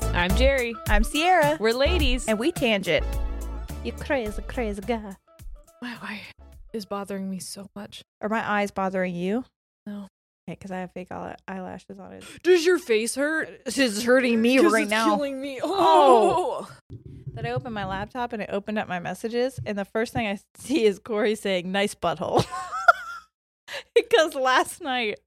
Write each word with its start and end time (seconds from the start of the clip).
Liz. 0.00 0.10
I'm 0.12 0.34
Jerry. 0.36 0.74
I'm 0.88 1.04
Sierra. 1.04 1.56
We're 1.60 1.72
ladies. 1.72 2.26
And 2.26 2.38
we 2.38 2.50
tangent. 2.50 3.06
You 3.84 3.92
crazy, 3.92 4.42
crazy 4.42 4.80
guy. 4.80 5.16
my 5.80 5.96
eye 6.02 6.20
is 6.72 6.84
bothering 6.84 7.30
me 7.30 7.38
so 7.38 7.66
much. 7.76 8.02
Are 8.20 8.28
my 8.28 8.48
eyes 8.48 8.70
bothering 8.70 9.14
you? 9.14 9.44
No. 9.86 10.08
Okay, 10.48 10.56
because 10.58 10.70
I 10.70 10.78
have 10.80 10.92
fake 10.92 11.12
eye- 11.12 11.36
eyelashes 11.46 11.98
on 11.98 12.12
it. 12.12 12.24
Does 12.42 12.66
your 12.66 12.78
face 12.78 13.14
hurt? 13.14 13.64
This 13.64 13.78
is 13.78 14.02
hurting 14.02 14.40
me 14.40 14.58
right 14.58 14.82
it's 14.82 14.90
now. 14.90 15.04
Killing 15.06 15.40
me. 15.40 15.60
Oh. 15.62 16.66
Oh. 16.66 16.96
Then 17.32 17.46
I 17.46 17.50
opened 17.50 17.74
my 17.74 17.84
laptop 17.84 18.32
and 18.32 18.42
I 18.42 18.46
opened 18.46 18.78
up 18.78 18.88
my 18.88 18.98
messages, 18.98 19.60
and 19.64 19.78
the 19.78 19.84
first 19.84 20.12
thing 20.12 20.26
I 20.26 20.38
see 20.56 20.84
is 20.84 20.98
Corey 20.98 21.34
saying, 21.34 21.70
nice 21.70 21.94
butthole. 21.94 22.44
because 23.94 24.34
last 24.34 24.82
night 24.82 25.20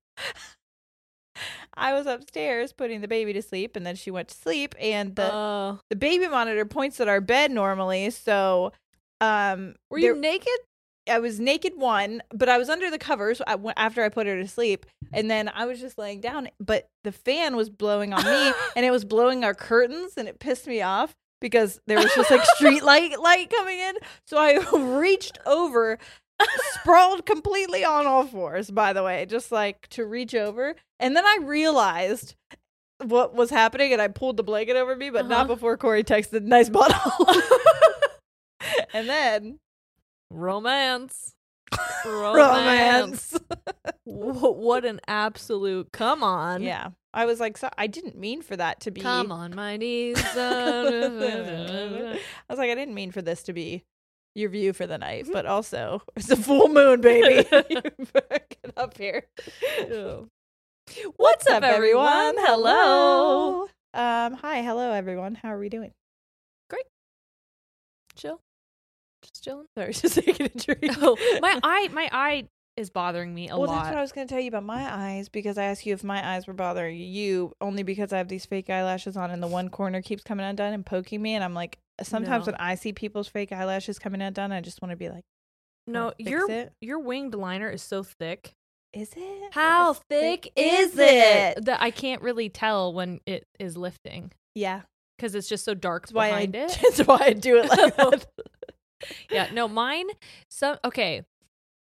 I 1.75 1.93
was 1.93 2.05
upstairs 2.07 2.73
putting 2.73 3.01
the 3.01 3.07
baby 3.07 3.33
to 3.33 3.41
sleep, 3.41 3.75
and 3.75 3.85
then 3.85 3.95
she 3.95 4.11
went 4.11 4.29
to 4.29 4.35
sleep, 4.35 4.75
and 4.79 5.15
the, 5.15 5.33
Uh, 5.33 5.77
the 5.89 5.95
baby 5.95 6.27
monitor 6.27 6.65
points 6.65 6.99
at 6.99 7.07
our 7.07 7.21
bed 7.21 7.51
normally. 7.51 8.09
So, 8.09 8.71
um, 9.21 9.75
were 9.89 9.99
there- 10.01 10.15
you 10.15 10.21
naked? 10.21 10.47
I 11.09 11.19
was 11.19 11.39
naked 11.39 11.77
one, 11.77 12.21
but 12.33 12.49
I 12.49 12.57
was 12.57 12.69
under 12.69 12.89
the 12.91 12.97
covers 12.97 13.41
after 13.77 14.03
I 14.03 14.09
put 14.09 14.27
her 14.27 14.35
to 14.41 14.47
sleep, 14.47 14.85
and 15.13 15.31
then 15.31 15.47
I 15.47 15.65
was 15.65 15.79
just 15.79 15.97
laying 15.97 16.19
down. 16.19 16.49
But 16.59 16.89
the 17.05 17.13
fan 17.13 17.55
was 17.55 17.69
blowing 17.69 18.11
on 18.13 18.25
me, 18.25 18.51
and 18.75 18.85
it 18.85 18.91
was 18.91 19.05
blowing 19.05 19.45
our 19.45 19.53
curtains, 19.53 20.13
and 20.17 20.27
it 20.27 20.39
pissed 20.39 20.67
me 20.67 20.81
off 20.81 21.15
because 21.39 21.79
there 21.87 21.97
was 21.97 22.13
just 22.13 22.29
like 22.29 22.43
street 22.55 22.83
light 22.83 23.17
light 23.21 23.49
coming 23.49 23.79
in. 23.79 23.95
So 24.25 24.37
I 24.37 24.57
reached 24.99 25.39
over, 25.45 25.97
sprawled 26.81 27.25
completely 27.25 27.83
on 27.83 28.05
all 28.07 28.25
fours. 28.25 28.69
By 28.71 28.93
the 28.93 29.03
way, 29.03 29.25
just 29.25 29.51
like 29.51 29.87
to 29.89 30.05
reach 30.05 30.33
over, 30.35 30.75
and 30.99 31.15
then 31.15 31.25
I 31.25 31.39
realized 31.41 32.35
what 33.03 33.35
was 33.35 33.49
happening, 33.49 33.93
and 33.93 34.01
I 34.01 34.07
pulled 34.07 34.37
the 34.37 34.43
blanket 34.43 34.75
over 34.75 34.95
me, 34.95 35.09
but 35.09 35.27
not 35.27 35.41
Uh-huh. 35.45 35.55
before 35.55 35.77
Corey 35.77 36.03
texted 36.03 36.43
"nice 36.43 36.69
bottle." 36.69 37.27
and 38.93 39.07
then 39.09 39.59
Romance. 40.31 41.33
romance. 42.05 43.37
Wh- 44.05 44.55
what 44.57 44.85
an 44.85 44.99
absolute 45.07 45.91
come 45.91 46.23
on. 46.23 46.61
Yeah. 46.63 46.89
I 47.13 47.25
was 47.25 47.39
like, 47.39 47.57
so, 47.57 47.69
I 47.77 47.87
didn't 47.87 48.17
mean 48.17 48.41
for 48.41 48.55
that 48.55 48.79
to 48.81 48.91
be. 48.91 49.01
Come 49.01 49.31
on 49.31 49.55
my 49.55 49.75
knees. 49.77 50.17
I 50.35 52.19
was 52.49 52.57
like, 52.59 52.69
I 52.69 52.75
didn't 52.75 52.93
mean 52.93 53.11
for 53.11 53.21
this 53.21 53.43
to 53.43 53.53
be 53.53 53.83
your 54.37 54.49
view 54.49 54.71
for 54.71 54.85
the 54.85 54.97
night, 54.97 55.27
but 55.31 55.45
also 55.45 56.01
it's 56.15 56.29
a 56.29 56.37
full 56.37 56.69
moon, 56.69 57.01
baby. 57.01 57.47
Get 57.49 58.73
up 58.77 58.95
here. 58.97 59.25
What's 61.17 61.47
up, 61.47 61.63
everyone? 61.63 62.35
Hello. 62.37 63.63
Um, 63.93 64.33
hi, 64.33 64.61
hello, 64.61 64.91
everyone. 64.91 65.35
How 65.35 65.49
are 65.49 65.59
we 65.59 65.69
doing? 65.69 65.91
Great. 66.69 66.85
Chill. 68.15 68.39
Just 69.23 69.43
chilling. 69.43 69.65
Sorry, 69.75 69.93
just 69.93 70.15
taking 70.15 70.45
a 70.45 70.49
drink. 70.49 70.95
Oh, 71.01 71.17
my 71.41 71.59
eye 71.63 71.89
my 71.91 72.07
eye 72.11 72.47
is 72.77 72.91
bothering 72.91 73.33
me 73.33 73.49
a 73.49 73.57
well, 73.57 73.61
lot. 73.61 73.67
Well, 73.67 73.75
that's 73.77 73.89
what 73.89 73.97
I 73.97 74.01
was 74.01 74.11
going 74.11 74.27
to 74.27 74.33
tell 74.33 74.41
you 74.41 74.49
about 74.49 74.63
my 74.63 74.87
eyes 74.93 75.29
because 75.29 75.57
I 75.57 75.63
asked 75.63 75.85
you 75.85 75.93
if 75.93 76.03
my 76.03 76.35
eyes 76.35 76.45
were 76.45 76.53
bothering 76.53 76.95
you 76.95 77.53
only 77.59 77.81
because 77.81 78.13
I 78.13 78.19
have 78.19 78.27
these 78.27 78.45
fake 78.45 78.69
eyelashes 78.69 79.17
on 79.17 79.31
and 79.31 79.41
the 79.41 79.47
one 79.47 79.69
corner 79.69 80.03
keeps 80.03 80.23
coming 80.23 80.45
undone 80.45 80.73
and 80.73 80.85
poking 80.85 81.21
me. 81.21 81.33
And 81.33 81.43
I'm 81.43 81.55
like, 81.55 81.79
sometimes 82.03 82.45
No. 82.45 82.51
when 82.53 82.61
I 82.61 82.75
see 82.75 82.93
people's 82.93 83.27
fake 83.27 83.51
eyelashes 83.51 83.99
coming 83.99 84.21
undone, 84.21 84.51
I 84.51 84.61
just 84.61 84.81
want 84.81 84.91
to 84.91 84.95
be 84.97 85.09
like, 85.09 85.23
no, 85.87 86.13
fix 86.17 86.29
your 86.29 86.51
it. 86.51 86.73
your 86.81 86.99
winged 86.99 87.33
liner 87.35 87.69
is 87.69 87.81
so 87.81 88.03
thick. 88.03 88.51
is 88.93 89.13
it? 89.15 89.53
How 89.53 89.91
As 89.91 89.99
thick 90.09 90.51
is 90.55 90.97
it? 90.97 91.65
That 91.65 91.81
I 91.81 91.91
can't 91.91 92.21
really 92.21 92.49
tell 92.49 92.93
when 92.93 93.19
it 93.25 93.45
is 93.59 93.77
lifting 93.77 94.31
Yeah. 94.55 94.81
because 95.17 95.33
it's 95.35 95.47
just 95.49 95.63
so 95.65 95.73
dark 95.73 96.03
That's 96.03 96.13
why, 96.13 96.27
I, 96.27 96.45
behind 96.45 96.55
it. 96.55 96.79
that's 96.83 96.99
why 97.07 97.17
I 97.21 97.33
do 97.33 97.57
it 97.59 97.69
like 97.69 97.95
that. 97.97 98.25
yeah, 99.31 99.47
no, 99.53 99.67
mine. 99.67 100.07
So 100.49 100.77
okay, 100.83 101.23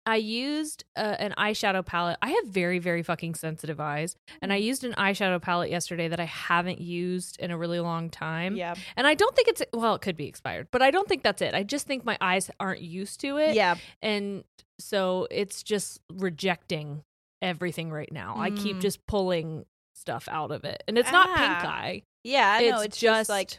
I 0.07 0.15
used 0.15 0.85
uh, 0.95 1.15
an 1.19 1.33
eyeshadow 1.37 1.85
palette. 1.85 2.17
I 2.21 2.29
have 2.31 2.45
very, 2.47 2.79
very 2.79 3.03
fucking 3.03 3.35
sensitive 3.35 3.79
eyes, 3.79 4.15
and 4.41 4.51
I 4.53 4.59
Mm. 4.59 4.63
used 4.63 4.83
an 4.85 4.93
eyeshadow 4.93 5.39
palette 5.41 5.69
yesterday 5.69 6.07
that 6.07 6.19
I 6.19 6.25
haven't 6.25 6.79
used 6.81 7.37
in 7.39 7.51
a 7.51 7.57
really 7.57 7.79
long 7.81 8.09
time. 8.09 8.55
yeah. 8.55 8.73
And 8.95 9.05
I 9.05 9.13
don't 9.13 9.35
think 9.35 9.49
it's 9.49 9.61
well, 9.73 9.93
it 9.95 10.01
could 10.01 10.15
be 10.17 10.25
expired, 10.27 10.69
but 10.71 10.81
I 10.81 10.89
don't 10.91 11.07
think 11.09 11.23
that's 11.23 11.41
it. 11.41 11.53
I 11.53 11.63
just 11.63 11.85
think 11.87 12.05
my 12.05 12.17
eyes 12.21 12.49
aren't 12.59 12.81
used 12.81 13.19
to 13.21 13.37
it. 13.37 13.53
Yeah. 13.55 13.75
And 14.01 14.45
so 14.79 15.27
it's 15.29 15.61
just 15.61 15.99
rejecting 16.11 17.03
everything 17.41 17.91
right 17.91 18.11
now. 18.11 18.35
I 18.37 18.49
keep 18.51 18.77
Mm. 18.77 18.81
just 18.81 19.05
pulling 19.07 19.65
stuff 19.93 20.27
out 20.31 20.51
of 20.51 20.63
it. 20.63 20.83
And 20.87 20.97
it's 20.97 21.11
not 21.11 21.27
pink 21.35 21.49
Ah. 21.49 21.67
eye. 21.67 22.03
Yeah. 22.23 22.49
I 22.49 22.61
know. 22.69 22.75
It's 22.77 22.85
It's 22.85 22.99
just 22.99 23.19
just 23.19 23.29
like, 23.29 23.57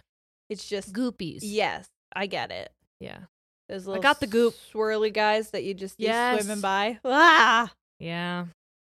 it's 0.49 0.67
just, 0.69 0.93
Goopies. 0.95 1.41
yes, 1.43 1.87
I 2.17 2.27
get 2.27 2.51
it. 2.51 2.73
Yeah. 3.01 3.25
Those 3.69 3.87
little 3.87 4.03
got 4.03 4.21
the 4.21 4.27
goop. 4.27 4.55
swirly 4.73 5.13
guys 5.13 5.51
that 5.51 5.65
you 5.65 5.75
just 5.75 5.97
Yes. 5.99 6.43
swimming 6.43 6.61
by. 6.63 6.99
Ah, 7.05 7.71
Yeah. 7.99 8.47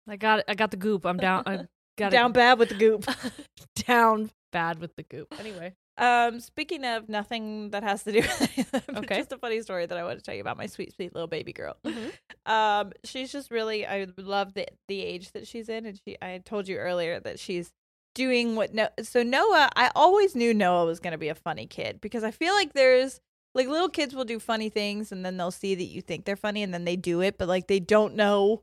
I 0.08 0.16
got 0.16 0.44
I 0.48 0.54
got 0.54 0.70
the 0.70 0.76
goop. 0.76 1.04
I'm 1.04 1.16
down 1.18 1.42
I 1.46 1.66
got 1.98 2.12
down 2.12 2.32
bad 2.32 2.58
with 2.58 2.68
the 2.70 2.74
goop. 2.76 3.04
down 3.86 4.30
bad 4.52 4.78
with 4.80 4.94
the 4.96 5.02
goop. 5.02 5.34
Anyway. 5.38 5.74
Um, 5.98 6.38
speaking 6.38 6.84
of 6.84 7.08
nothing 7.08 7.70
that 7.70 7.82
has 7.82 8.04
to 8.04 8.12
do 8.12 8.18
with 8.40 8.58
it, 8.74 8.84
Okay. 8.98 9.16
just 9.16 9.32
a 9.32 9.38
funny 9.38 9.60
story 9.62 9.84
that 9.84 9.98
I 9.98 10.04
want 10.04 10.18
to 10.18 10.22
tell 10.24 10.34
you 10.34 10.40
about 10.40 10.56
my 10.56 10.66
sweet, 10.66 10.94
sweet 10.94 11.12
little 11.12 11.26
baby 11.26 11.52
girl. 11.52 11.76
Mhm. 11.84 12.12
Um, 12.46 12.92
she's 13.04 13.32
just 13.32 13.50
really 13.50 13.84
I 13.84 14.06
love 14.16 14.54
the 14.54 14.68
the 14.86 15.02
age 15.02 15.32
that 15.32 15.46
she's 15.48 15.68
in, 15.68 15.86
and 15.86 16.00
she 16.04 16.16
I 16.22 16.40
told 16.44 16.68
you 16.68 16.76
earlier 16.76 17.18
that 17.20 17.40
she's 17.40 17.70
doing 18.14 18.54
what 18.56 18.72
no 18.74 18.88
so 19.02 19.22
Noah 19.22 19.70
I 19.76 19.90
always 19.94 20.34
knew 20.34 20.54
Noah 20.54 20.86
was 20.86 20.98
gonna 21.00 21.18
be 21.18 21.28
a 21.28 21.34
funny 21.34 21.66
kid 21.66 22.00
because 22.00 22.24
I 22.24 22.30
feel 22.30 22.54
like 22.54 22.72
there's 22.72 23.20
like 23.54 23.68
little 23.68 23.88
kids 23.88 24.14
will 24.14 24.24
do 24.24 24.38
funny 24.38 24.68
things 24.68 25.10
and 25.12 25.24
then 25.24 25.36
they'll 25.36 25.50
see 25.50 25.74
that 25.74 25.84
you 25.84 26.00
think 26.00 26.24
they're 26.24 26.36
funny 26.36 26.62
and 26.62 26.72
then 26.72 26.84
they 26.84 26.96
do 26.96 27.20
it, 27.20 27.38
but 27.38 27.48
like 27.48 27.66
they 27.66 27.80
don't 27.80 28.14
know 28.14 28.62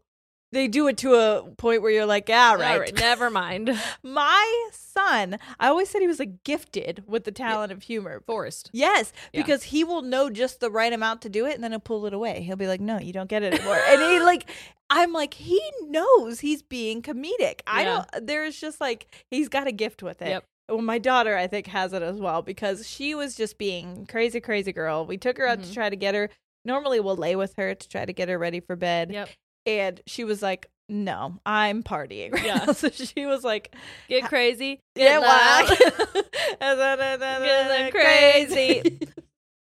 they 0.51 0.67
do 0.67 0.87
it 0.87 0.97
to 0.97 1.13
a 1.15 1.43
point 1.57 1.81
where 1.81 1.91
you're 1.91 2.05
like, 2.05 2.29
yeah, 2.29 2.53
right. 2.53 2.73
All 2.75 2.79
right, 2.79 2.95
never 2.97 3.29
mind. 3.29 3.77
My 4.03 4.69
son, 4.71 5.37
I 5.59 5.67
always 5.67 5.89
said 5.89 5.99
he 6.01 6.07
was 6.07 6.19
like 6.19 6.43
gifted 6.43 7.03
with 7.07 7.25
the 7.25 7.31
talent 7.31 7.71
of 7.73 7.83
humor. 7.83 8.21
Forest. 8.25 8.69
Yes, 8.71 9.11
Yeah. 9.33 9.41
because 9.41 9.63
he 9.63 9.83
will 9.83 10.01
know 10.01 10.29
just 10.29 10.61
the 10.61 10.71
right 10.71 10.93
amount 10.93 11.21
to 11.23 11.29
do 11.29 11.45
it 11.45 11.55
and 11.55 11.63
then 11.63 11.71
he'll 11.71 11.79
pull 11.79 12.05
it 12.05 12.13
away. 12.13 12.41
He'll 12.41 12.55
be 12.55 12.67
like, 12.67 12.79
"No, 12.79 12.99
you 12.99 13.11
don't 13.11 13.29
get 13.29 13.43
it 13.43 13.53
anymore." 13.53 13.79
and 13.87 14.01
he 14.01 14.19
like 14.23 14.49
I'm 14.89 15.11
like, 15.11 15.33
he 15.33 15.59
knows 15.87 16.39
he's 16.39 16.61
being 16.61 17.01
comedic. 17.01 17.59
I 17.67 17.83
don't 17.83 18.07
there's 18.25 18.59
just 18.59 18.79
like 18.79 19.13
he's 19.29 19.49
got 19.49 19.67
a 19.67 19.71
gift 19.73 20.03
with 20.03 20.21
it. 20.21 20.29
Yep. 20.29 20.45
Well, 20.69 20.81
my 20.81 20.97
daughter 20.97 21.37
I 21.37 21.47
think 21.47 21.67
has 21.67 21.93
it 21.93 22.01
as 22.01 22.19
well 22.19 22.41
because 22.41 22.87
she 22.89 23.13
was 23.15 23.35
just 23.35 23.57
being 23.57 24.05
crazy 24.07 24.39
crazy 24.39 24.71
girl. 24.73 25.05
We 25.05 25.17
took 25.17 25.37
her 25.37 25.47
out 25.47 25.61
to 25.61 25.67
Mhm. 25.69 25.73
try 25.73 25.89
to 25.89 25.95
get 25.95 26.15
her 26.15 26.29
Normally 26.67 26.99
we'll 26.99 27.15
lay 27.15 27.35
with 27.35 27.53
her 27.57 27.75
to 27.75 27.87
try 27.89 28.05
to 28.05 28.11
get 28.13 28.27
her 28.27 28.39
ready 28.39 28.59
for 28.59 28.75
bed. 28.75 29.11
Yep. 29.13 29.29
And 29.67 30.01
she 30.07 30.23
was 30.23 30.41
like, 30.41 30.65
"No, 30.89 31.39
I'm 31.45 31.83
partying." 31.83 32.31
Right 32.33 32.43
Yeah. 32.45 32.71
So 32.71 32.89
she 32.89 33.27
was 33.27 33.43
like, 33.43 33.75
Get 34.09 34.23
crazy. 34.23 34.79
Get 34.95 35.21
loud. 35.21 35.69
wild. 35.69 35.79
Get 36.59 37.91
crazy. 37.91 38.99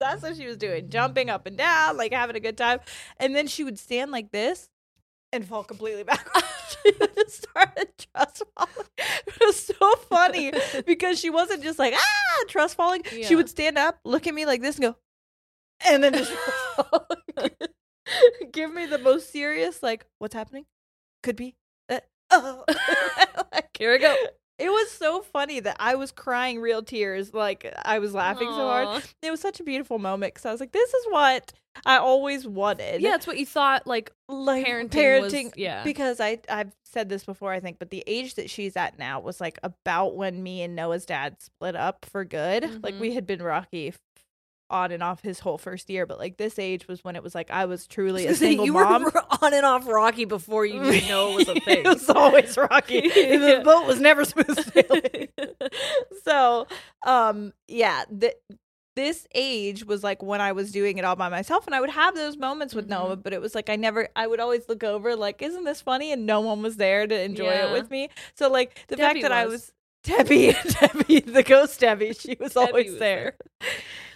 That's 0.02 0.22
what 0.22 0.36
she 0.36 0.46
was 0.46 0.58
doing, 0.58 0.90
jumping 0.90 1.30
up 1.30 1.46
and 1.46 1.58
down, 1.58 1.96
like 1.98 2.12
having 2.14 2.36
a 2.36 2.40
good 2.42 2.58
time. 2.58 2.80
And 3.18 3.34
then 3.36 3.48
she 3.48 3.64
would 3.64 3.80
stand 3.80 4.12
like 4.12 4.32
this 4.32 4.68
and 5.32 5.46
fall 5.46 5.64
completely 5.64 6.04
backwards. 6.12 6.48
she 6.84 6.92
just 7.16 7.44
started 7.44 7.90
trust 7.98 8.44
falling. 8.56 8.88
It 9.42 9.46
was 9.46 9.66
so 9.66 9.96
funny 10.10 10.52
because 10.86 11.20
she 11.20 11.30
wasn't 11.30 11.64
just 11.64 11.80
like, 11.80 11.94
ah, 11.96 12.44
trust 12.48 12.76
falling. 12.76 13.04
She 13.24 13.36
would 13.36 13.50
stand 13.50 13.78
up, 13.78 14.00
look 14.04 14.28
at 14.28 14.34
me 14.34 14.46
like 14.46 14.62
this, 14.62 14.76
and 14.76 14.84
go, 14.84 14.96
and 15.88 16.04
then 16.04 16.14
just 16.14 16.34
give 18.52 18.74
me 18.74 18.86
the 18.86 18.98
most 18.98 19.32
serious, 19.32 19.82
like, 19.82 20.06
what's 20.18 20.34
happening? 20.34 20.66
Could 21.24 21.38
be. 21.38 21.56
Uh, 21.88 22.00
oh. 22.32 22.66
Like, 23.54 23.70
Here 23.78 23.94
we 23.94 24.00
go. 24.00 24.14
It 24.60 24.70
was 24.70 24.92
so 24.92 25.22
funny 25.22 25.60
that 25.60 25.78
I 25.80 25.96
was 25.96 26.12
crying 26.12 26.60
real 26.62 26.84
tears. 26.84 27.34
Like 27.34 27.72
I 27.86 28.00
was 28.00 28.14
laughing 28.14 28.50
so 28.50 28.56
hard. 28.68 29.04
It 29.22 29.32
was 29.32 29.40
such 29.40 29.60
a 29.60 29.64
beautiful 29.64 30.00
moment 30.00 30.34
because 30.34 30.46
I 30.46 30.52
was 30.52 30.60
like, 30.60 30.72
"This 30.72 30.94
is 30.94 31.06
what 31.10 31.54
I 31.86 31.98
always 31.98 32.48
wanted." 32.48 33.02
Yeah, 33.02 33.16
it's 33.16 33.26
what 33.28 33.38
you 33.38 33.46
thought 33.46 33.88
like 33.88 34.12
like 34.28 34.66
parenting 34.66 35.22
was- 35.22 35.54
yeah. 35.58 35.84
Because 35.84 36.20
I 36.20 36.40
I've 36.50 36.74
said 36.84 37.08
this 37.10 37.24
before, 37.24 37.52
I 37.52 37.60
think, 37.60 37.78
but 37.80 37.90
the 37.92 38.04
age 38.08 38.36
that 38.36 38.50
she's 38.50 38.76
at 38.76 38.98
now 38.98 39.20
was 39.20 39.40
like 39.40 39.60
about 39.64 40.16
when 40.16 40.42
me 40.42 40.62
and 40.64 40.76
Noah's 40.76 41.06
dad 41.06 41.42
split 41.42 41.76
up 41.76 42.06
for 42.12 42.26
good. 42.26 42.84
Like 42.84 42.96
Mhm. 42.96 43.00
we 43.00 43.14
had 43.14 43.26
been 43.28 43.42
rocky 43.44 43.94
on 44.70 44.92
and 44.92 45.02
off 45.02 45.22
his 45.22 45.40
whole 45.40 45.58
first 45.58 45.90
year, 45.90 46.06
but 46.06 46.20
like 46.20 46.38
this 46.38 46.60
age 46.60 46.88
was 46.88 47.04
when 47.04 47.16
it 47.16 47.24
was 47.24 47.34
like 47.36 47.50
I 47.52 47.66
was 47.66 47.88
truly 47.88 48.28
a 48.28 48.36
single 48.36 48.66
you 48.66 48.74
mom. 48.74 49.04
were 49.04 49.24
on 49.42 49.54
and 49.54 49.66
off 49.66 49.88
Rocky 49.88 50.26
before 50.26 50.66
you 50.66 50.82
didn't 50.84 51.08
know 51.10 51.32
it 51.32 51.36
was 51.48 51.48
a 51.50 51.60
thing. 51.62 51.80
it 51.80 51.86
was 51.86 52.10
always 52.10 52.56
rocky. 52.58 53.02
the 53.10 53.62
boat 53.64 53.88
was 53.88 54.00
never 54.00 54.26
smooth 54.26 54.58
sailing. 54.74 55.28
so, 56.24 56.68
um, 57.06 57.54
yeah, 57.68 58.04
th- 58.20 58.36
this 58.96 59.26
age 59.34 59.86
was 59.86 60.04
like 60.04 60.22
when 60.22 60.42
I 60.42 60.52
was 60.52 60.72
doing 60.72 60.98
it 60.98 61.06
all 61.06 61.16
by 61.16 61.30
myself, 61.30 61.66
and 61.66 61.74
I 61.74 61.80
would 61.80 61.90
have 61.90 62.16
those 62.16 62.36
moments 62.38 62.76
with 62.76 62.90
Noah, 62.90 63.16
but 63.16 63.32
it 63.34 63.40
was 63.42 63.56
like 63.56 63.70
I 63.70 63.76
never, 63.78 64.10
I 64.16 64.28
would 64.28 64.40
always 64.42 64.68
look 64.68 64.84
over, 64.84 65.16
like, 65.16 65.42
isn't 65.42 65.64
this 65.64 65.80
funny? 65.82 66.12
And 66.12 66.26
no 66.26 66.42
one 66.42 66.62
was 66.62 66.76
there 66.76 67.08
to 67.08 67.20
enjoy 67.22 67.46
Yeah. 67.46 67.70
it 67.70 67.74
with 67.74 67.90
me. 67.90 68.10
So, 68.36 68.50
like, 68.50 68.84
the 68.90 68.98
Debbie 68.98 69.22
fact 69.22 69.30
that 69.30 69.32
I 69.32 69.46
was. 69.46 69.54
was 69.54 69.72
Debbie, 70.04 70.56
Debbie, 70.80 71.20
the 71.22 71.44
ghost 71.44 71.80
Debbie. 71.80 72.14
She 72.14 72.36
was 72.40 72.54
Debbie 72.54 72.68
always 72.72 72.90
was 72.92 73.00
there. 73.00 73.36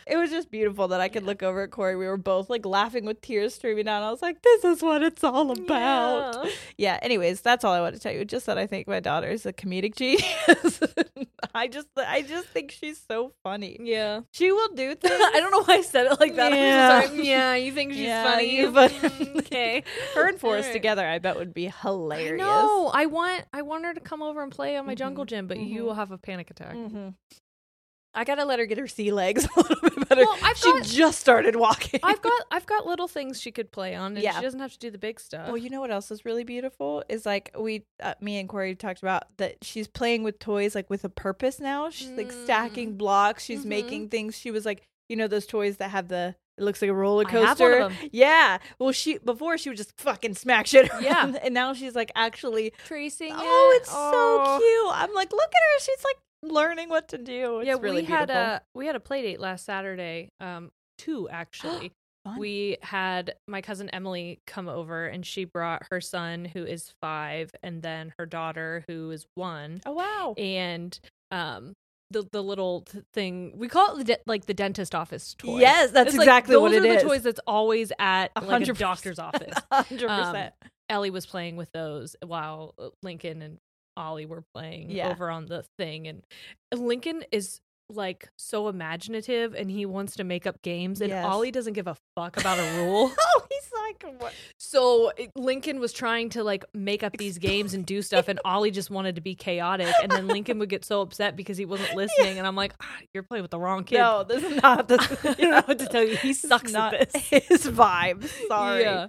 It 0.07 0.17
was 0.17 0.29
just 0.31 0.49
beautiful 0.51 0.87
that 0.89 1.01
I 1.01 1.07
could 1.09 1.23
look 1.23 1.41
over 1.43 1.63
at 1.63 1.71
Corey. 1.71 1.95
We 1.95 2.05
were 2.07 2.17
both 2.17 2.49
like 2.49 2.65
laughing 2.65 3.05
with 3.05 3.21
tears 3.21 3.53
streaming 3.55 3.85
down. 3.85 4.03
I 4.03 4.11
was 4.11 4.21
like, 4.21 4.41
"This 4.41 4.63
is 4.63 4.81
what 4.81 5.01
it's 5.03 5.23
all 5.23 5.51
about." 5.51 6.43
Yeah. 6.45 6.51
Yeah. 6.77 6.99
Anyways, 7.01 7.41
that's 7.41 7.63
all 7.63 7.73
I 7.73 7.81
want 7.81 7.95
to 7.95 8.01
tell 8.01 8.11
you. 8.13 8.25
Just 8.25 8.45
that 8.47 8.57
I 8.57 8.67
think 8.67 8.87
my 8.87 8.99
daughter 8.99 9.29
is 9.29 9.45
a 9.45 9.53
comedic 9.53 9.95
genius. 9.95 10.79
I 11.55 11.67
just, 11.67 11.87
I 11.97 12.21
just 12.23 12.47
think 12.47 12.71
she's 12.71 12.99
so 13.07 13.31
funny. 13.43 13.77
Yeah. 13.79 14.21
She 14.31 14.51
will 14.51 14.69
do 14.73 14.95
things. 14.95 15.13
I 15.23 15.39
don't 15.39 15.51
know 15.51 15.63
why 15.63 15.75
I 15.79 15.81
said 15.81 16.07
it 16.07 16.19
like 16.19 16.35
that. 16.35 16.51
Yeah. 16.53 17.01
Like, 17.13 17.23
yeah, 17.23 17.53
you 17.55 17.71
think 17.71 17.93
she's 17.93 18.01
Yeah, 18.01 18.23
funny? 18.23 18.57
you- 18.57 18.71
but- 18.71 18.91
Mm, 18.91 19.37
okay. 19.39 19.83
Her 20.15 20.27
and 20.27 20.39
Forrest 20.39 20.67
Alright. 20.67 20.73
together, 20.73 21.05
I 21.07 21.19
bet 21.19 21.35
would 21.35 21.53
be 21.53 21.71
hilarious. 21.81 22.39
No, 22.39 22.89
I 22.93 23.05
want 23.05 23.45
I 23.53 23.61
want 23.61 23.85
her 23.85 23.93
to 23.93 23.99
come 23.99 24.21
over 24.21 24.41
and 24.41 24.51
play 24.51 24.77
on 24.77 24.85
my 24.85 24.93
Mhm, 24.93 24.97
jungle 24.97 25.25
gym, 25.25 25.47
but 25.47 25.59
you 25.59 25.81
mhm. 25.81 25.85
will 25.85 25.93
have 25.95 26.11
a 26.11 26.17
panic 26.17 26.49
attack. 26.49 26.73
hmm 26.73 27.09
I 28.15 28.23
gotta 28.23 28.45
let 28.45 28.59
her 28.59 28.65
get 28.65 28.77
her 28.77 28.87
sea 28.87 29.11
legs 29.11 29.45
a 29.55 29.59
little 29.59 29.75
bit 29.81 30.07
better. 30.09 30.21
Well, 30.21 30.37
I've 30.43 30.57
she 30.57 30.71
got- 30.71 30.83
just 30.83 31.19
started 31.19 31.55
walking. 31.55 31.99
I've 32.03 32.21
got 32.21 32.41
I've 32.51 32.65
got 32.65 32.85
little 32.85 33.07
things 33.07 33.41
she 33.41 33.51
could 33.51 33.71
play 33.71 33.95
on, 33.95 34.13
and 34.15 34.23
Yeah. 34.23 34.35
she 34.35 34.41
doesn't 34.41 34.59
have 34.59 34.71
to 34.73 34.79
do 34.79 34.91
the 34.91 34.97
big 34.97 35.19
stuff. 35.19 35.47
Well, 35.47 35.57
you 35.57 35.69
know 35.69 35.81
what 35.81 35.91
else 35.91 36.11
is 36.11 36.23
really 36.25 36.43
beautiful 36.43 37.03
is 37.09 37.25
like 37.25 37.51
we, 37.57 37.85
uh, 38.01 38.13
me 38.21 38.37
and 38.39 38.47
Corey 38.47 38.75
talked 38.75 39.01
about 39.01 39.23
that 39.37 39.57
she's 39.63 39.87
playing 39.87 40.23
with 40.23 40.37
toys 40.39 40.75
like 40.75 40.89
with 40.89 41.03
a 41.03 41.09
purpose 41.09 41.59
now. 41.59 41.89
She's 41.89 42.11
like 42.11 42.31
stacking 42.31 42.97
blocks. 42.97 43.43
She's 43.43 43.61
Mhm. 43.63 43.69
making 43.69 44.09
things. 44.09 44.37
She 44.37 44.51
was 44.51 44.65
like, 44.65 44.83
you 45.09 45.15
know, 45.15 45.27
those 45.27 45.45
toys 45.45 45.77
that 45.77 45.89
have 45.89 46.07
the. 46.07 46.35
It 46.55 46.63
looks 46.63 46.83
like 46.83 46.91
a 46.91 46.93
roller 46.93 47.25
I 47.27 47.31
have 47.31 47.59
one 47.59 47.71
coaster. 47.89 48.07
Yeah. 48.11 48.59
Well, 48.77 48.91
she 48.91 49.17
before 49.17 49.57
she 49.57 49.69
would 49.69 49.77
just 49.77 49.99
fucking 49.99 50.35
smack 50.35 50.67
shit. 50.67 50.87
Yeah. 51.01 51.33
and 51.41 51.51
now 51.51 51.73
she's 51.73 51.95
like 51.95 52.11
actually. 52.13 52.73
Tracing. 52.85 53.31
Oh, 53.35 53.71
it. 53.73 53.81
it's 53.81 53.89
Oh. 53.91 54.59
so 54.59 54.59
cute. 54.59 54.95
I'm 55.01 55.15
like, 55.15 55.31
look 55.31 55.41
at 55.49 55.49
her. 55.49 55.79
She's 55.83 56.03
like 56.05 56.17
learning 56.43 56.89
what 56.89 57.07
to 57.09 57.17
do. 57.17 57.59
It's 57.59 57.67
yeah, 57.67 57.77
really 57.79 58.01
we 58.01 58.07
had 58.07 58.27
beautiful. 58.27 58.35
a 58.43 58.61
we 58.75 58.87
had 58.87 58.95
a 58.95 58.99
play 58.99 59.21
date 59.23 59.39
last 59.39 59.65
Saturday. 59.65 60.29
Um, 60.39 60.71
two 60.97 61.29
actually. 61.29 61.91
We 62.37 62.77
had 62.81 63.35
my 63.49 63.61
cousin 63.61 63.89
Emily 63.89 64.39
come 64.47 64.69
over, 64.69 65.05
and 65.07 65.25
she 65.25 65.43
brought 65.43 65.83
her 65.91 65.99
son 65.99 66.45
who 66.45 66.63
is 66.63 66.93
five, 67.01 67.51
and 67.61 67.81
then 67.81 68.13
her 68.17 68.25
daughter 68.25 68.85
who 68.87 69.11
is 69.11 69.25
one, 69.35 69.81
oh 69.85 69.91
wow. 69.91 70.33
and 70.37 70.97
um. 71.31 71.73
The, 72.11 72.23
the 72.31 72.43
little 72.43 72.85
thing 73.15 73.53
we 73.57 73.67
call 73.67 73.95
it 73.95 73.97
the 73.97 74.03
de- 74.03 74.19
like 74.27 74.45
the 74.45 74.53
dentist 74.53 74.93
office 74.93 75.33
toy. 75.33 75.57
Yes, 75.59 75.89
that's 75.91 76.09
It's 76.09 76.17
like, 76.17 76.27
exactly 76.27 76.55
what 76.57 76.71
those 76.71 76.83
it 76.85 76.85
are 76.85 76.93
the 76.95 77.01
toys 77.09 77.23
that's 77.23 77.39
always 77.47 77.91
at 77.97 78.31
A 78.35 78.41
like 78.41 78.47
a 78.47 78.51
hundred 78.51 78.77
doctor's 78.77 79.17
office. 79.19 79.55
Hundred 79.71 80.09
Um, 80.11 80.25
percent. 80.31 80.53
Ellie 80.89 81.09
was 81.09 81.25
playing 81.25 81.55
with 81.55 81.71
those 81.71 82.15
while 82.23 82.75
uh, 82.77 82.89
Lincoln 83.01 83.41
and 83.41 83.57
Ollie 83.97 84.25
were 84.25 84.43
playing 84.53 84.91
Yeah. 84.91 85.09
over 85.09 85.29
on 85.29 85.45
the 85.45 85.63
thing. 85.77 86.07
And 86.07 86.23
Lincoln 86.75 87.23
is 87.31 87.59
like 87.89 88.29
so 88.37 88.69
imaginative 88.69 89.53
and 89.53 89.69
he 89.69 89.85
wants 89.85 90.15
to 90.15 90.23
make 90.23 90.47
up 90.47 90.61
games, 90.63 91.01
and 91.01 91.09
Yes. 91.09 91.25
Ollie 91.25 91.51
doesn't 91.51 91.73
give 91.73 91.85
a 91.85 91.95
fuck 92.15 92.37
about 92.39 92.57
a 92.57 92.63
rule. 92.81 93.11
Oh, 93.19 93.45
he's 93.51 93.69
like, 93.75 94.21
what? 94.21 94.33
so 94.57 95.11
Lincoln 95.35 95.79
was 95.79 95.93
trying 95.93 96.29
to 96.29 96.43
like 96.43 96.63
make 96.73 97.03
up 97.03 97.15
these 97.17 97.37
games 97.37 97.73
and 97.73 97.85
do 97.85 98.01
stuff, 98.01 98.29
and 98.29 98.39
Ollie 98.45 98.71
just 98.71 98.89
wanted 98.89 99.15
to 99.15 99.21
be 99.21 99.35
chaotic. 99.35 99.93
And 100.01 100.11
then 100.11 100.27
Lincoln 100.27 100.57
would 100.59 100.69
get 100.69 100.83
so 100.85 101.01
upset 101.01 101.35
because 101.35 101.57
he 101.57 101.65
wasn't 101.65 101.93
listening. 101.95 102.37
And 102.39 102.47
I'm 102.47 102.55
like, 102.55 102.73
ah, 102.81 102.97
you're 103.13 103.21
playing 103.23 103.43
with 103.43 103.51
the 103.51 103.59
wrong 103.59 103.83
kid. 103.83 103.97
No, 103.99 104.23
this 104.23 104.43
is 104.43 104.61
not 104.63 104.87
the. 104.87 104.95
I 105.23 105.33
don't 105.33 105.51
know 105.51 105.61
what 105.65 105.77
to 105.79 105.85
tell 105.87 106.03
you. 106.03 106.15
He 106.15 106.33
sucks 106.33 106.71
not 106.71 106.93
at 106.95 107.11
this. 107.11 107.23
His 107.47 107.67
vibe. 107.67 108.25
Sorry. 108.47 108.81
Yeah. 108.83 109.07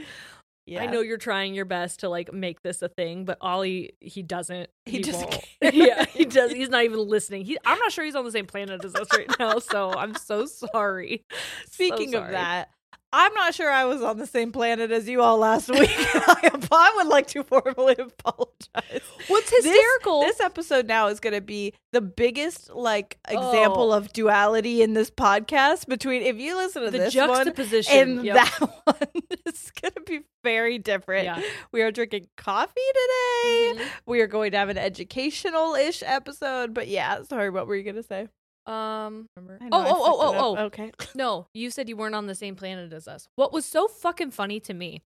Yeah. 0.66 0.82
I 0.82 0.86
know 0.86 1.00
you're 1.00 1.18
trying 1.18 1.54
your 1.54 1.66
best 1.66 2.00
to 2.00 2.08
like 2.08 2.32
make 2.32 2.62
this 2.62 2.80
a 2.80 2.88
thing, 2.88 3.24
but 3.24 3.36
Ollie 3.40 3.96
he 4.00 4.22
doesn't. 4.22 4.70
He 4.86 5.00
just 5.00 5.20
won't. 5.20 5.44
can't. 5.60 5.74
yeah, 5.74 6.04
he 6.10 6.24
does. 6.24 6.52
He's 6.52 6.70
not 6.70 6.84
even 6.84 7.00
listening. 7.00 7.44
He, 7.44 7.58
I'm 7.66 7.78
not 7.78 7.92
sure 7.92 8.04
he's 8.04 8.14
on 8.14 8.24
the 8.24 8.32
same 8.32 8.46
planet 8.46 8.84
as 8.84 8.94
us 8.94 9.08
right 9.12 9.30
now. 9.38 9.58
So 9.58 9.90
I'm 9.90 10.14
so 10.14 10.46
sorry. 10.46 11.24
So 11.66 11.72
Speaking 11.72 12.14
of 12.14 12.30
that, 12.30 12.70
I'm 13.12 13.32
not 13.34 13.54
sure 13.54 13.70
I 13.70 13.84
was 13.84 14.02
on 14.02 14.18
the 14.18 14.26
same 14.26 14.50
planet 14.50 14.90
as 14.90 15.08
you 15.08 15.22
all 15.22 15.38
last 15.38 15.68
week. 15.68 15.88
I, 15.94 16.92
would 16.96 17.06
like 17.06 17.28
to 17.28 17.44
formally 17.44 17.94
apologize. 17.96 19.02
what's 19.28 19.50
hysterical? 19.56 20.22
This, 20.22 20.40
episode 20.40 20.86
now 20.88 21.06
is 21.06 21.20
going 21.20 21.34
to 21.34 21.40
be 21.40 21.72
the 21.92 22.00
biggest 22.00 22.70
like 22.74 23.18
example 23.28 23.92
Oh. 23.92 23.96
of 23.98 24.12
duality 24.12 24.82
in 24.82 24.94
this 24.94 25.10
podcast 25.10 25.86
between 25.86 26.22
if 26.22 26.36
you 26.36 26.56
listen 26.56 26.82
to 26.82 26.90
the 26.90 26.98
this 26.98 27.14
one 27.14 27.28
juxtaposition 27.28 27.96
and 28.16 28.24
Yep. 28.24 28.34
that 28.34 28.60
one 28.84 29.22
is 29.46 29.70
going 29.80 29.94
to 29.94 30.00
be 30.06 30.20
very 30.42 30.78
different. 30.78 31.24
Yeah. 31.24 31.40
We 31.72 31.82
are 31.82 31.92
drinking 31.92 32.26
coffee 32.36 32.72
today. 32.74 33.72
Mhm. 33.76 33.86
We 34.06 34.20
are 34.20 34.26
going 34.26 34.50
to 34.52 34.58
have 34.58 34.68
an 34.68 34.78
educational 34.78 35.74
ish 35.74 36.02
episode. 36.04 36.74
But 36.74 36.88
yeah, 36.88 37.22
sorry, 37.22 37.50
what 37.50 37.66
were 37.68 37.76
you 37.76 37.84
going 37.84 37.96
to 37.96 38.02
say? 38.02 38.28
Um. 38.66 39.26
I 39.36 39.40
Oh, 39.40 39.68
know 39.68 39.78
I 39.78 39.90
oh, 39.90 39.94
oh, 39.98 40.20
oh, 40.20 40.56
oh. 40.58 40.64
Okay. 40.64 40.92
No, 41.14 41.46
you 41.54 41.70
said 41.70 41.88
you 41.88 41.96
weren't 41.96 42.14
on 42.14 42.26
the 42.26 42.34
same 42.34 42.56
planet 42.56 42.92
as 42.92 43.06
us. 43.06 43.28
What 43.36 43.52
was 43.52 43.64
so 43.64 43.88
fucking 43.88 44.30
funny 44.30 44.60
to 44.60 44.74
me 44.74 45.02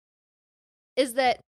is 0.95 1.13
that 1.15 1.39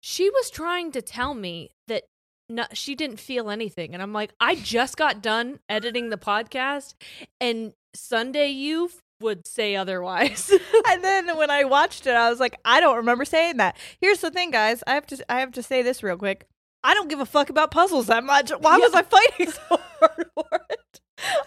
she 0.00 0.30
was 0.30 0.50
trying 0.50 0.92
to 0.92 1.02
tell 1.02 1.34
me 1.34 1.70
that 1.88 2.04
no, 2.48 2.64
she 2.72 2.94
didn't 2.94 3.18
feel 3.20 3.50
anything. 3.50 3.92
And 3.92 4.02
I'm 4.02 4.12
like, 4.12 4.32
I 4.40 4.54
just 4.54 4.96
got 4.96 5.20
done 5.20 5.58
editing 5.68 6.10
the 6.10 6.16
podcast, 6.16 6.94
and 7.40 7.72
Sunday 7.94 8.48
you 8.48 8.90
would 9.20 9.46
say 9.46 9.74
otherwise. 9.76 10.50
and 10.88 11.02
then 11.04 11.36
when 11.36 11.50
I 11.50 11.64
watched 11.64 12.06
it, 12.06 12.14
I 12.14 12.30
was 12.30 12.38
like, 12.40 12.56
I 12.64 12.80
don't 12.80 12.96
remember 12.98 13.24
saying 13.24 13.56
that. 13.56 13.76
Here's 14.00 14.20
the 14.20 14.30
thing, 14.30 14.50
guys. 14.52 14.82
I 14.86 14.94
have 14.94 15.06
to 15.08 15.32
I 15.32 15.40
have 15.40 15.52
to 15.52 15.62
say 15.62 15.82
this 15.82 16.02
real 16.02 16.16
quick. 16.16 16.46
I 16.84 16.94
don't 16.94 17.08
give 17.08 17.18
a 17.20 17.26
fuck 17.26 17.50
about 17.50 17.72
puzzles 17.72 18.06
that 18.06 18.22
much. 18.24 18.50
Why 18.50 18.78
was 18.78 18.94
I 18.94 19.02
fighting 19.02 19.50
so 19.68 19.80
hard 20.00 20.26
for 20.34 20.60
it? 20.70 20.80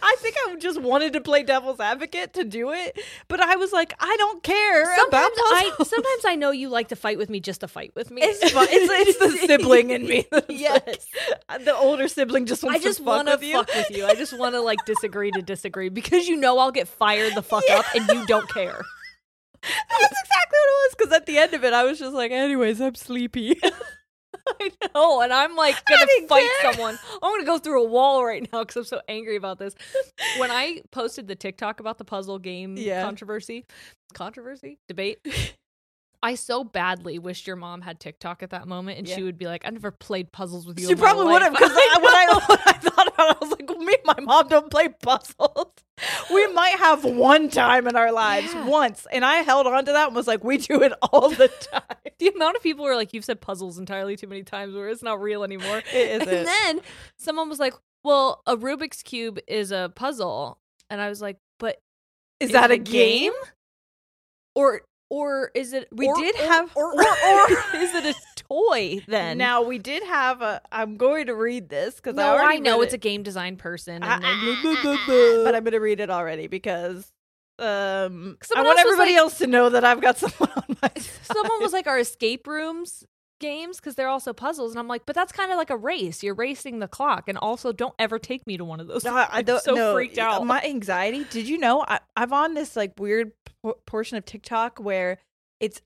I 0.02 0.16
think 0.20 0.36
I 0.48 0.56
just 0.58 0.82
wanted 0.82 1.14
to 1.14 1.22
play 1.22 1.44
devil's 1.44 1.80
advocate 1.80 2.34
to 2.34 2.44
do 2.44 2.72
it, 2.72 3.00
but 3.28 3.40
I 3.40 3.56
was 3.56 3.72
like, 3.72 3.94
I 4.00 4.16
don't 4.18 4.44
care 4.44 4.96
sometimes 4.96 5.32
I 5.38 5.72
sometimes 5.80 6.26
I 6.26 6.36
know 6.36 6.52
you 6.52 6.70
like 6.70 6.90
to 6.90 6.96
fight 6.96 7.18
with 7.18 7.30
me 7.30 7.40
just 7.40 7.62
to 7.62 7.68
fight 7.68 7.94
with 7.96 8.12
me. 8.12 8.22
it's, 8.24 8.52
fun. 8.52 8.68
it's 8.70 9.10
it's 9.10 9.20
the 9.20 9.30
sibling 9.48 9.92
in 9.92 10.06
me. 10.06 10.28
Yes. 10.50 11.06
like- 11.50 11.66
the 11.66 11.76
older 11.76 12.08
sibling 12.08 12.46
just 12.46 12.64
wants 12.64 12.80
I 12.80 12.84
just 12.84 12.98
to 13.00 13.04
want 13.04 13.28
to 13.28 13.46
you. 13.46 13.54
fuck 13.54 13.68
with 13.74 13.92
you. 13.92 14.06
I 14.06 14.16
just 14.16 14.38
want 14.38 14.56
to 14.56 14.62
like 14.62 14.80
disagree 14.86 15.32
to 15.32 15.42
disagree 15.42 15.90
because 15.90 16.28
you 16.28 16.36
know 16.38 16.58
I'll 16.60 16.72
get 16.72 16.88
fired 16.88 17.36
the 17.36 17.42
fuck 17.44 17.64
up 17.72 17.86
and 17.96 18.08
you 18.10 18.26
don't 18.26 18.50
care. 18.50 18.82
That's 19.62 20.04
exactly 20.12 20.58
what 20.58 20.68
it 20.68 20.90
was. 20.90 20.96
Because 20.98 21.14
at 21.14 21.26
the 21.26 21.38
end 21.38 21.54
of 21.54 21.64
it, 21.64 21.72
I 21.74 21.84
was 21.84 22.00
just 22.00 22.14
like, 22.14 22.32
anyways, 22.32 22.82
I'm 22.82 22.96
sleepy. 22.96 23.60
I 24.62 24.72
know, 24.94 25.22
and 25.22 25.32
I'm 25.34 25.56
like 25.56 25.76
gonna 25.86 26.06
fight 26.28 26.50
care. 26.62 26.72
someone. 26.74 26.98
I'm 27.22 27.32
gonna 27.34 27.46
go 27.46 27.58
through 27.58 27.84
a 27.84 27.88
wall 27.88 28.26
right 28.26 28.48
now 28.52 28.62
because 28.64 28.76
I'm 28.78 28.84
so 28.86 29.02
angry 29.08 29.36
about 29.36 29.60
this. 29.60 29.76
When 30.40 30.52
I 30.52 30.82
posted 30.92 31.28
the 31.28 31.36
TikTok 31.36 31.80
about 31.80 31.98
the 31.98 32.06
puzzle 32.06 32.40
game 32.40 32.76
Yeah. 32.78 33.02
controversy, 33.02 33.66
controversy 34.14 34.80
debate, 34.88 35.20
I 36.24 36.36
so 36.36 36.64
badly 36.64 37.18
wished 37.20 37.48
your 37.48 37.56
mom 37.56 37.82
had 37.82 38.00
TikTok 38.00 38.44
at 38.44 38.52
that 38.52 38.68
moment, 38.68 39.00
and 39.00 39.08
she 39.08 39.24
would 39.24 39.38
be 39.38 39.46
like, 39.48 39.64
"I 39.66 39.70
never 39.72 39.92
played 39.92 40.32
puzzles 40.32 40.66
with 40.68 40.80
you." 40.80 40.88
She 40.88 40.96
probably 40.96 41.26
would 41.26 41.42
have 41.42 41.52
because 41.54 41.72
I 41.74 41.98
when 42.02 42.16
I 42.16 42.42
when 42.48 42.60
I 42.66 42.74
thought 42.74 43.08
about 43.08 43.32
it, 43.32 43.38
I 43.42 43.46
was 43.46 43.52
like, 43.52 43.70
well, 43.70 43.80
me 43.80 43.96
and 43.96 44.18
my 44.18 44.24
mom 44.24 44.48
don't 44.48 44.70
play 44.70 44.88
puzzles. 44.90 45.74
We 46.34 46.48
might 46.54 46.78
have 46.80 47.04
one 47.06 47.50
time 47.50 47.88
in 47.88 47.96
our 47.96 48.12
lives, 48.12 48.54
Yeah. 48.54 48.66
once, 48.66 49.06
and 49.12 49.24
I 49.26 49.38
held 49.38 49.68
on 49.68 49.86
to 49.86 49.92
that 49.92 50.08
and 50.08 50.16
was 50.16 50.28
like, 50.28 50.44
we 50.44 50.58
do 50.58 50.82
it 50.82 50.94
all 51.12 51.30
the 51.30 51.48
time. 51.72 51.82
the 52.20 52.28
amount 52.30 52.56
of 52.56 52.64
people 52.64 52.86
were 52.86 52.96
like, 52.96 53.14
"You've 53.14 53.26
said 53.26 53.42
puzzles 53.42 53.78
entirely 53.80 54.16
too 54.16 54.28
many 54.28 54.44
times, 54.44 54.76
where 54.76 54.90
it's 54.90 55.04
not 55.04 55.22
real 55.22 55.44
anymore." 55.44 55.82
It 55.94 56.22
And 56.28 56.48
then 56.48 56.82
someone 57.18 57.50
was 57.50 57.60
like, 57.60 57.74
"Well, 58.04 58.42
a 58.46 58.56
Rubik's 58.58 59.04
cube 59.04 59.40
is 59.48 59.72
a 59.72 59.92
puzzle," 59.96 60.58
and 60.90 61.02
I 61.02 61.10
was 61.10 61.22
like, 61.22 61.38
"But 61.60 61.78
Is 62.40 62.52
that 62.52 62.72
a 62.72 62.78
game? 62.78 63.34
or 64.56 64.82
or 65.12 65.52
is 65.54 65.74
it 65.74 65.90
We 65.92 66.08
or- 66.08 66.16
did 66.16 66.36
or- 66.40 66.44
have- 66.48 66.72
or, 66.76 66.94
or, 66.94 66.96
is 67.76 67.94
it 67.94 68.06
a 68.06 68.16
toy 68.36 69.04
then 69.08 69.38
Now 69.38 69.62
we 69.62 69.78
did 69.78 70.04
have 70.04 70.42
a. 70.42 70.62
I'm 70.72 70.96
going 70.98 71.28
to 71.28 71.36
read 71.36 71.68
this 71.70 71.96
because 71.96 72.16
no 72.16 72.24
I 72.24 72.26
i, 72.28 72.30
already 72.44 72.62
know 72.62 72.78
read 72.80 72.86
it's 72.86 72.94
a 72.94 72.98
game 72.98 73.22
design 73.24 73.58
person 73.58 74.00
ah, 74.04 74.20
but 75.44 75.54
I'm 75.56 75.64
going 75.64 75.72
to 75.74 75.80
read 75.80 76.00
it 76.00 76.10
already 76.10 76.48
because 76.48 77.12
um, 77.60 78.38
I 78.56 78.64
want 78.64 78.80
everybody 78.80 79.12
like- 79.12 79.20
else 79.20 79.38
to 79.40 79.48
know 79.48 79.70
that 79.70 79.84
I've 79.84 80.02
got 80.02 80.18
someone 80.18 80.50
on 80.56 80.78
my 80.82 80.90
side. 80.96 81.26
someone 81.36 81.62
was 81.62 81.74
like 81.74 81.88
our 81.88 82.00
escape 82.00 82.48
rooms 82.48 83.04
games 83.42 83.78
because 83.78 83.96
they're 83.96 84.08
also 84.08 84.32
puzzles 84.32 84.72
and 84.72 84.80
i'm 84.80 84.88
like 84.88 85.06
but 85.06 85.14
that's 85.16 85.34
kind 85.34 85.52
of 85.52 85.58
like 85.58 85.70
a 85.70 85.76
race 85.76 86.24
you're 86.24 86.34
racing 86.36 86.80
the 86.80 86.88
clock 86.88 87.28
and 87.28 87.38
also 87.40 87.74
don't 87.74 87.96
ever 88.00 88.18
take 88.18 88.48
me 88.48 88.56
to 88.56 88.64
one 88.64 88.80
of 88.80 88.88
those 88.88 89.04
No, 89.04 89.14
I 89.14 89.28
I'm 89.40 89.44
don't 89.46 89.62
so 89.62 89.74
no, 89.74 89.94
freaked 89.96 90.18
out 90.18 90.46
My 90.46 90.62
anxiety. 90.62 91.26
Did 91.30 91.50
you 91.50 91.58
know 91.58 91.84
I, 91.88 92.00
I'm 92.16 92.32
on 92.32 92.54
this 92.54 92.76
like 92.78 92.94
weird 93.00 93.32
por- 93.62 93.76
portion 93.86 94.18
of 94.18 94.24
TikTok 94.26 94.80
where 94.80 95.18
it's 95.60 95.82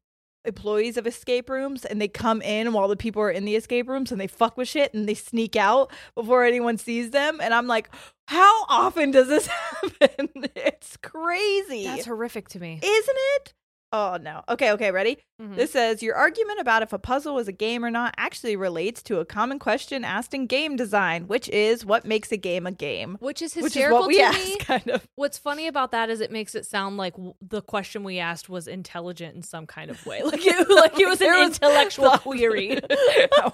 employees 0.46 0.96
of 0.98 1.08
escape 1.08 1.50
rooms 1.50 1.86
and 1.86 2.00
they 2.00 2.08
come 2.08 2.42
in 2.42 2.72
while 2.72 2.88
the 2.88 2.96
people 2.96 3.22
are 3.22 3.32
in 3.32 3.46
the 3.46 3.56
escape 3.56 3.90
rooms 3.90 4.12
and 4.12 4.22
they 4.22 4.28
fuck 4.28 4.58
with 4.58 4.68
shit 4.68 4.94
and 4.94 5.10
they 5.10 5.16
sneak 5.16 5.56
out 5.56 5.92
before 6.14 6.44
anyone 6.44 6.78
sees 6.78 7.10
them. 7.10 7.40
And 7.42 7.52
I'm 7.54 7.66
like, 7.66 7.90
how 8.28 8.66
often 8.70 9.10
does 9.12 9.28
this 9.28 9.48
happen? 9.82 10.30
It's 10.56 10.98
crazy, 10.98 11.86
that's 11.86 12.06
horrific 12.06 12.48
to 12.50 12.60
me 12.60 12.80
isn't 12.84 13.18
it? 13.36 13.54
Oh 13.98 14.18
no. 14.22 14.42
Okay, 14.50 14.72
okay, 14.74 14.92
ready? 14.92 15.20
Mhm. 15.42 15.56
This 15.56 15.72
says 15.72 16.04
your 16.04 16.16
argument 16.16 16.60
about 16.60 16.82
if 16.84 16.92
a 16.92 17.00
puzzle 17.00 17.40
is 17.40 17.48
a 17.48 17.54
game 17.54 17.86
or 17.86 17.90
not 17.90 18.14
actually 18.18 18.58
relates 18.58 19.02
to 19.04 19.20
a 19.20 19.26
common 19.26 19.58
question 19.58 20.04
asked 20.04 20.34
in 20.34 20.48
game 20.48 20.76
design, 20.76 21.28
which 21.28 21.48
is 21.50 21.86
what 21.86 22.04
makes 22.04 22.30
a 22.32 22.38
game 22.38 22.68
a 22.68 22.72
game. 22.74 23.16
Which 23.22 23.42
is 23.42 23.56
Which 23.56 23.68
is 23.68 23.74
hysterical 23.74 24.10
to 24.10 24.20
asked, 24.22 24.38
me. 24.46 24.58
kind 24.58 24.88
of. 24.90 25.08
What's 25.16 25.38
funny 25.38 25.68
about 25.68 25.92
that 25.92 26.10
is 26.10 26.20
it 26.20 26.32
makes 26.32 26.56
it 26.56 26.66
sound 26.66 26.98
like 26.98 27.14
w- 27.14 27.36
the 27.42 27.62
question 27.62 28.04
we 28.04 28.20
asked 28.20 28.50
was 28.50 28.68
intelligent 28.68 29.36
in 29.36 29.44
some 29.44 29.66
kind 29.66 29.90
of 29.90 30.06
way, 30.06 30.22
like 30.24 30.46
it, 30.46 30.70
like 30.70 31.00
it 31.00 31.06
was 31.10 31.22
an 31.22 31.28
was 31.30 31.48
intellectual 31.60 32.12
query. 32.18 32.80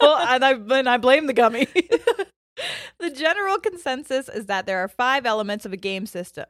well, 0.01 0.17
and 0.17 0.43
I 0.43 0.53
and 0.53 0.89
I 0.89 0.98
blame 0.98 1.27
the 1.27 1.33
gummy. 1.33 1.67
the 3.00 3.10
general 3.12 3.57
consensus 3.60 4.29
is 4.29 4.45
that 4.48 4.65
there 4.65 4.79
are 4.79 4.88
five 4.88 5.25
elements 5.25 5.65
of 5.65 5.74
a 5.74 5.77
game 5.77 6.05
system. 6.05 6.45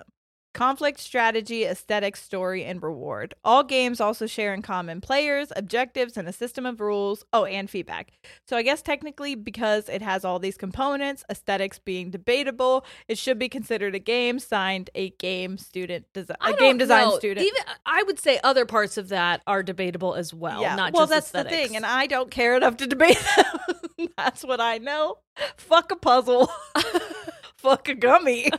Conflict, 0.53 1.00
strategy, 1.00 1.63
aesthetic, 1.63 2.17
story, 2.17 2.65
and 2.65 2.84
reward. 2.84 3.34
All 3.43 3.63
games 3.63 4.01
also 4.01 4.27
share 4.27 4.53
in 4.53 4.62
common 4.62 5.00
players, 5.00 5.51
objectives, 5.55 6.17
and 6.17 6.27
a 6.27 6.34
system 6.34 6.65
of 6.65 6.81
rules. 6.81 7.24
Oh, 7.31 7.46
and 7.46 7.70
feedback. 7.70 8.12
So 8.48 8.58
I 8.58 8.62
guess 8.62 8.81
technically, 8.81 9.36
because 9.36 9.88
it 9.88 10.01
has 10.01 10.25
all 10.25 10.39
these 10.39 10.58
components, 10.58 11.24
aesthetics 11.29 11.79
being 11.79 12.12
debatable, 12.12 12.86
it 13.08 13.17
should 13.17 13.39
be 13.39 13.48
considered 13.48 13.96
a 13.96 14.00
game. 14.00 14.39
Signed, 14.39 14.89
a 14.93 15.12
game 15.12 15.58
student, 15.58 16.05
desi- 16.13 16.36
a 16.41 16.53
game 16.53 16.77
design 16.77 17.08
know. 17.10 17.17
student. 17.17 17.46
Even 17.46 17.62
I 17.86 18.03
would 18.03 18.20
say 18.20 18.39
other 18.43 18.65
parts 18.65 18.98
of 18.98 19.10
that 19.10 19.41
are 19.48 19.63
debatable 19.63 20.15
as 20.15 20.34
well. 20.34 20.62
not 20.62 20.91
well, 20.93 21.03
just 21.03 21.12
that's 21.12 21.25
aesthetics. 21.27 21.51
the 21.55 21.67
thing, 21.67 21.75
and 21.77 21.86
I 21.86 22.08
don't 22.08 22.29
care 22.29 22.58
enough 22.58 22.77
to 22.77 22.88
debate 22.88 23.22
them. 23.38 24.08
that's 24.17 24.43
what 24.43 24.60
I 24.60 24.79
know. 24.79 25.20
Fuck 25.58 25.91
a 25.91 25.96
puzzle. 25.96 26.51
Fuck 27.58 27.88
a 27.89 27.96
gummy. 27.96 28.50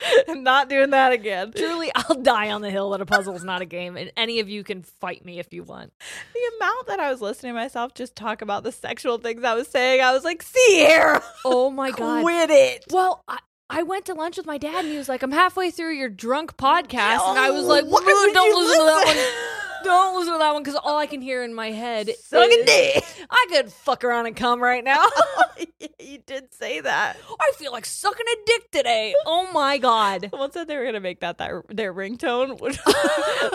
I'm 0.28 0.42
not 0.42 0.68
doing 0.68 0.90
that 0.90 1.12
again. 1.12 1.52
Truly, 1.56 1.90
I'll 1.94 2.20
die 2.20 2.50
on 2.50 2.60
the 2.62 2.70
hill 2.70 2.90
that 2.90 3.00
a 3.00 3.06
puzzle 3.06 3.34
is 3.34 3.44
not 3.44 3.62
a 3.62 3.64
game, 3.66 3.96
and 3.96 4.12
any 4.16 4.40
of 4.40 4.48
you 4.48 4.62
can 4.64 4.82
fight 4.82 5.24
me 5.24 5.38
if 5.38 5.52
you 5.52 5.62
want. 5.62 5.92
The 6.34 6.56
amount 6.58 6.86
that 6.88 7.00
I 7.00 7.10
was 7.10 7.20
listening 7.20 7.50
to 7.54 7.58
myself 7.60 7.94
just 7.94 8.14
talk 8.14 8.42
about 8.42 8.62
the 8.62 8.72
sexual 8.72 9.18
things 9.18 9.42
I 9.44 9.54
was 9.54 9.68
saying, 9.68 10.00
I 10.02 10.12
was 10.12 10.24
like, 10.24 10.42
Sierra, 10.42 11.22
Oh 11.44 11.70
my 11.70 11.90
god! 11.96 12.22
quit 12.22 12.50
it. 12.50 12.84
Well, 12.90 13.24
I, 13.26 13.38
I 13.70 13.82
went 13.82 14.04
to 14.06 14.14
lunch 14.14 14.36
with 14.36 14.46
my 14.46 14.58
dad, 14.58 14.84
and 14.84 14.88
he 14.92 14.98
was 14.98 15.08
like, 15.08 15.22
"I'm 15.22 15.32
halfway 15.32 15.70
through 15.70 15.94
your 15.94 16.08
drunk 16.08 16.56
podcast," 16.56 17.28
and 17.28 17.38
I 17.38 17.50
was 17.50 17.64
Oh, 17.64 17.68
like, 17.68 17.84
"Don't 17.84 17.92
listen 17.94 18.78
to 18.78 18.84
that 18.84 19.04
one. 19.06 19.16
Don't 19.84 20.16
listen 20.16 20.32
to 20.34 20.38
that 20.38 20.52
one 20.52 20.62
because 20.62 20.78
all 20.82 20.98
I 20.98 21.06
can 21.06 21.20
hear 21.20 21.42
in 21.42 21.54
my 21.54 21.70
head 21.70 22.10
Suck 22.20 22.48
a 22.48 22.52
is, 22.52 22.66
dick. 22.66 23.04
I 23.30 23.46
could 23.50 23.72
fuck 23.72 24.04
around 24.04 24.26
and 24.26 24.36
come 24.36 24.62
right 24.62 24.84
now. 24.84 25.06
you 26.00 26.18
did 26.26 26.52
say 26.54 26.80
that. 26.80 27.16
I 27.40 27.52
feel 27.56 27.72
like 27.72 27.84
sucking 27.84 28.26
a 28.26 28.36
dick 28.46 28.70
today. 28.70 29.14
Oh 29.24 29.50
my 29.52 29.78
god! 29.78 30.28
Someone 30.30 30.52
said 30.52 30.68
they 30.68 30.76
were 30.76 30.84
gonna 30.84 31.00
make 31.00 31.20
that, 31.20 31.38
that 31.38 31.62
their 31.68 31.92
ringtone. 31.92 32.58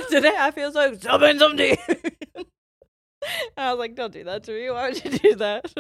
Today 0.10 0.36
I 0.38 0.52
feel 0.52 0.72
like 0.72 1.02
something 1.02 1.40
something. 1.40 1.78
I 3.58 3.72
was 3.72 3.80
like, 3.80 3.96
don't 3.96 4.12
do 4.12 4.24
that 4.24 4.44
to 4.44 4.52
me. 4.52 4.70
Why 4.72 4.90
would 4.90 5.04
you 5.04 5.12
do 5.18 5.36
that? 5.36 5.72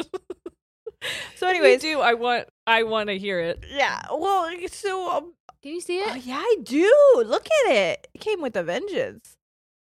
so, 1.36 1.48
anyways, 1.48 1.82
do 1.82 2.00
I 2.00 2.14
want 2.14 2.48
I 2.68 2.84
want 2.84 3.10
to 3.10 3.18
hear 3.18 3.40
it? 3.40 3.66
yeah. 3.70 4.02
Well, 4.12 4.50
so 4.72 5.10
um, 5.12 5.34
Can 5.62 5.74
you 5.74 5.82
see 5.82 6.00
it? 6.00 6.08
oh, 6.12 6.16
yeah, 6.16 6.38
I 6.38 6.58
do. 6.62 7.24
Look 7.26 7.48
at 7.66 7.72
it. 7.72 8.08
It 8.14 8.22
came 8.22 8.42
with 8.42 8.56
a 8.56 8.64
vengeance. 8.64 9.38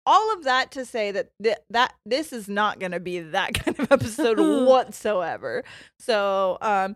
All 0.07 0.33
of 0.33 0.45
that 0.45 0.71
to 0.73 0.85
say 0.85 1.11
that 1.11 1.31
th- 1.43 1.59
that 1.71 1.95
this 2.07 2.33
is 2.33 2.49
not 2.49 2.79
going 2.79 2.93
to 2.93 3.01
be 3.01 3.19
that 3.21 3.55
kind 3.65 3.79
of 3.81 3.91
episode 3.91 4.39
whatsoever. 4.67 5.65
So, 5.99 6.59
um, 6.61 6.95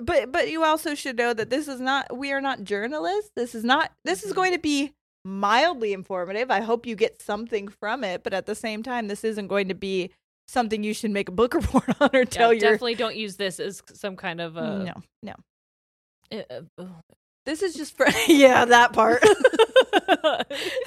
but 0.00 0.30
but 0.32 0.48
you 0.50 0.62
also 0.64 0.94
should 0.94 1.16
know 1.18 1.34
that 1.34 1.50
this 1.50 1.66
is 1.68 1.80
not. 1.80 2.16
We 2.16 2.32
are 2.32 2.40
not 2.40 2.62
journalists. 2.64 3.30
This 3.36 3.54
is 3.54 3.64
not. 3.64 3.90
This 4.04 4.22
is 4.22 4.32
going 4.32 4.52
to 4.52 4.58
be 4.58 4.92
mildly 5.24 5.92
informative. 5.92 6.50
I 6.50 6.60
hope 6.60 6.86
you 6.86 6.94
get 6.96 7.20
something 7.20 7.68
from 7.68 8.04
it. 8.04 8.22
But 8.22 8.32
at 8.32 8.46
the 8.46 8.54
same 8.54 8.82
time, 8.82 9.08
this 9.08 9.22
isn't 9.24 9.48
going 9.48 9.68
to 9.68 9.74
be 9.74 10.10
something 10.48 10.82
you 10.82 10.94
should 10.94 11.10
make 11.10 11.28
a 11.28 11.32
book 11.32 11.54
report 11.60 11.84
on 12.00 12.10
or 12.14 12.20
Yeah, 12.20 12.24
tell 12.24 12.52
your. 12.52 12.60
definitely 12.60 12.94
don't 12.94 13.16
use 13.16 13.36
this 13.36 13.58
as 13.60 13.82
some 13.92 14.16
kind 14.16 14.40
of 14.40 14.56
uh, 14.56 14.78
no, 14.78 14.94
no. 15.22 15.34
uh, 16.78 16.84
This 17.44 17.62
is 17.62 17.74
just 17.74 17.96
for 17.96 18.06
yeah 18.28 18.64
that 18.64 18.92
part. 18.92 19.22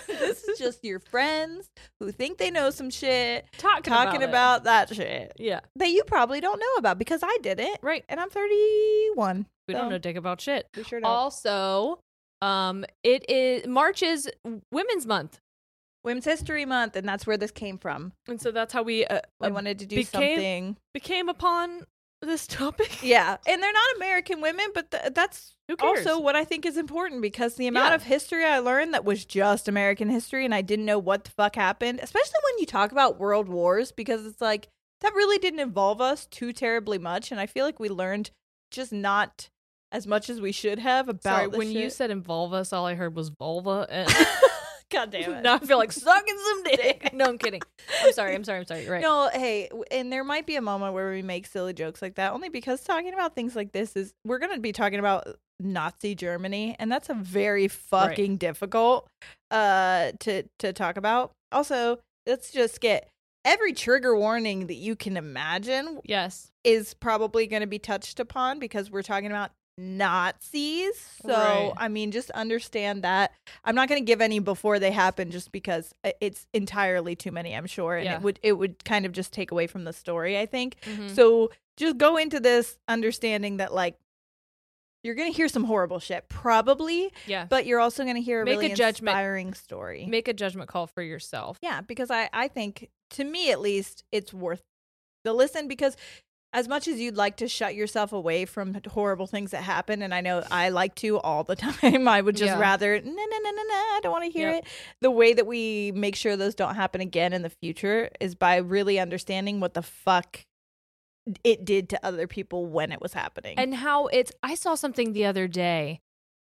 this 0.08 0.44
is 0.46 0.58
just 0.58 0.84
your 0.84 1.00
friends 1.00 1.70
who 2.00 2.12
think 2.12 2.38
they 2.38 2.52
know 2.52 2.70
some 2.70 2.90
shit 2.90 3.46
talking 3.58 3.84
talking 3.84 4.24
about, 4.24 4.62
about, 4.62 4.64
that 4.66 4.96
shit 4.96 5.34
yeah 5.38 5.60
that 5.76 5.90
you 5.90 6.04
probably 6.06 6.40
don't 6.42 6.60
know 6.60 6.74
about 6.78 6.98
because 6.98 7.22
I 7.24 7.38
didn't, 7.42 7.78
right. 7.82 8.04
and 8.10 8.20
I'm 8.20 8.30
31. 8.30 9.46
We 9.68 9.74
So, 9.74 9.80
don't 9.80 9.90
know 9.90 9.98
dick 9.98 10.16
about 10.16 10.42
shit. 10.42 10.68
We 10.76 10.84
sure 10.84 11.00
don't. 11.00 11.10
Also, 11.10 12.00
um, 12.42 12.86
it 13.04 13.30
is 13.30 13.68
March 13.68 14.04
is 14.04 14.30
Women's 14.72 15.06
Month, 15.06 15.40
Women's 16.04 16.26
History 16.26 16.66
Month, 16.66 16.96
and 16.96 17.08
that's 17.08 17.26
where 17.26 17.38
this 17.38 17.52
came 17.52 17.78
from. 17.78 18.14
and 18.28 18.40
so 18.40 18.52
that's 18.52 18.74
how 18.74 18.84
we 18.84 19.06
uh, 19.06 19.20
I 19.42 19.48
uh, 19.48 19.52
wanted 19.52 19.80
to 19.80 19.86
do 19.86 19.96
became- 19.98 20.38
something. 20.38 20.78
became 20.94 21.30
upon 21.30 21.82
this 22.26 22.48
topic. 22.48 23.00
Yeah, 23.04 23.38
and 23.48 23.62
they're 23.62 23.72
not 23.74 23.96
American 23.98 24.42
women, 24.42 24.68
but 24.74 24.92
th- 24.92 25.14
that's 25.14 25.54
also 25.80 26.20
what 26.20 26.36
I 26.36 26.44
think 26.44 26.66
is 26.66 26.78
important 26.78 27.22
because 27.22 27.56
the 27.56 27.68
amount 27.68 27.90
Yeah. 27.92 27.96
of 27.96 28.04
history 28.04 28.46
I 28.46 28.60
learned 28.60 28.94
that 28.94 29.06
was 29.06 29.26
just 29.26 29.68
American 29.68 30.10
history 30.10 30.46
and 30.46 30.54
I 30.54 30.62
didn't 30.62 30.86
know 30.86 31.00
what 31.00 31.24
the 31.26 31.32
fuck 31.32 31.56
happened, 31.56 32.00
especially 32.02 32.40
when 32.44 32.60
you 32.60 32.66
talk 32.66 32.92
about 32.92 33.20
world 33.20 33.48
wars, 33.48 33.92
because 33.92 34.26
it's 34.26 34.42
like 34.42 34.68
that 35.02 35.14
really 35.14 35.38
didn't 35.38 35.60
involve 35.60 36.02
us 36.02 36.26
too 36.26 36.54
terribly 36.54 36.98
much. 36.98 37.32
And 37.32 37.40
I 37.40 37.46
feel 37.46 37.66
like 37.66 37.80
we 37.80 37.90
learned 37.90 38.32
just 38.72 38.92
not 38.94 39.50
as 39.92 40.08
much 40.08 40.30
as 40.30 40.42
we 40.42 40.52
should 40.52 40.80
have 40.80 41.08
about 41.10 41.24
Sorry, 41.24 41.48
when 41.48 41.72
you 41.72 41.90
said 41.90 42.12
involve 42.12 42.54
us, 42.54 42.74
all 42.74 42.86
I 42.86 42.96
heard 42.96 43.16
was 43.16 43.30
vulva, 43.30 43.88
and 43.90 44.10
God 44.92 45.12
damn 45.12 45.32
it. 45.34 45.42
now 45.44 45.56
I 45.56 45.60
feel 45.60 45.78
like 45.78 45.92
sucking 45.92 46.38
some 46.48 46.64
dick. 46.76 47.10
no, 47.14 47.26
I'm 47.26 47.38
kidding. 47.38 47.62
I'm 48.04 48.12
sorry. 48.14 48.36
I'm 48.36 48.44
sorry. 48.44 48.60
I'm 48.60 48.66
sorry. 48.66 48.84
You're 48.84 48.92
right. 48.94 49.02
No, 49.02 49.30
hey, 49.34 49.70
and 49.92 50.12
there 50.12 50.24
might 50.24 50.46
be 50.46 50.56
a 50.56 50.62
moment 50.62 50.94
where 50.94 51.12
we 51.12 51.22
make 51.22 51.48
silly 51.48 51.74
jokes 51.74 52.02
like 52.02 52.16
that, 52.16 52.34
only 52.34 52.50
because 52.50 52.84
talking 52.84 53.14
about 53.14 53.36
things 53.36 53.56
like 53.56 53.72
this 53.72 53.96
is 53.96 54.14
we're 54.26 54.40
going 54.40 54.54
to 54.54 54.60
be 54.62 54.72
talking 54.72 55.00
about 55.00 55.28
Nazi 55.60 56.16
Germany, 56.16 56.76
and 56.80 56.92
that's 56.92 57.10
a 57.10 57.14
very 57.14 57.68
fucking 57.68 58.38
difficult 58.38 59.08
uh 59.52 60.12
to 60.20 60.44
to 60.60 60.74
talk 60.74 60.98
about. 60.98 61.32
Also, 61.52 62.00
let's 62.28 62.52
just 62.52 62.82
get 62.82 63.08
every 63.46 63.74
trigger 63.74 64.16
warning 64.18 64.68
that 64.68 64.74
you 64.76 64.96
can 64.96 65.16
imagine 65.18 66.00
Yes. 66.04 66.52
is 66.64 66.94
probably 66.96 67.46
going 67.48 67.62
to 67.62 67.68
be 67.68 67.78
touched 67.80 68.20
upon 68.20 68.58
because 68.60 68.90
we're 68.90 69.04
talking 69.04 69.28
about 69.28 69.52
Nazis. 69.78 70.96
So, 71.22 71.30
Right. 71.30 71.74
I 71.78 71.88
mean, 71.88 72.12
just 72.12 72.32
understand 72.32 73.04
that. 73.04 73.32
I'm 73.64 73.76
not 73.76 73.90
going 73.90 74.02
to 74.02 74.06
give 74.06 74.22
any 74.22 74.40
before 74.40 74.80
they 74.80 74.92
happen 74.92 75.32
just 75.32 75.52
because 75.52 75.94
it's 76.22 76.48
entirely 76.54 77.16
too 77.16 77.32
many, 77.32 77.54
I'm 77.56 77.66
sure, 77.68 77.96
and 77.98 78.06
Yeah. 78.06 78.16
it 78.16 78.22
would 78.22 78.40
it 78.44 78.54
would 78.54 78.84
kind 78.86 79.06
of 79.06 79.12
just 79.12 79.34
take 79.34 79.52
away 79.52 79.68
from 79.68 79.84
the 79.84 79.94
story, 79.94 80.38
I 80.40 80.46
think. 80.46 80.78
Mhm. 80.84 81.14
So, 81.16 81.52
just 81.78 81.98
go 81.98 82.16
into 82.18 82.40
this 82.40 82.78
understanding 82.88 83.58
that 83.58 83.74
like 83.74 83.98
you're 85.04 85.14
going 85.16 85.32
to 85.32 85.36
hear 85.36 85.48
some 85.50 85.66
horrible 85.66 86.00
shit 86.00 86.28
probably, 86.30 87.12
yeah. 87.28 87.46
but 87.48 87.68
you're 87.68 87.80
also 87.80 88.04
going 88.04 88.16
to 88.16 88.22
hear 88.22 88.42
a 88.42 88.46
Make 88.46 88.56
a 88.56 88.60
really 88.60 88.74
judgment. 88.74 89.10
inspiring 89.14 89.54
story. 89.54 90.06
Make 90.08 90.28
a 90.28 90.34
judgment 90.34 90.68
call 90.68 90.88
for 90.88 91.04
yourself. 91.04 91.60
Yeah, 91.62 91.82
because 91.82 92.10
I 92.10 92.30
I 92.34 92.48
think 92.48 92.90
to 93.12 93.24
me 93.24 93.52
at 93.52 93.60
least 93.62 94.04
it's 94.12 94.34
worth 94.34 94.64
the 95.24 95.34
listen 95.34 95.68
because 95.68 95.96
as 96.56 96.68
much 96.68 96.88
as 96.88 97.00
you'd 97.00 97.18
like 97.18 97.36
to 97.38 97.48
shut 97.48 97.76
yourself 97.76 98.14
away 98.14 98.46
from 98.46 98.76
horrible 98.90 99.28
things 99.28 99.52
that 99.52 99.62
happen 99.64 100.02
and 100.02 100.14
I 100.14 100.22
know 100.22 100.44
I 100.50 100.70
like 100.70 100.96
to 100.96 101.20
all 101.20 101.44
the 101.44 101.56
time, 101.68 102.08
I 102.08 102.22
would 102.22 102.36
just 102.36 102.54
Yeah. 102.54 102.60
rather 102.60 103.00
no 103.00 103.12
no 103.12 103.14
no 103.44 103.52
no 103.52 103.64
no, 103.64 103.74
I 103.74 104.00
don't 104.02 104.12
want 104.12 104.24
to 104.24 104.32
hear 104.32 104.50
Yep. 104.52 104.64
it. 104.64 104.70
The 105.02 105.12
way 105.12 105.34
that 105.34 105.46
we 105.46 105.92
make 105.94 106.16
sure 106.16 106.36
those 106.36 106.56
don't 106.56 106.76
happen 106.76 107.02
again 107.02 107.34
in 107.34 107.42
the 107.44 107.52
future 107.62 108.10
is 108.20 108.34
by 108.36 108.56
really 108.56 109.00
understanding 109.00 109.60
what 109.60 109.74
the 109.76 109.84
fuck 109.84 110.42
it 111.44 111.66
did 111.66 111.90
to 111.90 112.06
other 112.06 112.28
people 112.28 112.66
when 112.66 112.92
it 112.92 113.02
was 113.02 113.14
happening. 113.14 113.58
and 113.58 113.74
how 113.76 114.06
it's 114.08 114.32
i 114.44 114.54
saw 114.54 114.76
something 114.76 115.14
the 115.14 115.26
other 115.26 115.48
day 115.48 116.00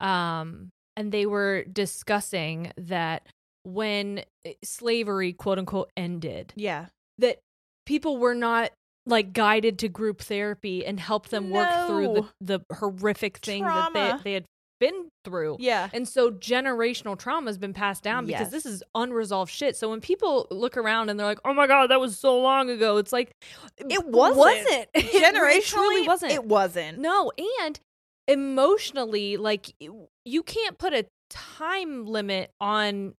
um 0.01 0.69
and 0.97 1.13
they 1.13 1.25
were 1.27 1.65
discussing 1.65 2.73
that 2.77 3.27
when 3.65 4.21
eh, 4.45 4.53
slavery 4.63 5.33
quote 5.33 5.59
unquote 5.59 5.91
ended 5.97 6.53
yeah. 6.57 6.87
that 7.19 7.39
people 7.87 8.19
were 8.19 8.35
not 8.35 8.71
like 9.07 9.33
guided 9.33 9.79
to 9.81 9.89
group 9.89 10.21
therapy 10.21 10.85
and 10.85 10.99
help 11.01 11.29
them 11.29 11.51
work 11.51 11.69
through 11.87 12.29
the, 12.41 12.59
the 12.59 12.75
horrific 12.77 13.39
thing 13.39 13.63
Trauma. 13.63 13.91
that 13.95 14.19
they, 14.25 14.31
they 14.31 14.35
had 14.35 14.45
been 14.79 15.09
through 15.25 15.57
Yeah. 15.59 15.89
and 15.95 16.07
so 16.07 16.31
generational 16.31 17.17
trauma 17.19 17.47
has 17.49 17.57
been 17.57 17.73
passed 17.73 18.03
down 18.03 18.27
because 18.27 18.43
Yes. 18.43 18.51
this 18.51 18.67
is 18.67 18.83
unresolved 18.95 19.51
shit. 19.51 19.75
So 19.77 19.89
when 19.89 20.01
people 20.03 20.47
look 20.51 20.77
around 20.77 21.09
and 21.09 21.19
they're 21.19 21.27
like, 21.27 21.39
"Oh 21.47 21.55
my 21.55 21.67
god, 21.67 21.87
that 21.91 21.99
was 22.01 22.19
so 22.19 22.39
long 22.39 22.69
ago," 22.69 22.99
it's 22.99 23.11
like 23.13 23.31
It 23.79 24.05
wasn't. 24.07 24.37
wasn't. 24.39 24.89
It 24.95 25.23
Generationally 25.35 25.67
truly 25.67 26.03
wasn't. 26.07 26.33
It 26.33 26.45
wasn't. 26.45 26.99
No, 26.99 27.33
and 27.63 27.81
emotionally, 28.29 29.37
like 29.37 29.73
you 29.81 30.43
can't 30.43 30.79
put 30.79 30.93
a 30.93 31.07
time 31.31 32.07
limit 32.07 32.51
on 32.61 33.15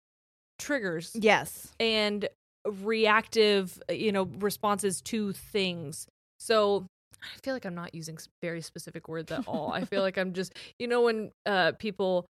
triggers 0.58 1.10
Yes. 1.14 1.72
and 1.80 2.28
reactive, 2.70 3.80
uh, 3.90 3.92
you 3.92 4.12
know, 4.12 4.28
responses 4.38 5.00
to 5.02 5.32
things. 5.32 6.06
So 6.38 6.86
I 7.22 7.38
feel 7.42 7.54
like 7.54 7.64
I'm 7.64 7.74
not 7.74 7.94
using 7.94 8.18
very 8.42 8.60
specific 8.60 9.08
words 9.08 9.32
at 9.32 9.46
all. 9.46 9.72
I 9.72 9.84
feel 9.84 10.02
like 10.08 10.18
I'm 10.18 10.32
just, 10.32 10.54
you 10.78 10.86
know, 10.88 11.02
when 11.02 11.32
uh, 11.46 11.72
people 11.78 12.26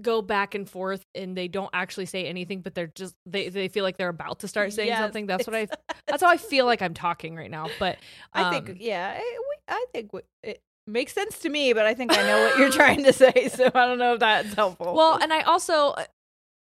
go 0.00 0.22
back 0.22 0.54
and 0.54 0.68
forth 0.68 1.04
and 1.14 1.36
they 1.36 1.48
don't 1.48 1.70
actually 1.72 2.06
say 2.06 2.26
anything, 2.26 2.60
but 2.60 2.74
they're 2.74 2.92
just 2.94 3.14
they 3.26 3.48
they 3.48 3.68
feel 3.68 3.84
like 3.84 3.96
they're 3.96 4.08
about 4.08 4.40
to 4.40 4.48
start 4.48 4.72
saying 4.72 4.88
Yes, 4.88 4.98
something. 4.98 5.26
That's 5.26 5.46
what 5.46 5.56
I. 5.56 5.68
That's 6.06 6.22
how 6.22 6.28
I 6.28 6.36
feel 6.36 6.66
like 6.66 6.82
I'm 6.82 6.94
talking 6.94 7.34
right 7.34 7.50
now. 7.50 7.68
But 7.78 7.98
I 8.32 8.42
um, 8.42 8.64
think, 8.64 8.78
yeah, 8.80 9.14
I, 9.18 9.38
we, 9.38 9.56
I 9.68 9.86
think 9.92 10.12
we, 10.12 10.20
it 10.42 10.60
makes 10.86 11.12
sense 11.12 11.38
to 11.40 11.48
me, 11.48 11.72
but 11.72 11.86
I 11.86 11.94
think 11.94 12.16
I 12.16 12.22
know 12.22 12.42
what 12.44 12.58
you're 12.58 12.70
trying 12.70 13.04
to 13.04 13.12
say, 13.12 13.48
so 13.52 13.66
I 13.74 13.86
don't 13.86 13.98
know 13.98 14.14
if 14.14 14.20
that's 14.20 14.54
helpful. 14.54 14.94
Well, 14.94 15.18
and 15.20 15.32
I 15.32 15.42
also 15.42 15.94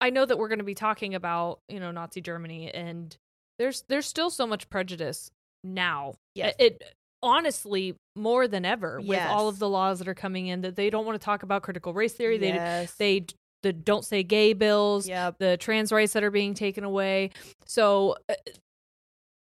I 0.01 0.11
know 0.11 0.25
that 0.25 0.39
we're 0.39 0.49
going 0.49 0.59
to 0.59 0.65
be 0.65 0.75
talking 0.75 1.15
about 1.15 1.61
you 1.69 1.81
know 1.81 1.91
Nazi 1.91 2.21
Germany, 2.21 2.73
and 2.73 3.17
there's 3.59 3.85
there's 3.89 4.07
still 4.07 4.31
so 4.31 4.47
much 4.47 4.69
prejudice 4.69 5.31
now. 5.65 6.15
Yes. 6.35 6.55
It, 6.59 6.83
it 6.83 6.95
honestly 7.23 7.97
more 8.15 8.47
than 8.47 8.65
ever 8.65 9.01
with 9.03 9.21
all 9.21 9.49
of 9.49 9.59
the 9.59 9.69
laws 9.69 9.99
that 9.99 10.09
are 10.09 10.15
coming 10.15 10.47
in 10.47 10.61
that 10.61 10.77
they 10.77 10.91
don't 10.91 11.05
want 11.05 11.21
to 11.21 11.25
talk 11.25 11.43
about 11.43 11.63
critical 11.63 11.93
race 11.93 12.13
theory. 12.13 12.39
They 12.39 12.49
yes. 12.49 12.95
they 12.95 13.27
the 13.63 13.73
don't 13.73 14.05
say 14.05 14.23
gay 14.23 14.53
bills. 14.53 15.09
yep. 15.09 15.39
the 15.39 15.57
trans 15.57 15.91
rights 15.91 16.13
that 16.13 16.23
are 16.23 16.31
being 16.31 16.55
taken 16.55 16.85
away. 16.85 17.31
So 17.65 18.17
uh, 18.29 18.35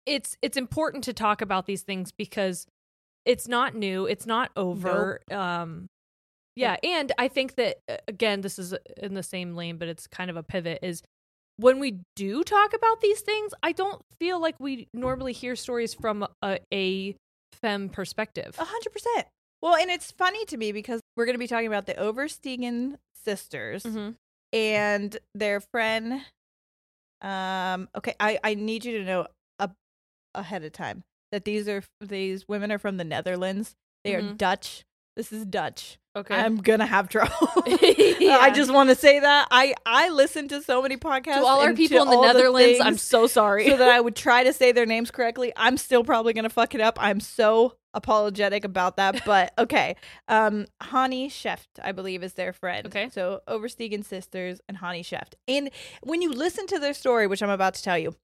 it's 0.05 0.37
it's 0.41 0.57
important 0.57 1.03
to 1.05 1.13
talk 1.13 1.41
about 1.41 1.65
these 1.65 1.81
things 1.81 2.11
because 2.11 2.67
it's 3.25 3.47
not 3.47 3.75
new, 3.75 4.05
it's 4.05 4.25
not 4.25 4.51
over. 4.55 5.21
Um 5.31 5.89
yeah, 6.55 6.77
and 6.83 7.12
I 7.17 7.27
think 7.27 7.55
that 7.55 7.77
uh, 7.89 7.97
again 8.07 8.41
this 8.41 8.57
is 8.59 8.74
in 8.97 9.13
the 9.13 9.24
same 9.24 9.55
lane 9.55 9.77
but 9.77 9.88
it's 9.88 10.07
kind 10.07 10.29
of 10.29 10.38
a 10.38 10.43
pivot 10.43 10.79
is 10.81 11.01
when 11.57 11.79
we 11.79 12.00
do 12.17 12.43
talk 12.43 12.74
about 12.74 13.00
these 13.00 13.21
things, 13.21 13.53
I 13.63 13.71
don't 13.71 14.01
feel 14.19 14.41
like 14.41 14.55
we 14.59 14.88
normally 14.93 15.31
hear 15.31 15.55
stories 15.55 15.93
from 15.93 16.27
a, 16.41 16.59
a 16.74 17.15
femme 17.53 17.88
perspective. 17.88 18.55
A 18.59 18.65
hundred 18.65 18.89
percent. 18.91 19.27
Well, 19.62 19.75
and 19.75 19.89
it's 19.89 20.12
funny 20.12 20.43
to 20.45 20.57
me 20.57 20.74
because 20.74 21.00
we're 21.15 21.25
going 21.25 21.35
to 21.35 21.39
be 21.39 21.47
talking 21.47 21.67
about 21.67 21.85
the 21.85 21.93
Oversteegen 21.93 22.95
sisters 23.24 23.83
Mhm. 23.83 24.15
and 24.51 25.17
their 25.33 25.62
friend. 25.62 26.21
Um. 27.21 27.88
Okay, 27.95 28.15
I 28.19 28.38
I 28.43 28.53
need 28.55 28.83
you 28.85 28.97
to 29.00 29.03
know 29.05 29.27
a, 29.59 29.69
ahead 30.35 30.63
of 30.63 30.74
time 30.74 31.03
that 31.31 31.45
these 31.45 31.67
are 31.67 31.83
these 32.01 32.47
women 32.47 32.71
are 32.71 32.77
from 32.79 32.97
the 32.97 33.03
Netherlands. 33.05 33.74
They 34.03 34.13
are 34.15 34.21
Mhm. 34.21 34.38
Dutch. 34.38 34.83
This 35.15 35.31
is 35.31 35.45
Dutch. 35.45 35.98
Okay. 36.15 36.36
I'm 36.36 36.57
gonna 36.57 36.86
have 36.86 37.10
trouble. 37.10 37.31
Yeah. 38.25 38.38
I 38.38 38.50
just 38.50 38.74
want 38.74 38.89
to 38.89 38.95
say 38.95 39.19
that 39.19 39.48
I 39.51 39.75
I 39.86 40.10
listen 40.10 40.48
to 40.48 40.62
so 40.62 40.81
many 40.81 40.98
podcasts. 40.98 41.36
to 41.36 41.45
all 41.45 41.62
our 41.62 41.74
people 41.74 42.01
in 42.01 42.10
the 42.10 42.22
Netherlands, 42.22 42.79
I'm 42.81 42.98
so 42.98 43.27
sorry. 43.27 43.69
so 43.69 43.77
that 43.77 43.89
I 43.89 44.00
would 44.00 44.15
try 44.27 44.43
to 44.43 44.51
say 44.53 44.72
their 44.72 44.86
names 44.86 45.12
correctly. 45.12 45.53
I'm 45.55 45.77
still 45.77 46.03
probably 46.03 46.34
gonna 46.34 46.50
fuck 46.50 46.74
it 46.74 46.81
up. 46.81 46.98
I'm 47.00 47.19
so 47.19 47.75
apologetic 47.93 48.63
about 48.65 48.98
that, 48.98 49.24
but 49.25 49.53
okay. 49.57 49.95
Um, 50.27 50.65
Hannie 50.81 51.29
Schaft, 51.29 51.67
I 51.84 51.91
believe, 51.91 52.24
is 52.24 52.34
their 52.34 52.51
friend. 52.51 52.88
Okay. 52.88 53.10
so 53.10 53.41
Oversteegen 53.48 54.03
sisters 54.03 54.60
and 54.67 54.77
Hannie 54.77 55.03
Schaft, 55.03 55.36
and 55.48 55.69
when 56.01 56.22
you 56.22 56.31
listen 56.31 56.65
to 56.67 56.79
their 56.79 56.93
story, 56.93 57.27
which 57.27 57.43
I'm 57.43 57.50
about 57.50 57.75
to 57.75 57.84
tell 57.84 57.98
you. 57.98 58.15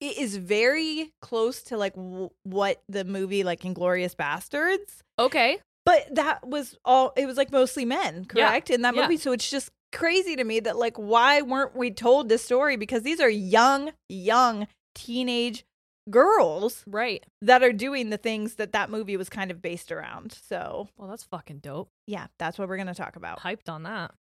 It 0.00 0.16
is 0.16 0.36
very 0.36 1.12
close 1.20 1.62
to 1.64 1.76
like 1.76 1.94
w- 1.94 2.30
what 2.44 2.82
the 2.88 3.04
movie 3.04 3.44
like 3.44 3.60
Inglourious 3.60 4.16
Basterds 4.16 5.02
okay. 5.18 5.58
But 5.86 6.06
that 6.14 6.46
was 6.46 6.76
all 6.84 7.12
it 7.16 7.26
was 7.26 7.36
like 7.36 7.50
mostly 7.52 7.84
men 7.84 8.26
Yeah. 8.34 8.48
correct 8.48 8.70
in 8.70 8.82
that 8.82 8.94
Yeah. 8.94 9.02
movie 9.02 9.16
so 9.16 9.32
it's 9.32 9.48
just 9.50 9.70
crazy 9.92 10.36
to 10.36 10.44
me 10.44 10.60
that 10.60 10.76
like 10.76 10.96
why 10.96 11.42
weren't 11.42 11.74
we 11.76 11.90
told 11.90 12.28
this 12.28 12.44
story 12.44 12.76
because 12.76 13.02
these 13.02 13.20
are 13.20 13.28
young 13.30 13.92
young 14.08 14.66
teenage 14.94 15.64
girls 16.08 16.82
Right. 16.86 17.24
that 17.42 17.62
are 17.62 17.72
doing 17.72 18.10
the 18.10 18.16
things 18.16 18.54
that 18.56 18.72
that 18.72 18.90
movie 18.90 19.16
was 19.16 19.28
kind 19.28 19.50
of 19.50 19.60
based 19.62 19.90
around 19.92 20.32
so 20.32 20.88
Well, 20.96 21.08
that's 21.08 21.24
fucking 21.24 21.58
dope. 21.58 21.90
yeah 22.06 22.26
that's 22.38 22.58
what 22.58 22.68
we're 22.68 22.76
going 22.76 22.86
to 22.88 22.94
talk 22.94 23.16
about 23.16 23.40
Hyped 23.40 23.68
on 23.68 23.82
that. 23.84 24.12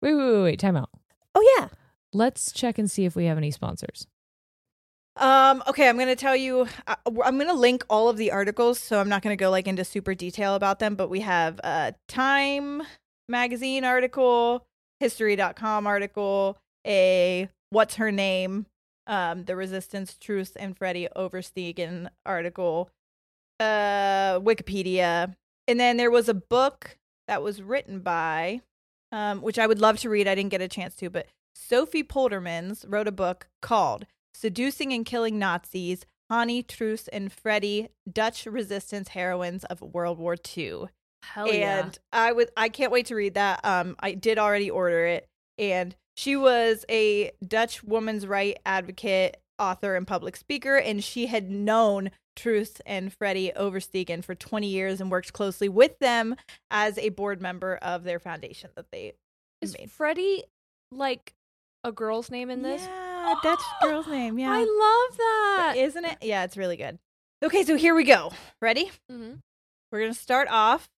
Wait, 0.00 0.14
wait, 0.14 0.32
wait, 0.32 0.42
wait. 0.42 0.58
Time 0.60 0.76
out. 0.76 0.90
oh 1.34 1.56
yeah 1.58 1.68
Let's 2.12 2.50
check 2.52 2.78
and 2.78 2.90
see 2.90 3.04
if 3.04 3.14
we 3.14 3.24
have 3.26 3.36
any 3.36 3.50
sponsors. 3.50 4.06
Um, 5.16 5.62
okay, 5.66 5.88
I'm 5.88 5.96
going 5.96 6.08
to 6.08 6.16
tell 6.16 6.36
you, 6.36 6.66
uh, 6.86 6.96
I'm 7.06 7.36
going 7.36 7.48
to 7.48 7.54
link 7.54 7.84
all 7.88 8.08
of 8.08 8.18
the 8.18 8.32
articles. 8.32 8.78
So 8.78 9.00
I'm 9.00 9.08
not 9.08 9.22
going 9.22 9.36
to 9.36 9.42
go 9.42 9.50
like 9.50 9.66
into 9.66 9.84
super 9.84 10.14
detail 10.14 10.54
about 10.54 10.78
them, 10.78 10.94
but 10.94 11.08
we 11.08 11.20
have 11.20 11.58
a 11.60 11.94
Time 12.06 12.82
magazine 13.28 13.84
article, 13.84 14.66
history.com 15.00 15.86
article, 15.86 16.58
a 16.86 17.48
What's 17.70 17.96
Her 17.96 18.12
Name, 18.12 18.66
um, 19.06 19.44
the 19.44 19.56
Resistance, 19.56 20.16
Truus, 20.20 20.52
and 20.56 20.76
Freddie 20.76 21.08
Oversteegen 21.16 22.08
article, 22.26 22.90
uh, 23.58 24.38
Wikipedia. 24.40 25.34
And 25.66 25.80
then 25.80 25.96
there 25.96 26.10
was 26.10 26.28
a 26.28 26.34
book 26.34 26.98
that 27.26 27.42
was 27.42 27.62
written 27.62 28.00
by, 28.00 28.60
um, 29.12 29.40
which 29.40 29.58
I 29.58 29.66
would 29.66 29.80
love 29.80 29.98
to 30.00 30.10
read. 30.10 30.28
I 30.28 30.34
didn't 30.34 30.50
get 30.50 30.60
a 30.60 30.68
chance 30.68 30.94
to, 30.96 31.08
but 31.08 31.26
Sophie 31.54 32.04
Poldermans 32.04 32.84
wrote 32.86 33.08
a 33.08 33.12
book 33.12 33.48
called 33.62 34.06
Seducing 34.36 34.92
and 34.92 35.06
Killing 35.06 35.38
Nazis, 35.38 36.04
Hannie, 36.28 36.62
Truus, 36.62 37.08
and 37.12 37.32
Freddie, 37.32 37.88
Dutch 38.10 38.44
Resistance 38.44 39.08
Heroines 39.08 39.64
of 39.64 39.80
World 39.80 40.18
War 40.18 40.36
II. 40.56 40.84
Hell 41.22 41.52
yeah. 41.52 41.84
and 41.84 41.98
I 42.12 42.32
would 42.32 42.50
I 42.56 42.68
can't 42.68 42.92
wait 42.92 43.06
to 43.06 43.14
read 43.14 43.34
that. 43.34 43.64
Um 43.64 43.96
I 43.98 44.12
did 44.12 44.38
already 44.38 44.70
order 44.70 45.06
it. 45.06 45.26
And 45.58 45.96
she 46.16 46.36
was 46.36 46.84
a 46.90 47.32
Dutch 47.46 47.82
woman's 47.82 48.26
right 48.26 48.58
advocate, 48.66 49.38
author, 49.58 49.96
and 49.96 50.06
public 50.06 50.36
speaker, 50.36 50.76
and 50.76 51.02
she 51.02 51.26
had 51.26 51.50
known 51.50 52.10
Truus 52.36 52.80
and 52.84 53.12
Freddie 53.12 53.52
Oversteegen 53.56 54.22
for 54.22 54.34
20 54.34 54.66
years 54.66 55.00
and 55.00 55.10
worked 55.10 55.32
closely 55.32 55.68
with 55.68 55.98
them 55.98 56.36
as 56.70 56.98
a 56.98 57.08
board 57.08 57.40
member 57.40 57.76
of 57.76 58.04
their 58.04 58.18
foundation 58.18 58.70
that 58.76 58.86
they 58.92 59.14
Is 59.62 59.76
made. 59.78 59.90
Freddie 59.90 60.44
like 60.92 61.34
a 61.84 61.92
girl's 61.92 62.30
name 62.30 62.50
in 62.50 62.62
this? 62.62 62.82
Yeah, 62.82 63.05
Dutch 63.42 63.60
girl's 63.82 64.06
name. 64.06 64.38
Yeah. 64.38 64.50
I 64.52 64.58
love 64.60 65.16
that. 65.18 65.74
Isn't 65.76 66.04
it? 66.04 66.18
Yeah, 66.22 66.44
it's 66.44 66.56
really 66.56 66.76
good. 66.76 66.98
Okay, 67.44 67.64
so 67.64 67.76
here 67.76 67.94
we 67.94 68.04
go. 68.04 68.32
Ready? 68.60 68.90
Mhm. 69.10 69.38
We're 69.92 70.00
going 70.00 70.12
to 70.12 70.18
start 70.18 70.48
off 70.50 70.88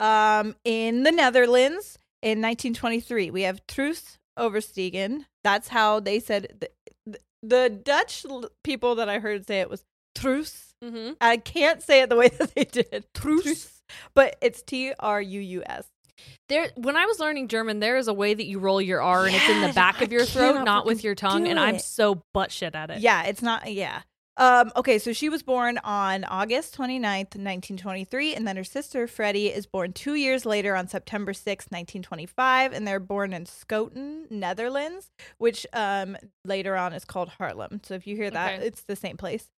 um, 0.00 0.56
in 0.64 1.02
the 1.02 1.12
Netherlands 1.12 1.98
in 2.22 2.40
1923. 2.40 3.30
We 3.30 3.42
have 3.42 3.66
Truus 3.66 4.16
Oversteegen. 4.38 5.26
That's 5.44 5.68
how 5.68 6.00
they 6.00 6.18
said 6.20 6.48
the, 6.60 6.70
the, 7.06 7.18
the 7.42 7.68
Dutch 7.70 8.24
l- 8.28 8.50
people 8.64 8.94
that 8.96 9.08
I 9.08 9.18
heard 9.18 9.46
say 9.46 9.60
it 9.60 9.70
was 9.70 9.84
Truus. 10.16 10.68
Mhm. 10.82 11.16
I 11.20 11.36
can't 11.36 11.82
say 11.82 12.02
it 12.02 12.08
the 12.08 12.16
way 12.16 12.28
that 12.38 12.54
they 12.54 12.64
did. 12.64 13.06
Truus. 13.14 13.80
But 14.14 14.36
it's 14.40 14.62
T 14.62 14.92
R 14.98 15.20
U 15.20 15.40
U 15.40 15.62
S. 15.66 15.86
There, 16.48 16.70
when 16.76 16.96
I 16.96 17.06
was 17.06 17.18
learning 17.20 17.48
German, 17.48 17.80
there 17.80 17.96
is 17.96 18.08
a 18.08 18.14
way 18.14 18.34
that 18.34 18.44
you 18.44 18.58
roll 18.58 18.80
your 18.80 19.00
R 19.00 19.26
and 19.26 19.34
it's 19.34 19.48
in 19.48 19.60
the 19.62 19.72
back 19.72 20.02
of 20.02 20.12
your 20.12 20.24
throat, 20.24 20.64
not 20.64 20.86
with 20.86 21.02
your 21.04 21.14
tongue, 21.14 21.48
and 21.48 21.58
I'm 21.58 21.78
so 21.78 22.22
butt 22.34 22.50
shit 22.52 22.74
at 22.74 22.90
it. 22.90 23.00
Yeah, 23.00 23.24
it's 23.24 23.42
not. 23.42 23.72
Yeah. 23.72 24.02
Um, 24.38 24.72
okay, 24.76 24.98
so 24.98 25.12
she 25.12 25.28
was 25.28 25.42
born 25.42 25.78
on 25.84 26.24
August 26.24 26.76
29th, 26.78 27.36
1923, 27.36 28.34
and 28.34 28.48
then 28.48 28.56
her 28.56 28.64
sister 28.64 29.06
Freddie 29.06 29.48
is 29.48 29.66
born 29.66 29.92
two 29.92 30.14
years 30.14 30.46
later 30.46 30.74
on 30.74 30.88
September 30.88 31.32
6th, 31.32 31.70
1925, 31.70 32.72
and 32.72 32.88
they're 32.88 32.98
born 32.98 33.34
in 33.34 33.44
Schoten, 33.44 34.30
Netherlands, 34.30 35.10
which 35.36 35.66
um, 35.74 36.16
later 36.46 36.76
on 36.76 36.94
is 36.94 37.04
called 37.04 37.30
Haarlem. 37.38 37.84
So 37.84 37.92
if 37.94 38.06
you 38.06 38.16
hear 38.16 38.30
that, 38.30 38.54
Okay. 38.54 38.66
it's 38.66 38.82
the 38.84 38.96
same 38.96 39.18
place. 39.18 39.48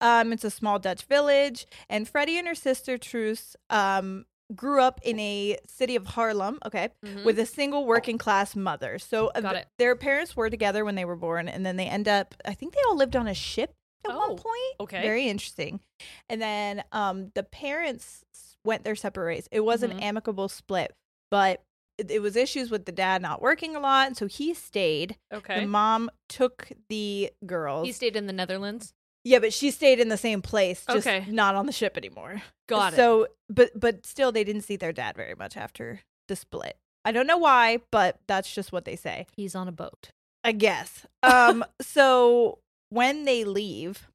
Um, 0.00 0.32
it's 0.32 0.44
a 0.44 0.50
small 0.50 0.80
Dutch 0.80 1.04
village, 1.04 1.66
and 1.88 2.08
Freddie 2.08 2.36
and 2.38 2.48
her 2.48 2.54
sister 2.56 2.98
Truus 2.98 3.54
um, 3.70 4.24
grew 4.54 4.80
up 4.80 5.00
in 5.02 5.18
a 5.18 5.58
city 5.66 5.96
of 5.96 6.04
Haarlem, 6.04 6.58
okay, 6.66 6.90
Mhm. 7.04 7.24
with 7.24 7.38
a 7.38 7.46
single 7.46 7.84
working 7.86 8.18
class 8.18 8.54
mother. 8.56 8.98
So 8.98 9.28
uh, 9.34 9.40
Got 9.40 9.52
th- 9.52 9.62
it. 9.64 9.68
their 9.78 9.96
parents 9.96 10.36
were 10.36 10.50
together 10.50 10.84
when 10.84 10.94
they 10.94 11.04
were 11.04 11.16
born, 11.16 11.48
and 11.48 11.64
then 11.64 11.76
they 11.76 11.86
end 11.86 12.08
up. 12.08 12.34
I 12.44 12.54
think 12.54 12.74
they 12.74 12.80
all 12.88 12.96
lived 12.96 13.16
on 13.16 13.26
a 13.28 13.34
ship 13.34 13.74
at 14.04 14.10
Oh, 14.12 14.18
one 14.18 14.36
point. 14.36 14.74
okay. 14.80 15.02
very 15.02 15.28
interesting. 15.28 15.80
And 16.28 16.40
then 16.42 16.84
um, 16.92 17.30
the 17.34 17.42
parents 17.42 18.24
went 18.64 18.84
their 18.84 18.96
separate 18.96 19.26
ways. 19.26 19.48
It 19.50 19.60
was 19.60 19.80
Mhm. 19.82 19.90
an 19.92 20.00
amicable 20.00 20.48
split, 20.48 20.94
but 21.30 21.62
it, 21.96 22.10
it 22.10 22.20
was 22.20 22.34
issues 22.34 22.70
with 22.70 22.86
the 22.86 22.92
dad 22.92 23.22
not 23.22 23.40
working 23.40 23.76
a 23.76 23.80
lot, 23.80 24.06
and 24.08 24.16
so 24.16 24.26
he 24.26 24.52
stayed. 24.54 25.16
okay. 25.32 25.60
The 25.60 25.66
mom 25.66 26.10
took 26.28 26.68
the 26.88 27.30
girls. 27.46 27.86
He 27.86 27.92
stayed 27.92 28.16
in 28.16 28.26
the 28.26 28.32
Netherlands. 28.32 28.92
Yeah, 29.24 29.38
but 29.38 29.52
she 29.52 29.70
stayed 29.70 29.98
in 30.00 30.08
the 30.08 30.16
same 30.16 30.42
place, 30.42 30.84
just 30.86 31.06
Okay. 31.06 31.24
not 31.30 31.54
on 31.54 31.66
the 31.66 31.72
ship 31.72 31.96
anymore. 31.96 32.42
Got 32.68 32.92
it. 32.92 32.96
So, 32.96 33.26
but 33.48 33.70
but 33.74 34.06
still, 34.06 34.30
they 34.32 34.44
didn't 34.44 34.62
see 34.62 34.76
their 34.76 34.92
dad 34.92 35.16
very 35.16 35.34
much 35.34 35.56
after 35.56 36.00
the 36.28 36.36
split. 36.36 36.76
I 37.04 37.12
don't 37.12 37.26
know 37.26 37.36
why, 37.38 37.78
but 37.90 38.18
that's 38.26 38.54
just 38.54 38.72
what 38.72 38.84
they 38.84 38.96
say. 38.96 39.26
He's 39.36 39.54
on 39.54 39.68
a 39.68 39.72
boat. 39.72 40.10
I 40.42 40.52
guess. 40.52 41.06
Um, 41.22 41.64
so 41.80 42.58
when 42.90 43.24
they 43.24 43.44
leave, 43.44 44.08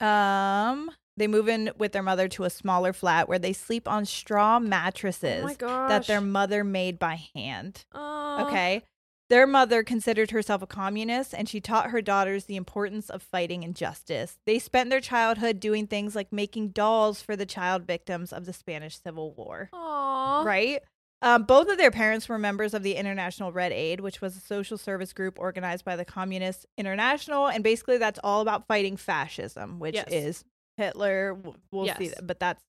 um, 0.00 0.90
they 1.16 1.26
move 1.26 1.48
in 1.48 1.70
with 1.76 1.92
their 1.92 2.02
mother 2.02 2.28
to 2.28 2.44
a 2.44 2.50
smaller 2.50 2.92
flat 2.92 3.28
where 3.28 3.38
they 3.38 3.52
sleep 3.52 3.86
on 3.88 4.06
straw 4.06 4.58
mattresses 4.58 5.44
oh 5.60 5.88
that 5.88 6.06
their 6.06 6.20
mother 6.20 6.64
made 6.64 6.98
by 6.98 7.20
hand. 7.34 7.84
Oh. 7.92 8.46
Okay. 8.46 8.82
Their 9.30 9.46
mother 9.46 9.82
considered 9.82 10.30
herself 10.30 10.62
a 10.62 10.66
communist 10.66 11.34
and 11.34 11.48
she 11.48 11.60
taught 11.60 11.90
her 11.90 12.00
daughters 12.00 12.44
the 12.44 12.56
importance 12.56 13.10
of 13.10 13.22
fighting 13.22 13.62
injustice. 13.62 14.38
They 14.46 14.58
spent 14.58 14.88
their 14.88 15.00
childhood 15.02 15.60
doing 15.60 15.86
things 15.86 16.16
like 16.16 16.32
making 16.32 16.70
dolls 16.70 17.20
for 17.20 17.36
the 17.36 17.44
child 17.44 17.86
victims 17.86 18.32
of 18.32 18.46
the 18.46 18.54
Spanish 18.54 18.98
Civil 19.00 19.34
War. 19.34 19.68
Aw. 19.74 20.42
Right? 20.44 20.80
Um, 21.20 21.42
both 21.42 21.68
of 21.68 21.78
their 21.78 21.90
parents 21.90 22.28
were 22.28 22.38
members 22.38 22.74
of 22.74 22.82
the 22.82 22.94
International 22.94 23.52
Red 23.52 23.72
Aid, 23.72 24.00
which 24.00 24.20
was 24.20 24.36
a 24.36 24.40
social 24.40 24.78
service 24.78 25.12
group 25.12 25.38
organized 25.38 25.84
by 25.84 25.96
the 25.96 26.04
Communist 26.04 26.64
International, 26.78 27.48
and 27.48 27.64
basically 27.64 27.98
that's 27.98 28.20
all 28.22 28.40
about 28.40 28.68
fighting 28.68 28.96
fascism, 28.96 29.80
which 29.80 29.96
Yes. 29.96 30.06
is 30.08 30.44
Hitler. 30.76 31.36
We'll 31.72 31.92
see 31.96 32.08
that, 32.08 32.24
but 32.24 32.38
that's 32.38 32.62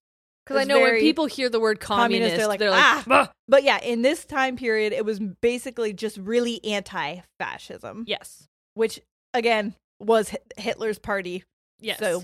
Because 0.50 0.62
I 0.62 0.64
know 0.66 0.80
when 0.82 1.00
people 1.00 1.28
hear 1.28 1.48
the 1.48 1.60
word 1.60 1.80
communist, 1.80 2.36
communist, 2.36 2.60
they're 2.60 2.72
like, 2.72 2.82
"Ah." 2.84 3.04
"Ah." 3.08 3.32
but 3.48 3.64
yeah, 3.64 3.80
in 3.82 4.02
this 4.02 4.26
time 4.26 4.56
period, 4.56 4.94
it 4.94 5.06
was 5.06 5.20
basically 5.20 5.94
just 5.94 6.18
really 6.18 6.60
anti-fascism, 6.66 8.06
yes, 8.08 8.48
which 8.74 9.00
again 9.36 9.76
was 10.00 10.36
Hitler's 10.58 10.98
party 10.98 11.44
yes. 11.80 12.00
So, 12.00 12.24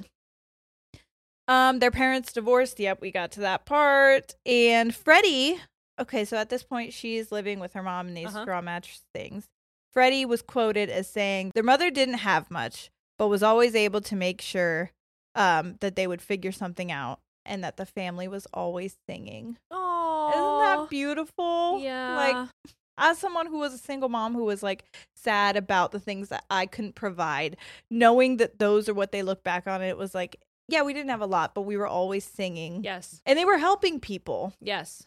um, 1.47 1.77
their 1.79 1.91
parents 1.91 2.33
divorced. 2.33 2.79
Yep, 2.79 2.99
we 3.01 3.11
got 3.11 3.31
to 3.33 3.41
that 3.41 3.65
part. 3.65 4.33
And 4.45 4.93
Freddie, 4.95 5.59
okay, 5.99 6.25
so 6.25 6.37
at 6.37 6.49
this 6.49 6.63
point, 6.63 6.93
she's 6.93 7.31
living 7.31 7.59
with 7.59 7.73
her 7.73 7.83
mom 7.83 8.07
in 8.07 8.15
these 8.15 8.27
Uh-huh. 8.27 8.41
straw 8.41 8.61
mattress 8.61 9.03
things. 9.13 9.45
Freddie 9.93 10.25
was 10.25 10.41
quoted 10.41 10.89
as 10.89 11.07
saying, 11.07 11.51
"Their 11.53 11.63
mother 11.63 11.91
didn't 11.91 12.15
have 12.15 12.49
much, 12.49 12.89
but 13.19 13.27
was 13.27 13.43
always 13.43 13.75
able 13.75 14.01
to 14.01 14.15
make 14.15 14.41
sure 14.41 14.91
um, 15.35 15.75
that 15.81 15.95
they 15.95 16.07
would 16.07 16.21
figure 16.21 16.51
something 16.53 16.91
out, 16.91 17.19
and 17.45 17.63
that 17.63 17.77
the 17.77 17.85
family 17.85 18.27
was 18.27 18.47
always 18.53 18.95
singing." 19.07 19.57
Oh, 19.71 20.29
Isn't 20.33 20.79
that 20.81 20.89
beautiful? 20.89 21.79
Yeah. 21.79 22.15
Like 22.15 22.49
as 22.97 23.17
someone 23.17 23.47
who 23.47 23.57
was 23.59 23.73
a 23.73 23.77
single 23.77 24.07
mom 24.09 24.33
who 24.33 24.45
was 24.45 24.63
like 24.63 24.85
sad 25.15 25.57
about 25.57 25.91
the 25.91 25.99
things 25.99 26.29
that 26.29 26.45
I 26.49 26.65
couldn't 26.65 26.95
provide, 26.95 27.57
knowing 27.91 28.37
that 28.37 28.57
those 28.59 28.87
are 28.87 28.93
what 28.93 29.11
they 29.11 29.21
look 29.21 29.43
back 29.43 29.67
on, 29.67 29.81
it 29.81 29.97
was 29.97 30.15
like, 30.15 30.37
yeah, 30.69 30.81
we 30.81 30.93
didn't 30.93 31.09
have 31.09 31.21
a 31.21 31.25
lot, 31.25 31.53
but 31.53 31.63
we 31.63 31.75
were 31.77 31.87
always 31.87 32.23
singing. 32.23 32.83
yes, 32.83 33.21
And 33.25 33.37
they 33.37 33.43
were 33.45 33.57
helping 33.57 33.99
people. 33.99 34.53
yes. 34.61 35.05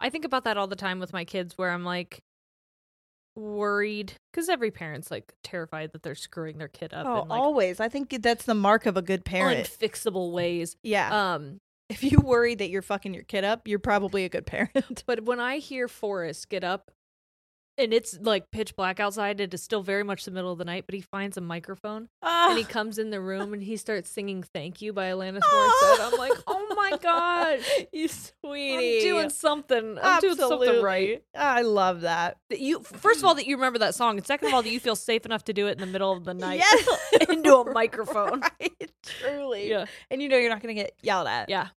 I 0.00 0.10
think 0.10 0.24
about 0.26 0.44
that 0.44 0.58
all 0.58 0.66
the 0.66 0.76
time 0.76 0.98
with 1.00 1.12
my 1.14 1.24
kids, 1.24 1.56
where 1.56 1.70
I'm 1.70 1.84
like 1.84 2.20
worried 3.36 4.14
because 4.32 4.48
every 4.48 4.70
parent's 4.70 5.10
like 5.10 5.32
terrified 5.42 5.92
that 5.92 6.02
they're 6.02 6.14
screwing 6.14 6.58
their 6.58 6.68
kid 6.68 6.92
up 6.94 7.06
Oh, 7.06 7.22
in 7.22 7.28
like 7.28 7.40
always. 7.40 7.80
I 7.80 7.88
think 7.88 8.22
that's 8.22 8.44
the 8.44 8.54
mark 8.54 8.86
of 8.86 8.96
a 8.96 9.02
good 9.02 9.24
parent. 9.24 9.68
unfixable 9.68 10.32
ways. 10.32 10.76
yeah. 10.82 11.34
Um, 11.34 11.58
if 11.90 12.02
you 12.02 12.18
worry 12.20 12.54
that 12.54 12.70
you're 12.70 12.80
fucking 12.82 13.12
your 13.12 13.24
kid 13.24 13.44
up, 13.44 13.68
you're 13.68 13.78
probably 13.78 14.24
a 14.24 14.28
good 14.28 14.46
parent. 14.46 15.04
But 15.06 15.24
when 15.24 15.38
I 15.40 15.58
hear 15.58 15.86
Forrest 15.88 16.48
get 16.48 16.64
up 16.64 16.90
and 17.78 17.92
it's 17.92 18.18
like 18.20 18.50
pitch 18.50 18.76
black 18.76 19.00
outside, 19.00 19.40
it 19.40 19.52
is 19.54 19.62
still 19.62 19.82
very 19.82 20.02
much 20.04 20.24
the 20.24 20.30
middle 20.30 20.52
of 20.52 20.58
the 20.58 20.64
night, 20.64 20.84
but 20.86 20.94
he 20.94 21.00
finds 21.00 21.36
a 21.36 21.40
microphone 21.40 22.08
and 22.22 22.58
he 22.58 22.64
ah. 22.64 22.68
comes 22.68 22.98
in 22.98 23.10
the 23.10 23.20
room 23.20 23.52
and 23.52 23.62
he 23.62 23.76
starts 23.76 24.10
singing 24.10 24.42
Thank 24.42 24.80
You 24.82 24.92
by 24.92 25.06
Alanis 25.10 25.40
ah. 25.42 25.98
Morissette. 25.98 26.12
I'm 26.12 26.18
like, 26.18 26.32
oh 26.46 26.74
my 26.76 26.96
God. 27.02 27.60
you 27.92 28.08
sweetie. 28.08 28.98
I'm 28.98 29.02
doing 29.02 29.30
something. 29.30 29.98
I'm 30.02 30.20
doing 30.20 30.36
something 30.36 30.82
right. 30.82 31.22
I 31.34 31.62
love 31.62 32.02
that. 32.02 32.36
That 32.50 32.60
you 32.60 32.80
first 32.82 33.20
of 33.20 33.24
all 33.24 33.34
that 33.36 33.46
you 33.46 33.56
remember 33.56 33.78
that 33.80 33.94
song, 33.94 34.16
and 34.16 34.26
second 34.26 34.48
of 34.48 34.54
all 34.54 34.62
that 34.62 34.70
you 34.70 34.80
feel 34.80 34.96
safe 34.96 35.24
enough 35.26 35.44
to 35.44 35.52
do 35.52 35.66
it 35.66 35.72
in 35.72 35.80
the 35.80 35.86
middle 35.86 36.12
of 36.12 36.24
the 36.24 36.34
night 36.44 36.60
Yes. 36.60 36.88
into 37.28 37.56
a 37.56 37.72
microphone. 37.72 38.40
Right, 38.40 38.90
truly. 39.02 39.68
Yeah, 39.70 39.86
And 40.10 40.22
you 40.22 40.28
know 40.28 40.36
you're 40.36 40.50
not 40.50 40.62
going 40.62 40.74
to 40.76 40.82
get 40.82 40.92
yelled 41.02 41.26
at. 41.28 41.48
yeah, 41.48 41.68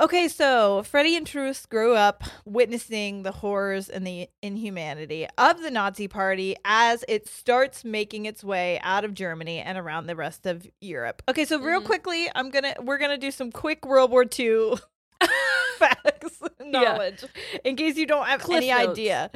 Okay, 0.00 0.28
so 0.28 0.82
Freddie 0.84 1.14
and 1.14 1.26
Truus 1.26 1.68
grew 1.68 1.94
up 1.94 2.24
witnessing 2.46 3.22
the 3.22 3.32
horrors 3.32 3.90
and 3.90 4.06
the 4.06 4.28
inhumanity 4.42 5.26
of 5.36 5.60
the 5.60 5.70
Nazi 5.70 6.08
Party 6.08 6.56
as 6.64 7.04
it 7.06 7.28
starts 7.28 7.84
making 7.84 8.24
its 8.24 8.42
way 8.42 8.80
out 8.82 9.04
of 9.04 9.12
Germany 9.12 9.58
and 9.58 9.76
around 9.76 10.06
the 10.06 10.16
rest 10.16 10.46
of 10.46 10.66
Europe. 10.80 11.22
Okay, 11.28 11.44
so 11.44 11.58
real 11.60 11.82
Mhm. 11.82 11.84
quickly, 11.84 12.28
I'm 12.34 12.48
gonna 12.48 12.74
we're 12.80 12.96
gonna 12.96 13.18
do 13.18 13.30
some 13.30 13.52
quick 13.52 13.84
World 13.84 14.10
War 14.10 14.24
II 14.38 14.76
facts 15.78 16.40
knowledge 16.64 17.22
in 17.62 17.76
case 17.76 17.96
you 17.96 18.06
don't 18.06 18.26
have 18.26 18.40
Cliff 18.40 18.56
any 18.56 18.68
notes. 18.70 18.92
idea. 18.92 19.30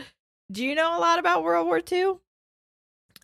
Do 0.51 0.65
you 0.65 0.75
know 0.75 0.97
a 0.97 1.01
lot 1.01 1.19
about 1.19 1.43
World 1.43 1.67
War 1.67 1.83
II? 1.93 2.15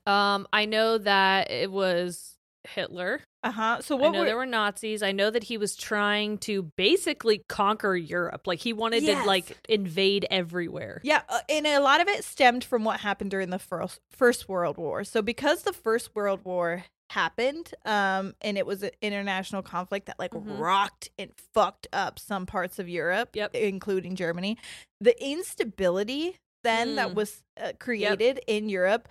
Um, 0.06 0.46
I 0.52 0.66
know 0.66 0.98
that 0.98 1.50
it 1.50 1.70
was 1.72 2.36
Hitler. 2.68 3.20
Uh 3.42 3.50
huh. 3.52 3.80
So 3.80 3.96
I 4.04 4.08
know 4.10 4.20
were, 4.20 4.24
there 4.26 4.36
were 4.36 4.46
Nazis. 4.46 5.02
I 5.02 5.12
know 5.12 5.30
that 5.30 5.44
he 5.44 5.56
was 5.56 5.74
trying 5.76 6.38
to 6.38 6.70
basically 6.76 7.42
conquer 7.48 7.96
Europe. 7.96 8.46
Like 8.46 8.58
he 8.60 8.72
wanted 8.72 9.02
Yes. 9.02 9.22
to 9.22 9.26
like 9.26 9.56
invade 9.68 10.26
everywhere. 10.30 11.00
Yeah, 11.02 11.22
uh, 11.28 11.40
and 11.48 11.66
a 11.66 11.78
lot 11.80 12.00
of 12.00 12.08
it 12.08 12.24
stemmed 12.24 12.62
from 12.64 12.84
what 12.84 13.00
happened 13.00 13.30
during 13.30 13.50
the 13.50 13.58
first 13.58 14.00
First 14.10 14.48
World 14.48 14.76
War. 14.76 15.04
So 15.04 15.22
because 15.22 15.62
the 15.62 15.72
First 15.72 16.14
World 16.14 16.40
War 16.44 16.84
happened, 17.10 17.72
um, 17.86 18.34
and 18.40 18.56
it 18.56 18.66
was 18.66 18.82
an 18.84 18.90
international 19.02 19.62
conflict 19.62 20.06
that 20.06 20.18
like 20.18 20.30
Mhm. 20.32 20.58
rocked 20.60 21.08
and 21.18 21.32
fucked 21.54 21.88
up 21.92 22.18
some 22.20 22.46
parts 22.46 22.78
of 22.78 22.88
Europe, 22.88 23.30
Yep. 23.34 23.54
including 23.54 24.14
Germany. 24.16 24.58
The 25.00 25.14
instability 25.24 26.36
then 26.62 26.96
that 26.96 27.08
Mm. 27.08 27.14
was 27.14 27.42
uh, 27.60 27.72
created 27.80 28.38
in 28.46 28.68
Europe 28.68 29.08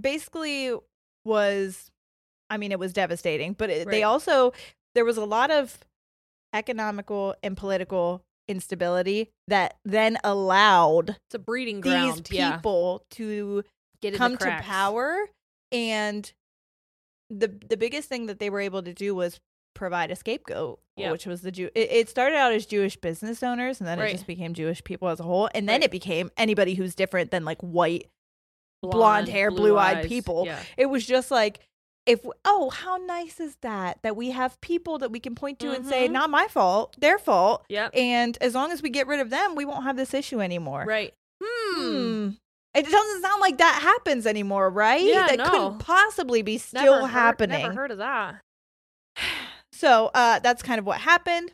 basically 0.00 0.74
was, 1.24 1.90
I 2.50 2.56
mean, 2.56 2.72
it 2.72 2.78
was 2.78 2.92
devastating. 2.92 3.52
But 3.52 3.70
it, 3.70 3.88
they 3.88 4.02
also 4.02 4.52
there 4.94 5.04
was 5.04 5.16
a 5.16 5.24
lot 5.24 5.50
of 5.50 5.78
economical 6.54 7.34
and 7.42 7.56
political 7.56 8.22
instability 8.48 9.30
that 9.48 9.76
then 9.84 10.16
allowed 10.24 11.10
It's 11.10 11.34
a 11.34 11.38
breeding 11.38 11.82
these 11.82 11.92
ground. 11.92 12.28
yeah, 12.30 12.56
people 12.56 13.04
to 13.12 13.62
get 14.00 14.14
come 14.14 14.38
to 14.38 14.50
power 14.62 15.16
and 15.70 16.32
the 17.28 17.48
the 17.68 17.76
biggest 17.76 18.08
thing 18.08 18.24
that 18.26 18.38
they 18.38 18.48
were 18.48 18.60
able 18.60 18.82
to 18.82 18.94
do 18.94 19.14
was 19.14 19.38
provide 19.74 20.10
a 20.10 20.16
scapegoat 20.16 20.80
Yeah. 20.96 21.12
which 21.12 21.26
was 21.26 21.42
the 21.42 21.52
Jew 21.52 21.68
it, 21.74 21.92
it 21.92 22.08
started 22.08 22.36
out 22.36 22.52
as 22.52 22.64
Jewish 22.64 22.96
business 22.96 23.42
owners 23.42 23.80
and 23.80 23.86
then 23.86 23.98
Right. 23.98 24.08
it 24.08 24.12
just 24.12 24.26
became 24.26 24.54
Jewish 24.54 24.82
people 24.82 25.08
as 25.08 25.20
a 25.20 25.24
whole 25.24 25.50
and 25.54 25.68
then 25.68 25.80
Right. 25.80 25.84
it 25.84 25.90
became 25.90 26.30
anybody 26.38 26.74
who's 26.74 26.94
different 26.94 27.30
than 27.30 27.44
like 27.44 27.60
white 27.60 28.08
blonde 28.82 29.28
hair, 29.28 29.50
blue-eyed 29.50 30.08
people. 30.08 30.44
Yeah. 30.46 30.62
it 30.78 30.86
was 30.86 31.04
just 31.04 31.30
like 31.30 31.60
if 32.08 32.20
oh 32.44 32.70
how 32.70 32.96
nice 32.96 33.38
is 33.38 33.56
that 33.60 33.98
that 34.02 34.16
we 34.16 34.30
have 34.30 34.60
people 34.60 34.98
that 34.98 35.10
we 35.12 35.20
can 35.20 35.34
point 35.34 35.58
to 35.60 35.70
and 35.72 35.86
say 35.86 36.08
Mhm. 36.08 36.12
not 36.12 36.30
my 36.30 36.48
fault 36.48 36.96
their 36.98 37.18
fault 37.18 37.64
Yep. 37.68 37.90
and 37.94 38.36
as 38.40 38.54
long 38.54 38.72
as 38.72 38.82
we 38.82 38.90
get 38.90 39.06
rid 39.06 39.20
of 39.20 39.30
them 39.30 39.54
we 39.54 39.64
won't 39.64 39.84
have 39.84 39.96
this 39.96 40.14
issue 40.14 40.40
anymore 40.40 40.84
Right. 40.86 41.14
Hmm. 41.42 41.74
Hmm. 41.80 42.28
It 42.74 42.88
doesn't 42.90 43.22
sound 43.22 43.40
like 43.40 43.58
that 43.58 43.80
happens 43.82 44.26
anymore, 44.26 44.70
right? 44.70 45.02
Yeah, 45.02 45.26
that 45.28 45.38
no. 45.38 45.44
couldn't 45.50 45.78
possibly 45.78 46.42
be 46.42 46.58
still 46.58 46.82
Never 46.96 47.06
heard- 47.06 47.10
happening. 47.10 47.62
Never 47.62 47.74
heard 47.74 47.90
of 47.90 47.98
that. 47.98 48.40
So 49.72 50.10
uh, 50.14 50.40
that's 50.40 50.62
kind 50.62 50.78
of 50.80 50.86
what 50.86 51.00
happened. 51.00 51.52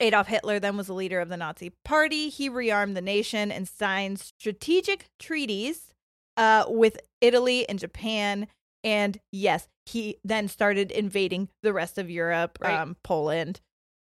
Adolf 0.00 0.26
Hitler 0.26 0.58
then 0.58 0.76
was 0.76 0.88
the 0.88 0.94
leader 0.94 1.20
of 1.20 1.28
the 1.28 1.36
Nazi 1.36 1.70
Party. 1.84 2.28
He 2.28 2.50
rearmed 2.50 2.94
the 2.96 3.00
nation 3.00 3.52
and 3.52 3.68
signed 3.68 4.18
strategic 4.18 5.06
treaties 5.18 5.94
uh, 6.36 6.64
with 6.68 6.98
Italy 7.20 7.66
and 7.68 7.78
Japan. 7.78 8.48
And 8.86 9.18
yes, 9.32 9.68
he 9.84 10.16
then 10.24 10.46
started 10.48 10.90
invading 10.92 11.48
the 11.62 11.72
rest 11.72 11.98
of 11.98 12.08
Europe, 12.08 12.56
Right. 12.60 12.72
um, 12.78 12.96
Poland, 13.02 13.60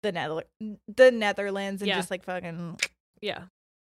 the 0.01 0.11
Nether- 0.11 0.47
the 0.87 1.11
Netherlands, 1.11 1.81
and 1.81 1.87
Yeah. 1.89 1.95
just 1.97 2.09
like 2.11 2.23
fucking 2.23 2.79
Yeah. 3.21 3.43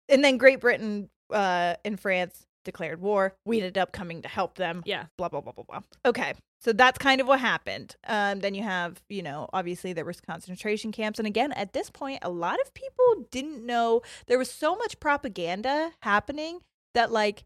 and 0.09 0.25
then 0.25 0.39
Great 0.39 0.61
Britain 0.61 1.11
uh, 1.31 1.77
and 1.85 2.01
France 2.01 2.47
declared 2.65 3.01
war. 3.03 3.37
We 3.45 3.59
ended 3.59 3.77
up 3.77 3.93
coming 3.93 4.23
to 4.23 4.29
help 4.29 4.55
them. 4.57 4.83
Yeah. 4.87 5.07
Blah 5.19 5.29
blah 5.29 5.43
blah 5.43 5.53
blah 5.53 5.65
blah. 5.65 5.81
Okay, 6.07 6.33
so 6.61 6.73
that's 6.73 6.97
kind 6.99 7.21
of 7.21 7.27
what 7.27 7.39
happened. 7.41 7.97
Um, 8.05 8.41
then 8.41 8.55
you 8.55 8.63
have, 8.63 9.03
you 9.11 9.23
know, 9.23 9.49
obviously 9.53 9.93
there 9.93 10.07
was 10.07 10.23
concentration 10.23 10.91
camps, 10.91 11.19
and 11.19 11.27
again, 11.29 11.53
at 11.53 11.75
this 11.75 11.91
point, 11.91 12.21
a 12.23 12.31
lot 12.31 12.59
of 12.63 12.73
people 12.73 13.27
didn't 13.31 13.65
know 13.65 14.01
there 14.27 14.39
was 14.39 14.51
so 14.51 14.75
much 14.75 14.99
propaganda 15.01 15.93
happening 16.03 16.61
that, 16.95 17.13
like, 17.13 17.45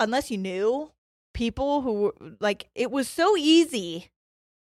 unless 0.00 0.30
you 0.30 0.38
knew 0.38 0.90
people 1.36 1.82
who 1.82 2.12
like, 2.40 2.68
it 2.74 2.90
was 2.90 3.08
so 3.08 3.36
easy 3.36 4.08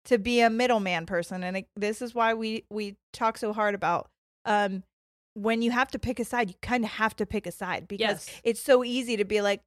to 0.05 0.17
be 0.17 0.39
a 0.39 0.49
middleman 0.49 1.05
person, 1.05 1.43
and 1.43 1.57
it, 1.57 1.67
this 1.75 2.01
is 2.01 2.15
why 2.15 2.33
we 2.33 2.63
we 2.69 2.95
talk 3.11 3.37
so 3.37 3.51
hard 3.53 3.75
about 3.75 4.07
um 4.45 4.83
when 5.33 5.61
you 5.61 5.71
have 5.71 5.89
to 5.89 5.99
pick 5.99 6.19
a 6.19 6.25
side, 6.25 6.49
you 6.49 6.55
kind 6.61 6.83
of 6.83 6.91
have 6.91 7.15
to 7.15 7.25
pick 7.25 7.45
a 7.47 7.51
side 7.51 7.87
because 7.87 8.27
Yes. 8.27 8.41
it's 8.43 8.61
so 8.61 8.83
easy 8.83 9.15
to 9.17 9.25
be 9.25 9.41
like, 9.41 9.61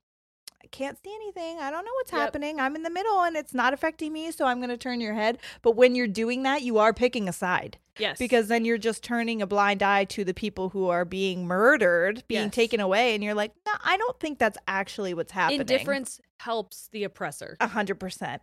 can't 0.71 0.97
see 1.03 1.13
anything. 1.15 1.59
I 1.59 1.71
don't 1.71 1.85
know 1.85 1.91
what's 1.95 2.13
Yep. 2.13 2.21
happening. 2.21 2.61
I'm 2.61 2.77
in 2.77 2.83
the 2.83 2.91
middle 2.91 3.23
and 3.23 3.37
it's 3.37 3.53
not 3.55 3.73
affecting 3.75 4.13
me, 4.13 4.31
so 4.31 4.47
I'm 4.47 4.59
going 4.59 4.71
to 4.71 4.77
turn 4.77 5.01
your 5.01 5.15
head. 5.15 5.39
But 5.63 5.73
when 5.77 5.95
you're 5.95 6.07
doing 6.07 6.43
that, 6.45 6.63
you 6.63 6.79
are 6.79 6.93
picking 6.93 7.29
a 7.29 7.33
side 7.33 7.79
Yes. 7.99 8.19
because 8.19 8.49
then 8.49 8.65
you're 8.65 8.79
just 8.79 9.03
turning 9.03 9.43
a 9.43 9.47
blind 9.47 9.83
eye 9.83 10.05
to 10.07 10.25
the 10.25 10.35
people 10.35 10.69
who 10.71 10.89
are 10.89 11.05
being 11.05 11.47
murdered, 11.47 12.25
being 12.29 12.45
Yes. 12.45 12.55
taken 12.55 12.81
away, 12.81 13.15
and 13.15 13.25
you're 13.25 13.35
like, 13.35 13.53
no, 13.67 13.73
I 13.85 13.97
don't 13.97 14.19
think 14.21 14.39
that's 14.39 14.59
actually 14.69 15.15
what's 15.15 15.33
happening. 15.33 15.61
indifference 15.61 16.21
helps 16.41 16.89
the 16.93 17.05
oppressor. 17.05 17.57
A 17.61 17.69
hundred 17.69 18.01
percent. 18.01 18.43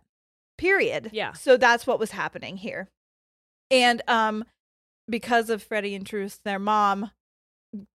Period. 0.58 1.10
Yeah. 1.12 1.32
So 1.32 1.56
that's 1.56 1.86
what 1.86 1.98
was 1.98 2.10
happening 2.12 2.56
here. 2.58 2.90
And 3.70 4.02
um 4.08 4.44
because 5.08 5.50
of 5.50 5.62
Freddie 5.62 5.94
and 5.94 6.04
Truus, 6.04 6.40
their 6.44 6.58
mom 6.58 7.10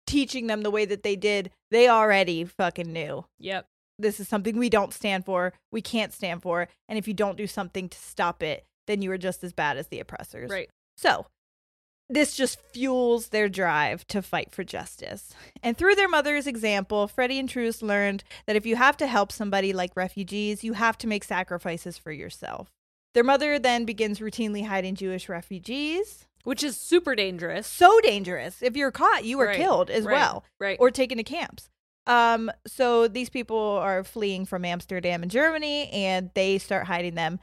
teaching 0.06 0.46
them 0.46 0.62
the 0.62 0.70
way 0.70 0.84
that 0.84 1.02
they 1.02 1.16
did, 1.16 1.50
they 1.70 1.88
already 1.88 2.44
fucking 2.44 2.92
knew. 2.92 3.26
Yep. 3.38 3.66
This 3.98 4.18
is 4.20 4.28
something 4.28 4.56
we 4.56 4.70
don't 4.70 4.92
stand 4.92 5.24
for, 5.24 5.52
we 5.70 5.80
can't 5.82 6.12
stand 6.12 6.42
for, 6.42 6.68
and 6.88 6.98
if 6.98 7.06
you 7.06 7.14
don't 7.14 7.36
do 7.36 7.46
something 7.46 7.88
to 7.88 7.98
stop 7.98 8.42
it, 8.42 8.64
then 8.86 9.02
you 9.02 9.10
are 9.12 9.18
just 9.18 9.44
as 9.44 9.52
bad 9.52 9.76
as 9.76 9.88
the 9.88 10.00
oppressors. 10.00 10.50
Right. 10.50 10.68
So 10.96 11.26
this 12.08 12.36
just 12.36 12.60
fuels 12.72 13.28
their 13.28 13.48
drive 13.48 14.06
to 14.08 14.20
fight 14.20 14.50
for 14.50 14.64
justice. 14.64 15.34
And 15.62 15.76
through 15.76 15.94
their 15.94 16.08
mother's 16.08 16.46
example, 16.46 17.06
Freddie 17.08 17.38
and 17.38 17.48
Truus 17.48 17.80
learned 17.82 18.24
that 18.46 18.56
if 18.56 18.66
you 18.66 18.76
have 18.76 18.96
to 18.98 19.06
help 19.06 19.32
somebody 19.32 19.72
like 19.72 19.92
refugees, 19.96 20.64
you 20.64 20.74
have 20.74 20.98
to 20.98 21.06
make 21.06 21.24
sacrifices 21.24 21.96
for 21.96 22.12
yourself. 22.12 22.70
Their 23.14 23.24
mother 23.24 23.58
then 23.58 23.84
begins 23.84 24.18
routinely 24.18 24.66
hiding 24.66 24.94
Jewish 24.94 25.28
refugees. 25.28 26.26
Which 26.44 26.64
is 26.64 26.76
super 26.76 27.14
dangerous. 27.14 27.66
So 27.66 28.00
dangerous. 28.00 28.62
If 28.62 28.76
you're 28.76 28.90
caught, 28.90 29.24
you 29.24 29.38
are 29.40 29.46
Right, 29.46 29.56
killed 29.56 29.90
as 29.90 30.04
right, 30.04 30.12
well 30.12 30.44
Right. 30.58 30.76
or 30.80 30.90
taken 30.90 31.18
to 31.18 31.24
camps. 31.24 31.68
Um, 32.06 32.50
so 32.66 33.08
these 33.08 33.30
people 33.30 33.58
are 33.58 34.04
fleeing 34.04 34.46
from 34.46 34.64
Amsterdam 34.64 35.22
and 35.22 35.30
Germany, 35.30 35.88
and 35.90 36.30
they 36.34 36.58
start 36.58 36.86
hiding 36.86 37.14
them. 37.14 37.38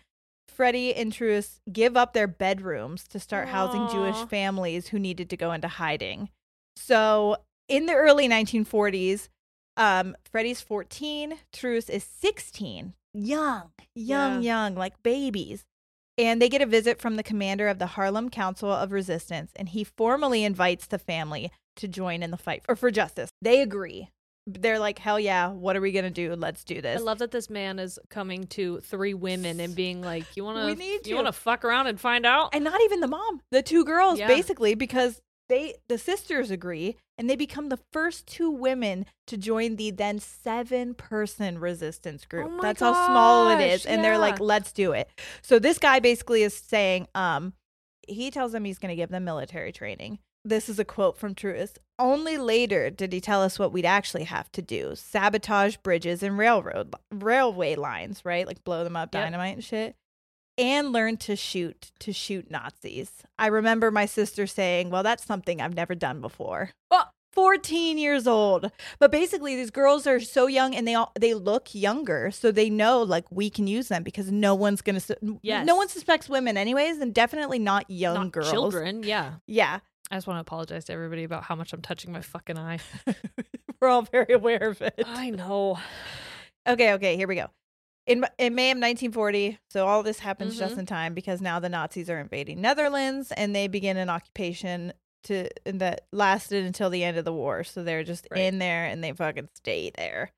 Freddie 0.48 0.94
and 0.94 1.14
Truus 1.14 1.60
give 1.72 1.96
up 1.96 2.14
their 2.14 2.28
bedrooms 2.28 3.08
to 3.10 3.20
start 3.20 3.48
housing 3.48 3.88
Jewish 3.88 4.18
families 4.28 4.90
who 4.90 5.00
needed 5.00 5.30
to 5.30 5.38
go 5.38 5.54
into 5.54 5.70
hiding. 5.70 6.30
So 6.76 7.38
in 7.70 7.86
the 7.86 7.94
early 7.94 8.28
1940s, 8.28 9.30
um, 9.78 10.18
Freddie's 10.30 10.60
14, 10.60 11.36
Truus 11.54 11.90
is 11.90 12.04
16, 12.04 12.94
young, 13.14 13.72
young, 13.96 14.42
young, 14.44 14.76
like 14.76 15.02
babies. 15.02 15.64
And 16.18 16.42
they 16.42 16.50
get 16.50 16.62
a 16.62 16.66
visit 16.66 17.00
from 17.00 17.16
the 17.16 17.24
commander 17.24 17.70
of 17.70 17.80
the 17.80 17.86
Haarlem 17.86 18.30
Council 18.30 18.70
of 18.70 18.92
Resistance, 18.92 19.54
and 19.56 19.70
he 19.70 19.86
formally 19.86 20.44
invites 20.44 20.86
the 20.86 21.00
family 21.00 21.50
to 21.78 21.88
join 21.88 22.22
in 22.22 22.32
the 22.32 22.38
fight 22.38 22.64
for, 22.66 22.76
for 22.76 22.92
justice. 22.92 23.30
They 23.42 23.62
agree. 23.62 24.10
They're 24.60 24.80
like, 24.80 25.00
hell 25.00 25.20
yeah, 25.20 25.50
what 25.50 25.76
are 25.76 25.82
we 25.82 25.92
to 26.06 26.10
do? 26.10 26.36
Let's 26.36 26.64
do 26.64 26.82
this. 26.82 27.00
I 27.00 27.04
love 27.04 27.20
that 27.20 27.32
this 27.32 27.50
man 27.50 27.80
is 27.80 28.00
coming 28.10 28.46
to 28.48 28.80
three 28.80 29.14
women 29.14 29.60
and 29.60 29.76
being 29.76 30.02
like, 30.02 30.26
"You 30.36 30.44
want 30.44 30.66
We 30.66 30.74
to? 30.74 30.80
need 30.80 31.08
You 31.08 31.12
to." 31.12 31.16
want 31.16 31.28
to 31.28 31.34
fuck 31.34 31.64
around 31.66 31.88
and 31.88 32.00
find 32.00 32.26
out?" 32.26 32.50
and 32.54 32.64
not 32.64 32.82
even 32.82 33.00
the 33.00 33.08
mom, 33.08 33.42
the 33.52 33.62
two 33.62 33.86
girls, 33.86 34.20
Yeah. 34.20 34.28
basically, 34.28 34.76
because 34.76 35.22
they, 35.50 35.76
the 35.88 35.98
sisters 35.98 36.52
agree, 36.52 36.96
and 37.18 37.28
they 37.30 37.36
become 37.36 37.70
the 37.70 37.80
first 37.92 38.28
two 38.28 38.52
women 38.52 39.06
to 39.28 39.36
join 39.36 39.78
the 39.78 39.90
then 39.92 40.20
seven 40.20 40.94
person 40.94 41.58
resistance 41.60 42.24
group. 42.26 42.52
Oh 42.52 42.62
That's 42.62 42.80
how 42.82 42.94
small 42.94 43.50
it 43.50 43.60
is. 43.62 43.84
gosh, 43.86 43.92
And 43.92 44.04
they're 44.04 44.20
like, 44.20 44.40
let's 44.40 44.72
do 44.72 44.92
it. 44.92 45.10
So 45.42 45.58
this 45.58 45.80
guy 45.80 46.00
basically 46.00 46.44
is 46.44 46.54
saying, 46.56 47.08
um, 47.16 47.54
he 48.08 48.30
tells 48.32 48.52
them 48.52 48.64
he's 48.64 48.78
going 48.78 48.90
to 48.92 48.96
give 48.96 49.10
them 49.10 49.24
military 49.24 49.72
training. 49.72 50.20
This 50.50 50.68
is 50.68 50.80
a 50.80 50.86
quote 50.86 51.18
from 51.18 51.36
Truist. 51.36 51.78
Only 52.00 52.38
later 52.38 52.90
did 52.90 53.14
he 53.14 53.22
tell 53.22 53.42
us 53.44 53.60
what 53.60 53.72
we'd 53.72 53.86
actually 53.86 54.24
have 54.26 54.52
to 54.54 54.62
do: 54.62 54.94
sabotage 54.96 55.78
bridges 55.78 56.24
and 56.24 56.38
railroad 56.38 56.94
railway 57.12 57.76
lines, 57.76 58.26
right? 58.26 58.48
Like 58.48 58.64
blow 58.64 58.84
them 58.84 58.96
up, 58.96 59.14
Yep. 59.14 59.24
dynamite 59.26 59.56
and 59.56 59.64
shit, 59.64 59.96
and 60.58 60.92
learn 60.92 61.18
to 61.18 61.36
shoot 61.36 61.92
to 62.00 62.12
shoot 62.12 62.50
Nazis. 62.50 63.12
I 63.38 63.48
remember 63.48 63.92
my 63.92 64.06
sister 64.06 64.48
saying, 64.48 64.90
"Well, 64.90 65.04
that's 65.04 65.24
something 65.26 65.62
I've 65.62 65.76
never 65.76 65.94
done 65.94 66.20
before." 66.22 66.72
Oh, 66.90 67.04
14 67.34 68.00
years 68.00 68.26
old. 68.26 68.72
But 68.98 69.12
basically 69.12 69.56
these 69.56 69.70
girls 69.70 70.08
are 70.08 70.20
so 70.20 70.48
young 70.48 70.74
and 70.74 70.88
they 70.88 70.96
all 70.96 71.12
they 71.20 71.36
look 71.36 71.76
younger, 71.76 72.32
so 72.32 72.52
they 72.52 72.72
know 72.72 73.04
like 73.04 73.26
we 73.30 73.52
can 73.52 73.68
use 73.68 73.88
them 73.90 74.02
because 74.04 74.32
no 74.32 74.56
one's 74.56 74.82
going 74.82 75.00
to 75.00 75.40
Yes. 75.44 75.66
no 75.68 75.76
one 75.76 75.90
suspects 75.90 76.28
women 76.28 76.58
anyways 76.58 76.98
and 76.98 77.14
definitely 77.14 77.60
not 77.60 77.88
young 77.90 78.16
Not 78.16 78.32
girls. 78.32 78.50
children. 78.52 79.04
Yeah. 79.04 79.34
Yeah. 79.46 79.80
I 80.12 80.16
just 80.16 80.28
want 80.28 80.38
to 80.38 80.42
apologize 80.42 80.86
to 80.86 80.94
everybody 80.94 81.24
about 81.24 81.44
how 81.44 81.56
much 81.56 81.72
I'm 81.74 81.82
touching 81.82 82.12
my 82.12 82.22
fucking 82.22 82.58
eye. 82.58 82.80
We're 83.82 83.90
all 83.90 84.02
very 84.02 84.34
aware 84.34 84.70
of 84.70 84.82
it. 84.82 84.96
I 85.06 85.30
know. 85.30 85.78
Okay, 86.68 86.94
okay, 86.94 87.16
here 87.16 87.28
we 87.28 87.36
go. 87.36 87.48
In, 88.08 88.26
in 88.40 88.56
May 88.56 88.72
of 88.72 88.78
1940, 88.78 89.60
so 89.70 89.86
all 89.88 90.02
this 90.02 90.20
happens 90.20 90.58
just 90.58 90.76
Mhm. 90.76 90.80
in 90.80 90.86
time 90.88 91.14
because 91.14 91.42
now 91.42 91.60
the 91.60 91.70
Nazis 91.70 92.10
are 92.10 92.20
invading 92.20 92.60
Netherlands 92.60 93.32
and 93.38 93.56
they 93.56 93.68
begin 93.68 93.98
an 93.98 94.10
occupation 94.10 94.94
to 95.26 95.50
and 95.66 95.80
that 95.82 96.06
lasted 96.12 96.66
until 96.66 96.90
the 96.90 97.04
end 97.04 97.18
of 97.18 97.26
the 97.26 97.34
war. 97.34 97.64
So 97.64 97.84
they're 97.84 98.04
just 98.04 98.28
Right. 98.32 98.42
in 98.42 98.58
there 98.58 98.86
and 98.86 99.04
they 99.04 99.12
fucking 99.12 99.50
stay 99.54 99.92
there. 99.96 100.32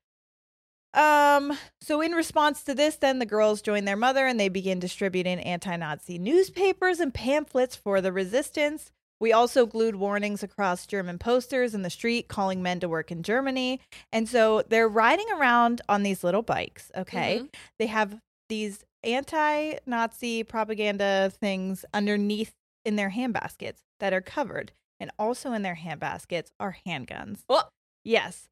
Um, 0.92 1.56
so 1.80 2.02
in 2.02 2.12
response 2.12 2.62
to 2.64 2.74
this, 2.74 2.96
then 2.96 3.18
the 3.18 3.24
girls 3.26 3.62
join 3.62 3.86
their 3.86 3.96
mother 3.96 4.26
and 4.26 4.38
they 4.38 4.50
begin 4.50 4.78
distributing 4.78 5.40
anti-Nazi 5.40 6.18
newspapers 6.18 7.00
and 7.00 7.14
pamphlets 7.14 7.74
for 7.74 8.02
the 8.02 8.12
resistance. 8.12 8.92
We 9.22 9.32
also 9.32 9.66
glued 9.66 9.94
warnings 9.94 10.42
across 10.42 10.84
German 10.84 11.16
posters 11.16 11.76
in 11.76 11.82
the 11.82 11.90
street 11.90 12.26
calling 12.26 12.60
men 12.60 12.80
to 12.80 12.88
work 12.88 13.12
in 13.12 13.22
Germany. 13.22 13.80
And 14.12 14.28
so 14.28 14.62
they're 14.68 14.88
riding 14.88 15.26
around 15.36 15.80
on 15.88 16.02
these 16.02 16.24
little 16.24 16.42
bikes, 16.42 16.90
okay? 16.96 17.38
Mhm. 17.38 17.54
They 17.78 17.86
have 17.86 18.18
these 18.48 18.84
anti 19.04 19.74
Nazi 19.86 20.42
propaganda 20.42 21.30
things 21.40 21.84
underneath 21.94 22.52
in 22.84 22.96
their 22.96 23.10
handbaskets 23.10 23.84
that 24.00 24.12
are 24.12 24.20
covered. 24.20 24.72
And 24.98 25.12
also 25.20 25.52
in 25.52 25.62
their 25.62 25.76
handbaskets 25.76 26.50
are 26.58 26.78
handguns. 26.84 27.44
What? 27.46 27.68
Yes. 28.02 28.48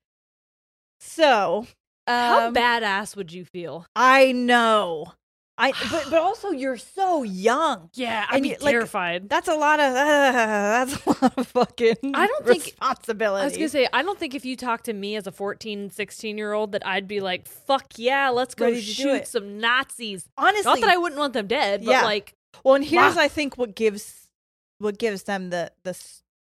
So, 1.01 1.67
How 2.07 2.47
um, 2.47 2.55
badass 2.55 3.17
would 3.17 3.33
you 3.33 3.45
feel? 3.45 3.87
I 3.97 4.31
know. 4.31 5.15
I 5.61 5.73
but 5.91 6.07
but 6.11 6.21
also 6.21 6.51
you're 6.51 6.77
so 6.79 7.23
young. 7.23 7.91
Yeah, 7.95 8.27
I'd 8.31 8.43
be 8.43 8.49
be 8.49 8.55
And, 8.55 8.63
like, 8.63 8.73
terrified. 8.73 9.29
That's 9.29 9.47
a 9.49 9.55
lot 9.55 9.79
of 9.79 9.93
uh, 9.95 9.95
that's 10.85 11.07
a 11.07 11.09
lot 11.25 11.39
of 11.39 11.47
fucking 11.49 11.97
I 12.15 12.27
don't 12.27 12.47
think- 12.47 12.65
responsibility. 12.65 13.43
I 13.43 13.45
was 13.45 13.57
gonna 13.57 13.69
say, 13.69 13.87
I 13.93 14.03
don't 14.03 14.19
think 14.19 14.35
if 14.35 14.45
you 14.45 14.57
talk 14.57 14.83
to 14.85 14.93
me 14.93 15.17
as 15.17 15.27
a 15.27 15.33
14, 15.33 15.91
16 15.91 16.39
year 16.39 16.53
old 16.53 16.73
that 16.73 16.87
I'd 16.87 17.07
be 17.07 17.21
like, 17.21 17.47
fuck 17.47 17.93
yeah, 17.97 18.31
let's 18.31 18.55
go 18.55 18.71
to 18.71 18.81
shoot 18.81 19.27
some 19.27 19.59
Nazis. 19.61 20.29
honestly 20.39 20.65
Not 20.65 20.81
that 20.81 20.91
I 20.91 20.97
wouldn't 20.97 21.19
want 21.19 21.35
them 21.35 21.47
dead, 21.47 21.85
but 21.85 21.91
Yeah. 21.93 22.03
like, 22.05 22.35
Well, 22.65 22.75
and 22.77 22.85
here's 22.85 23.17
Wow. 23.17 23.23
I 23.23 23.29
think 23.29 23.59
what 23.59 23.75
gives 23.75 24.29
what 24.79 24.99
gives 24.99 25.25
them 25.25 25.51
the 25.51 25.71
the 25.85 25.95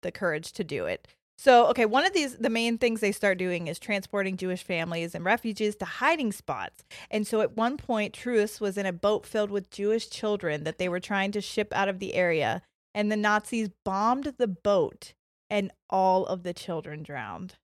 the 0.01 0.11
courage 0.11 0.53
to 0.53 0.63
do 0.63 0.85
it. 0.85 1.07
So, 1.43 1.67
okay, 1.67 1.85
one 1.85 2.05
of 2.05 2.13
these 2.13 2.37
the 2.37 2.49
main 2.49 2.77
things 2.77 3.01
they 3.01 3.11
start 3.11 3.37
doing 3.37 3.67
is 3.67 3.77
transporting 3.77 4.37
Jewish 4.37 4.63
families 4.63 5.13
and 5.13 5.25
refugees 5.25 5.75
to 5.75 5.85
hiding 5.85 6.31
spots. 6.31 6.85
And 7.11 7.27
so 7.27 7.41
at 7.41 7.57
one 7.57 7.75
point 7.75 8.13
Truus 8.13 8.61
was 8.61 8.77
in 8.77 8.85
a 8.85 8.93
boat 8.93 9.25
filled 9.25 9.51
with 9.51 9.69
Jewish 9.69 10.09
children 10.09 10.63
that 10.63 10.77
they 10.77 10.87
were 10.87 11.01
trying 11.01 11.33
to 11.33 11.41
ship 11.41 11.73
out 11.75 11.89
of 11.89 11.99
the 11.99 12.13
area, 12.13 12.61
and 12.95 13.11
the 13.11 13.17
Nazis 13.17 13.67
bombed 13.83 14.35
the 14.37 14.47
boat 14.47 15.13
and 15.49 15.69
all 15.89 16.25
of 16.25 16.43
the 16.43 16.53
children 16.53 17.03
drowned. 17.03 17.55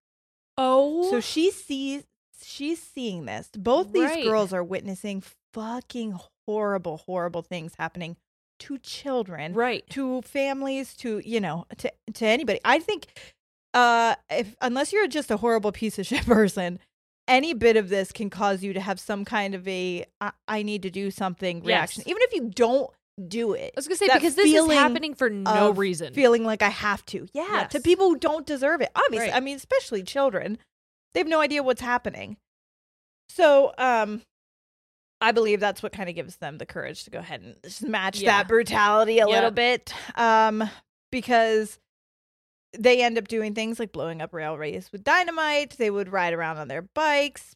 oh, 0.58 1.10
So 1.10 1.22
she 1.22 1.50
sees 1.50 2.04
she's 2.44 2.84
seeing 2.84 3.28
this. 3.28 3.50
Both 3.58 3.94
these 3.94 4.10
Right. 4.10 4.26
girls 4.26 4.52
are 4.52 4.63
witnessing 4.63 5.24
fucking 5.54 6.20
horrible 6.46 6.98
horrible 6.98 7.44
things 7.44 7.76
happening 7.80 8.18
to 8.60 8.78
children, 8.78 9.54
right. 9.54 9.89
to 9.92 10.22
families, 10.24 10.98
to 10.98 11.22
you 11.24 11.39
know, 11.39 11.65
to 11.78 11.94
to 12.15 12.26
anybody. 12.26 12.60
I 12.65 12.80
think 12.80 13.06
uh 13.73 14.15
if 14.29 14.55
unless 14.62 14.91
you're 14.91 15.08
just 15.08 15.29
a 15.32 15.38
horrible 15.38 15.71
piece 15.71 15.99
of 15.99 16.05
shit 16.08 16.25
person, 16.25 16.79
any 17.27 17.53
bit 17.53 17.77
of 17.77 17.89
this 17.89 18.12
can 18.12 18.29
cause 18.29 18.63
you 18.63 18.73
to 18.73 18.79
have 18.79 18.99
some 18.99 19.25
kind 19.25 19.53
of 19.55 19.67
a 19.67 20.05
I, 20.19 20.32
I 20.47 20.63
need 20.63 20.82
to 20.84 20.89
do 20.89 21.12
something 21.12 21.63
reaction. 21.63 22.01
Yes. 22.05 22.08
Even 22.10 22.21
if 22.23 22.34
you 22.34 22.49
don't 22.49 22.89
do 23.27 23.53
it. 23.53 23.71
I 23.75 23.77
was 23.77 23.88
gonna 23.88 23.97
say 23.97 24.08
that 24.08 24.15
because 24.15 24.36
this 24.36 24.51
is 24.51 24.71
happening 24.71 25.13
for 25.13 25.29
no 25.29 25.71
reason. 25.71 26.13
Feeling 26.13 26.45
like 26.45 26.62
I 26.62 26.69
have 26.69 27.05
to. 27.08 27.27
Yeah, 27.34 27.67
to 27.71 27.79
people 27.82 28.10
who 28.10 28.17
don't 28.17 28.45
deserve 28.45 28.82
it. 28.82 28.89
Obviously. 28.95 29.29
Right. 29.29 29.36
I 29.36 29.39
mean, 29.41 29.58
especially 29.58 30.03
children. 30.03 30.58
They 31.13 31.19
have 31.19 31.27
no 31.27 31.41
idea 31.41 31.62
what's 31.63 31.82
happening. 31.82 32.38
So, 33.29 33.73
um 33.77 34.21
I 35.21 35.34
believe 35.34 35.60
that's 35.60 35.84
what 35.84 35.91
kind 35.91 36.08
of 36.08 36.15
gives 36.15 36.38
them 36.38 36.60
the 36.60 36.65
courage 36.65 37.03
to 37.03 37.10
go 37.10 37.19
ahead 37.19 37.41
and 37.41 37.89
match 37.89 38.21
Yeah. 38.21 38.38
that 38.38 38.47
brutality 38.47 39.19
a 39.19 39.27
little 39.27 39.51
bit. 39.51 39.93
Um 40.15 40.69
because 41.12 41.77
they 42.73 43.01
end 43.01 43.17
up 43.17 43.27
doing 43.27 43.55
things 43.55 43.79
like 43.79 43.91
blowing 43.91 44.21
up 44.21 44.34
railways 44.34 44.91
with 44.91 45.03
dynamite. 45.03 45.71
They 45.77 45.89
would 45.89 46.12
ride 46.12 46.34
around 46.34 46.58
on 46.58 46.67
their 46.67 46.84
bikes 46.84 47.55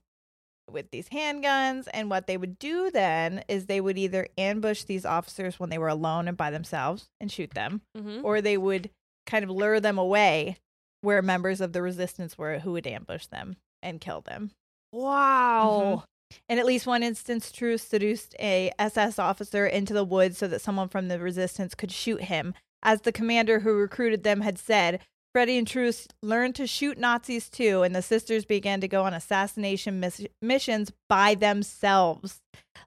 with 0.71 0.89
these 0.91 1.09
handguns. 1.09 1.87
And 1.93 2.09
what 2.09 2.25
they 2.27 2.37
would 2.37 2.57
do 2.57 2.89
then 2.89 3.43
is 3.47 3.65
they 3.65 3.81
would 3.81 3.97
either 3.97 4.27
ambush 4.37 4.83
these 4.83 5.05
officers 5.05 5.59
when 5.59 5.69
they 5.69 5.77
were 5.77 5.89
alone 5.89 6.27
and 6.27 6.37
by 6.37 6.49
themselves 6.51 7.09
and 7.19 7.31
shoot 7.31 7.51
them, 7.51 7.81
Mhm. 7.95 8.23
or 8.23 8.41
they 8.41 8.57
would 8.57 8.89
kind 9.25 9.43
of 9.43 9.49
lure 9.51 9.79
them 9.79 9.97
away 9.97 10.57
where 11.01 11.21
members 11.21 11.61
of 11.61 11.73
the 11.73 11.81
resistance 11.81 12.37
were 12.37 12.59
who 12.59 12.71
would 12.71 12.87
ambush 12.87 13.25
them 13.27 13.57
and 13.81 13.99
kill 14.01 14.21
them. 14.21 14.51
Wow. 14.91 16.05
In 16.49 16.57
at 16.57 16.65
least 16.65 16.87
one 16.87 17.03
instance, 17.03 17.51
Truus 17.51 17.81
seduced 17.81 18.35
a 18.39 18.71
SS 18.79 19.19
officer 19.19 19.67
into 19.67 19.93
the 19.93 20.03
woods 20.05 20.37
so 20.37 20.47
that 20.47 20.61
someone 20.61 20.87
from 20.87 21.07
the 21.07 21.19
resistance 21.19 21.75
could 21.75 21.91
shoot 21.91 22.23
him. 22.23 22.53
As 22.83 23.01
the 23.01 23.11
commander 23.11 23.59
who 23.61 23.73
recruited 23.73 24.23
them 24.23 24.41
had 24.41 24.59
said, 24.59 24.99
Freddie 25.33 25.57
and 25.57 25.65
Truus 25.67 26.05
learned 26.21 26.53
to 26.55 26.67
shoot 26.67 26.97
Nazis 26.99 27.49
too, 27.49 27.81
and 27.81 27.95
the 27.95 28.03
sisters 28.03 28.45
began 28.45 28.81
to 28.81 28.87
go 28.87 29.03
on 29.03 29.13
assassination 29.15 29.99
miss- 29.99 30.27
missions 30.43 30.91
by 31.09 31.33
themselves. 31.33 32.39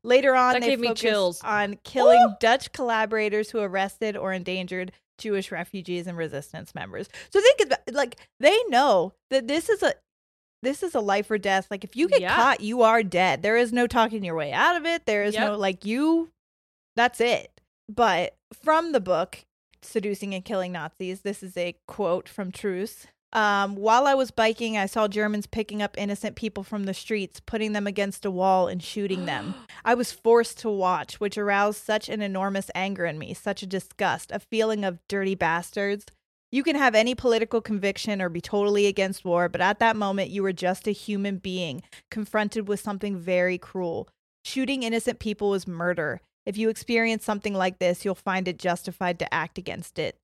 Later 0.05 0.37
on, 0.37 0.53
That 0.53 0.63
they 0.63 0.69
gave 0.69 0.79
me 0.81 0.89
focused 0.89 1.03
chills. 1.03 1.41
on 1.43 1.79
killing 1.83 2.37
Dutch 2.39 2.71
collaborators 2.73 3.51
who 3.51 3.59
arrested 3.59 4.17
or 4.17 4.33
endangered 4.33 4.93
Jewish 5.19 5.51
refugees 5.51 6.07
and 6.07 6.17
resistance 6.17 6.75
members. 6.75 7.09
So 7.33 7.41
think 7.41 7.63
about 7.65 7.81
like 7.93 8.17
they 8.39 8.57
know 8.69 9.15
that 9.31 9.49
this 9.49 9.69
is 9.69 9.83
a 9.83 9.95
this 10.63 10.83
is 10.83 10.95
a 10.95 11.01
life 11.01 11.31
or 11.31 11.39
death. 11.39 11.67
Like 11.71 11.85
if 11.85 11.97
you 11.97 12.07
get 12.07 12.21
Yeah. 12.21 12.37
caught, 12.37 12.61
you 12.61 12.83
are 12.83 13.03
dead. 13.03 13.43
There 13.43 13.57
is 13.57 13.73
no 13.73 13.87
talking 13.87 14.23
your 14.23 14.35
way 14.37 14.53
out 14.53 14.77
of 14.77 14.85
it. 14.87 15.07
There 15.07 15.25
is 15.25 15.35
Yep. 15.35 15.43
no 15.49 15.57
like 15.57 15.85
you 15.85 16.31
that's 16.97 17.21
it. 17.21 17.51
But 17.89 18.37
from 18.63 18.93
the 18.93 19.01
book, 19.01 19.39
seducing 19.87 20.35
and 20.35 20.45
killing 20.45 20.73
Nazis. 20.73 21.23
This 21.23 21.43
is 21.43 21.57
a 21.57 21.77
quote 21.87 22.29
from 22.29 22.53
Truus. 22.53 23.07
Um, 23.33 23.77
while 23.77 24.07
I 24.07 24.15
was 24.15 24.31
biking, 24.31 24.79
I 24.79 24.87
saw 24.87 25.09
Germans 25.09 25.47
picking 25.47 25.83
up 25.83 25.95
innocent 25.99 26.37
people 26.37 26.63
from 26.63 26.85
the 26.85 26.95
streets, 26.95 27.41
putting 27.41 27.73
them 27.73 27.87
against 27.87 28.25
a 28.25 28.31
wall, 28.31 28.69
and 28.69 28.83
shooting 28.83 29.27
them. 29.27 29.55
I 29.85 29.95
was 29.95 30.13
forced 30.13 30.59
to 30.61 30.71
watch, 30.71 31.21
which 31.21 31.37
aroused 31.37 31.85
such 31.85 32.09
an 32.09 32.23
enormous 32.23 32.71
anger 32.75 33.05
in 33.05 33.19
me, 33.19 33.35
such 33.35 33.63
a 33.63 33.67
disgust, 33.67 34.31
a 34.31 34.39
feeling 34.39 34.85
of 34.85 35.01
dirty 35.09 35.35
bastards. 35.35 36.07
You 36.53 36.63
can 36.63 36.77
have 36.77 36.95
any 36.95 37.15
political 37.15 37.61
conviction 37.61 38.23
or 38.23 38.29
be 38.29 38.41
totally 38.41 38.87
against 38.87 39.25
war, 39.25 39.49
but 39.49 39.61
at 39.61 39.81
that 39.81 39.97
moment, 39.97 40.31
you 40.31 40.43
were 40.43 40.53
just 40.53 40.87
a 40.87 40.93
human 40.93 41.39
being 41.39 41.83
confronted 42.11 42.69
with 42.69 42.81
something 42.81 43.19
very 43.19 43.59
cruel. 43.59 44.09
Shooting 44.45 44.85
innocent 44.85 45.19
people 45.19 45.51
was 45.51 45.67
murder. 45.67 46.21
If 46.47 46.57
you 46.57 46.69
experience 46.69 47.25
something 47.25 47.55
like 47.55 47.79
this, 47.79 48.05
you'll 48.05 48.15
find 48.15 48.47
it 48.47 48.59
justified 48.59 49.19
to 49.19 49.35
act 49.35 49.59
against 49.59 49.99
it. 49.99 50.17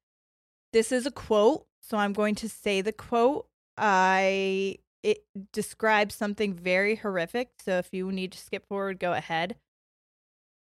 This 0.72 0.92
is 0.92 1.04
a 1.04 1.10
quote, 1.10 1.66
so 1.82 1.98
I'm 1.98 2.12
going 2.12 2.36
to 2.36 2.48
say 2.48 2.80
the 2.80 2.92
quote. 2.92 3.46
I 3.76 4.78
it 5.02 5.24
describes 5.52 6.14
something 6.14 6.54
very 6.54 6.96
horrific, 6.96 7.50
so 7.58 7.78
if 7.78 7.88
you 7.92 8.12
need 8.12 8.32
to 8.32 8.38
skip 8.38 8.66
forward, 8.68 9.00
go 9.00 9.12
ahead. 9.12 9.56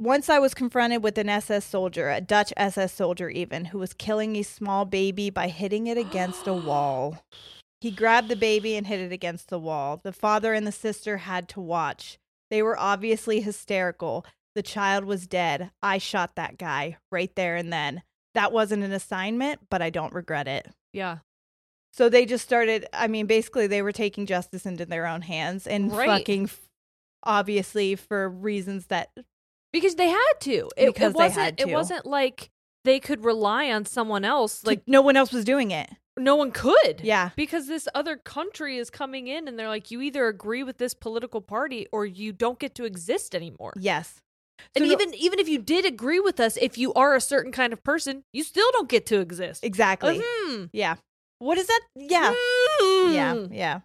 Once 0.01 0.29
I 0.29 0.41
was 0.41 0.55
confronted 0.55 1.05
with 1.05 1.17
an 1.19 1.29
SS 1.29 1.65
soldier, 1.65 2.11
a 2.11 2.21
Dutch 2.21 2.53
SS 2.57 2.93
soldier 2.93 3.31
even, 3.31 3.67
who 3.67 3.79
was 3.79 3.95
killing 3.95 4.35
a 4.35 4.43
small 4.43 4.85
baby 4.85 5.31
by 5.31 5.47
hitting 5.47 5.87
it 5.87 5.97
against 5.97 6.49
a 6.49 6.53
wall. 6.53 7.23
He 7.81 7.93
grabbed 7.93 8.29
the 8.29 8.37
baby 8.37 8.75
and 8.75 8.89
hit 8.89 8.99
it 8.99 9.13
against 9.13 9.51
the 9.51 9.59
wall. 9.59 10.01
The 10.03 10.13
father 10.13 10.53
and 10.53 10.67
the 10.67 10.73
sister 10.73 11.19
had 11.19 11.49
to 11.51 11.61
watch. 11.61 12.19
They 12.51 12.61
were 12.61 12.79
obviously 12.79 13.41
hysterical. 13.41 14.27
The 14.55 14.63
child 14.63 15.05
was 15.05 15.27
dead. 15.27 15.71
I 15.83 15.99
shot 15.99 16.37
that 16.37 16.59
guy 16.59 16.99
right 17.11 17.35
there 17.35 17.57
and 17.57 17.73
then. 17.73 18.03
That 18.35 18.53
wasn't 18.53 18.83
an 18.85 18.93
assignment, 18.93 19.61
but 19.71 19.81
I 19.83 19.91
don't 19.91 20.13
regret 20.13 20.49
it. 20.49 20.69
Yeah. 20.93 21.19
So 21.93 22.09
they 22.09 22.27
just 22.27 22.45
started, 22.45 22.87
I 22.93 23.07
mean, 23.07 23.27
basically 23.27 23.67
they 23.69 23.83
were 23.83 23.93
taking 23.93 24.27
justice 24.27 24.67
into 24.67 24.85
their 24.87 25.07
own 25.07 25.23
hands 25.23 25.67
and 25.67 25.93
Right. 25.93 26.07
fucking 26.09 26.45
f- 26.45 26.61
obviously 27.23 27.95
for 27.97 28.29
reasons 28.29 28.87
that 28.87 29.11
Because 29.73 29.95
they 29.97 30.09
had 30.09 30.33
to. 30.41 30.69
It, 30.77 30.87
Because 30.87 31.13
it 31.13 31.17
they 31.19 31.25
wasn't 31.25 31.45
had 31.45 31.61
it 31.61 31.73
wasn't 31.73 32.07
like 32.07 32.51
they 32.85 33.01
could 33.01 33.25
rely 33.25 33.71
on 33.73 33.85
someone 33.87 34.25
else. 34.25 34.65
Like 34.65 34.83
no 34.87 35.01
one 35.03 35.17
else 35.17 35.33
was 35.33 35.45
doing 35.45 35.71
it. 35.71 35.89
no 36.19 36.37
one 36.37 36.53
could. 36.53 37.01
Yeah. 37.03 37.31
Because 37.37 37.67
this 37.67 37.89
other 37.95 38.17
country 38.17 38.77
is 38.79 38.91
coming 38.91 39.27
in 39.27 39.49
and 39.49 39.59
they're 39.59 39.69
like, 39.69 39.91
you 39.91 40.01
either 40.01 40.29
agree 40.29 40.63
with 40.63 40.79
this 40.79 40.95
political 40.95 41.41
party 41.41 41.87
or 41.93 42.07
you 42.07 42.33
don't 42.33 42.59
get 42.59 42.75
to 42.77 42.85
exist 42.85 43.35
anymore. 43.35 43.73
Yes. 43.77 44.21
And 44.75 44.85
So 44.85 44.89
no- 44.89 44.93
even 44.93 45.15
even 45.15 45.39
if 45.39 45.49
you 45.49 45.59
did 45.59 45.85
agree 45.85 46.21
with 46.21 46.41
us, 46.41 46.57
if 46.61 46.77
you 46.79 46.93
are 46.95 47.15
a 47.15 47.21
certain 47.21 47.53
kind 47.53 47.73
of 47.73 47.83
person, 47.85 48.25
you 48.33 48.43
still 48.45 48.71
don't 48.73 48.89
get 48.89 49.07
to 49.07 49.21
exist. 49.21 49.65
exactly. 49.65 50.21
Mhm. 50.21 50.71
Yeah. 50.73 50.97
What 51.39 51.59
is 51.59 51.67
that? 51.67 51.81
Yeah. 51.97 52.31
Yeah, 52.81 53.35
Mm. 53.35 53.49
yeah. 53.53 53.81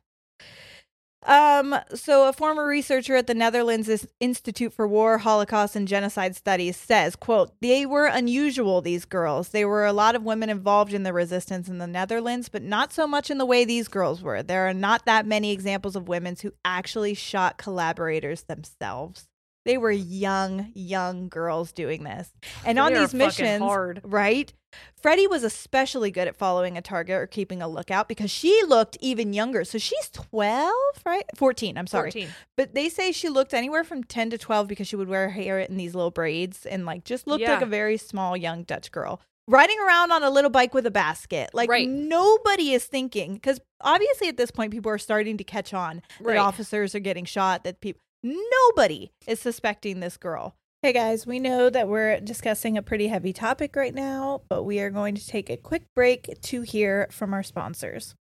Um, 1.25 1.75
so 1.93 2.29
a 2.29 2.33
former 2.33 2.65
researcher 2.65 3.13
at 3.17 3.27
the 3.27 3.33
Netherlands 3.33 3.89
Institute 4.21 4.71
for 4.73 4.87
War, 4.87 5.17
Holocaust, 5.17 5.75
and 5.75 5.85
Genocide 5.85 6.33
Studies 6.37 6.77
says, 6.77 7.17
quote, 7.17 7.51
they 7.59 7.85
were 7.85 8.05
unusual, 8.05 8.81
these 8.81 9.03
girls. 9.03 9.49
There 9.49 9.67
were 9.67 9.85
a 9.85 9.91
lot 9.91 10.15
of 10.15 10.23
women 10.23 10.49
involved 10.49 10.93
in 10.93 11.03
the 11.03 11.11
resistance 11.11 11.67
in 11.67 11.77
the 11.77 11.87
Netherlands, 11.87 12.47
but 12.47 12.63
not 12.63 12.93
so 12.93 13.05
much 13.05 13.29
in 13.29 13.37
the 13.37 13.45
way 13.45 13.65
these 13.65 13.89
girls 13.89 14.21
were. 14.21 14.41
There 14.41 14.65
are 14.69 14.73
not 14.73 15.03
that 15.05 15.25
many 15.27 15.51
examples 15.51 15.97
of 15.97 16.07
women 16.07 16.37
who 16.41 16.53
actually 16.63 17.15
shot 17.15 17.57
collaborators 17.57 18.43
themselves. 18.43 19.25
They 19.69 19.77
were 19.77 19.91
young, 19.91 20.71
young 20.73 21.29
girls 21.29 21.71
doing 21.71 22.03
this. 22.03 22.31
And 22.65 22.79
on 22.79 22.91
They 22.91 22.97
are 22.97 23.01
these 23.01 23.13
missions, 23.13 23.61
hard. 23.61 24.01
right? 24.03 24.51
Freddie 24.99 25.27
was 25.27 25.43
especially 25.43 26.09
good 26.09 26.27
at 26.27 26.35
following 26.35 26.75
a 26.75 26.81
target 26.81 27.15
or 27.17 27.27
keeping 27.27 27.61
a 27.61 27.67
lookout 27.67 28.07
because 28.09 28.31
she 28.31 28.63
looked 28.67 28.97
even 28.99 29.31
younger. 29.31 29.63
So 29.63 29.77
she's 29.77 30.09
12, 30.09 30.73
right? 31.05 31.23
14, 31.35 31.77
I'm 31.77 31.85
sorry. 31.85 32.09
14. 32.09 32.29
But 32.57 32.73
they 32.73 32.89
say 32.89 33.11
she 33.11 33.29
looked 33.29 33.53
anywhere 33.53 33.83
from 33.83 34.03
10 34.03 34.31
to 34.31 34.39
12 34.39 34.67
because 34.67 34.87
she 34.87 34.95
would 34.95 35.07
wear 35.07 35.25
her 35.29 35.39
hair 35.39 35.59
in 35.59 35.77
these 35.77 35.93
little 35.93 36.09
braids 36.09 36.65
and 36.65 36.87
like 36.87 37.03
just 37.03 37.27
looked 37.27 37.41
Yeah. 37.41 37.53
like 37.53 37.61
a 37.61 37.67
very 37.67 37.97
small 37.97 38.35
young 38.35 38.63
Dutch 38.63 38.91
girl. 38.91 39.21
Riding 39.47 39.77
around 39.79 40.11
on 40.11 40.23
a 40.23 40.31
little 40.31 40.49
bike 40.49 40.73
with 40.73 40.87
a 40.87 40.91
basket. 40.91 41.51
Like 41.53 41.69
Right. 41.69 41.87
nobody 41.87 42.71
is 42.73 42.85
thinking 42.85 43.35
because 43.35 43.59
obviously 43.81 44.29
at 44.29 44.37
this 44.37 44.49
point 44.49 44.71
people 44.71 44.91
are 44.91 44.97
starting 44.97 45.37
to 45.37 45.43
catch 45.43 45.75
on 45.75 46.01
Right. 46.19 46.33
that 46.33 46.39
officers 46.39 46.95
are 46.95 46.99
getting 46.99 47.25
shot, 47.25 47.63
that 47.65 47.81
people 47.81 48.01
nobody 48.23 49.11
is 49.27 49.39
suspecting 49.39 49.99
this 49.99 50.17
girl. 50.17 50.55
Hey 50.81 50.93
guys, 50.93 51.27
we 51.27 51.39
know 51.39 51.69
that 51.69 51.89
we're 51.89 52.19
discussing 52.21 52.77
a 52.77 52.81
pretty 52.81 53.07
heavy 53.07 53.33
topic 53.33 53.75
right 53.75 53.93
now, 53.93 54.41
but 54.47 54.63
we 54.63 54.79
are 54.79 54.89
going 54.89 55.15
to 55.15 55.27
take 55.27 55.49
a 55.49 55.57
quick 55.57 55.83
break 55.93 56.39
to 56.43 56.61
hear 56.61 57.07
from 57.11 57.33
our 57.33 57.43
sponsors. 57.43 58.15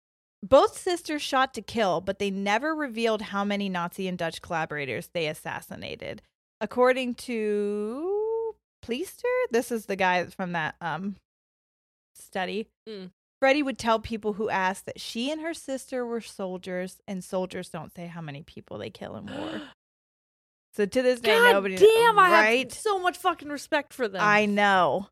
Both 0.43 0.79
sisters 0.79 1.23
shot 1.23 1.53
to 1.55 1.63
kill, 1.63 2.01
but 2.01 2.19
they 2.19 2.31
never 2.31 2.75
revealed 2.75 3.21
how 3.21 3.45
many 3.45 3.69
Nazi 3.69 4.09
and 4.09 4.17
Dutch 4.17 4.41
collaborators 4.41 5.11
they 5.13 5.27
assassinated. 5.27 6.23
According 6.61 7.17
to 7.17 8.55
Pleister, 8.83 9.25
this 9.51 9.71
is 9.71 9.87
the 9.87 9.97
guy 9.97 10.25
from 10.27 10.53
that 10.53 10.77
um 10.81 11.17
study. 12.15 12.69
Mm. 12.89 13.11
Freddie 13.39 13.63
would 13.63 13.79
tell 13.79 13.99
people 13.99 14.35
who 14.35 14.49
asked 14.49 14.87
that 14.87 14.99
she 14.99 15.31
and 15.31 15.43
her 15.43 15.53
sister 15.53 16.07
were 16.07 16.23
soldiers, 16.23 17.01
and 17.07 17.23
soldiers 17.23 17.69
don't 17.69 17.95
say 17.95 18.07
how 18.07 18.23
many 18.23 18.43
people 18.43 18.79
they 18.79 18.89
kill 18.89 19.17
in 19.17 19.27
war. 19.27 19.61
So 20.77 20.85
to 20.85 21.03
this 21.03 21.21
day, 21.21 21.35
God 21.35 21.53
nobody 21.55 21.77
damn, 21.77 22.19
I 22.19 22.31
right? 22.31 22.71
have 22.71 22.79
so 22.79 22.99
much 22.99 23.17
fucking 23.17 23.49
respect 23.49 23.95
for 23.95 24.09
them. 24.09 24.21
I 24.23 24.45
know. 24.45 25.09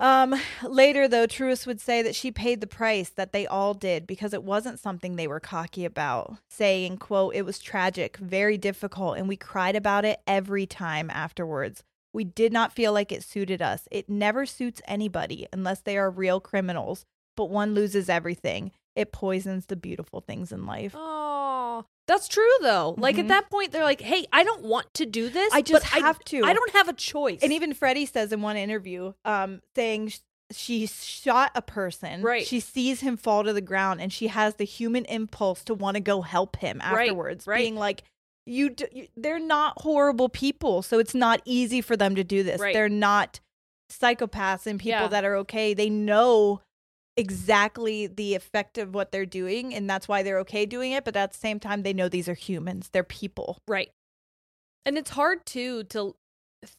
Um, 0.00 0.34
later 0.64 1.06
though, 1.06 1.28
Truus 1.28 1.68
would 1.68 1.80
say 1.80 2.02
that 2.02 2.16
she 2.16 2.32
paid 2.32 2.60
the 2.60 2.66
price 2.66 3.08
that 3.10 3.32
they 3.32 3.46
all 3.46 3.74
did 3.74 4.08
because 4.08 4.34
it 4.34 4.42
wasn't 4.42 4.80
something 4.80 5.14
they 5.14 5.28
were 5.28 5.38
cocky 5.38 5.84
about, 5.84 6.38
saying, 6.50 6.98
quote, 6.98 7.36
it 7.36 7.42
was 7.42 7.60
tragic, 7.60 8.16
very 8.16 8.58
difficult, 8.58 9.18
and 9.18 9.28
we 9.28 9.36
cried 9.36 9.76
about 9.76 10.04
it 10.04 10.18
every 10.26 10.66
time 10.66 11.10
afterwards. 11.10 11.84
We 12.12 12.24
did 12.24 12.52
not 12.52 12.72
feel 12.72 12.92
like 12.92 13.12
it 13.12 13.22
suited 13.22 13.62
us. 13.62 13.86
It 13.92 14.08
never 14.08 14.46
suits 14.46 14.82
anybody 14.88 15.46
unless 15.52 15.80
they 15.80 15.96
are 15.96 16.10
real 16.10 16.40
criminals, 16.40 17.04
but 17.36 17.50
one 17.50 17.72
loses 17.72 18.08
everything. 18.08 18.72
It 18.96 19.12
poisons 19.12 19.66
the 19.66 19.76
beautiful 19.76 20.22
things 20.22 20.50
in 20.50 20.66
life. 20.66 20.92
Oh, 20.96 21.55
that's 22.06 22.28
true 22.28 22.48
though. 22.60 22.94
Like 22.98 23.16
Mhm. 23.16 23.20
at 23.20 23.28
that 23.28 23.50
point, 23.50 23.72
they're 23.72 23.84
like, 23.84 24.00
"Hey, 24.00 24.26
I 24.32 24.44
don't 24.44 24.62
want 24.62 24.92
to 24.94 25.06
do 25.06 25.28
this. 25.28 25.52
I 25.52 25.62
just 25.62 25.84
have 25.86 26.18
to." 26.26 26.42
I 26.44 26.52
don't 26.52 26.72
have 26.72 26.88
a 26.88 26.92
choice." 26.92 27.40
And 27.42 27.52
even 27.52 27.74
Freddie 27.74 28.06
says 28.06 28.32
in 28.32 28.42
one 28.42 28.56
interview, 28.56 29.12
um, 29.24 29.60
saying 29.74 30.12
she 30.52 30.86
shot 30.86 31.50
a 31.56 31.62
person. 31.62 32.22
Right. 32.22 32.46
She 32.46 32.60
sees 32.60 33.00
him 33.00 33.16
fall 33.16 33.42
to 33.42 33.52
the 33.52 33.60
ground, 33.60 34.00
and 34.00 34.12
she 34.12 34.28
has 34.28 34.54
the 34.54 34.64
human 34.64 35.04
impulse 35.06 35.64
to 35.64 35.74
want 35.74 35.96
to 35.96 36.00
go 36.00 36.22
help 36.22 36.56
him 36.56 36.78
Right, 36.78 37.08
afterwards, 37.08 37.46
right. 37.48 37.58
being 37.58 37.74
like, 37.74 38.04
"You, 38.44 38.70
d- 38.70 38.86
you, 38.92 39.08
they're 39.16 39.40
not 39.40 39.80
horrible 39.82 40.28
people, 40.28 40.82
so 40.82 41.00
it's 41.00 41.14
not 41.16 41.42
easy 41.44 41.80
for 41.80 41.96
them 41.96 42.14
to 42.14 42.22
do 42.22 42.44
this. 42.44 42.60
Right. 42.60 42.72
They're 42.72 42.88
not 42.88 43.40
psychopaths 43.90 44.66
and 44.66 44.78
people 44.78 45.00
Yeah. 45.02 45.08
that 45.08 45.24
are 45.24 45.34
okay. 45.38 45.74
They 45.74 45.90
know." 45.90 46.60
Exactly 47.16 48.06
the 48.06 48.34
effect 48.34 48.76
of 48.76 48.94
what 48.94 49.10
they're 49.10 49.24
doing, 49.24 49.74
and 49.74 49.88
that's 49.88 50.06
why 50.06 50.22
they're 50.22 50.38
okay 50.40 50.66
doing 50.66 50.92
it. 50.92 51.04
But 51.04 51.16
at 51.16 51.32
the 51.32 51.38
same 51.38 51.58
time, 51.58 51.82
they 51.82 51.94
know 51.94 52.08
these 52.08 52.28
are 52.28 52.34
humans; 52.34 52.90
they're 52.92 53.02
people. 53.04 53.58
right. 53.66 53.90
And 54.84 54.96
it's 54.96 55.10
hard 55.10 55.44
too 55.46 55.82
to 55.84 56.14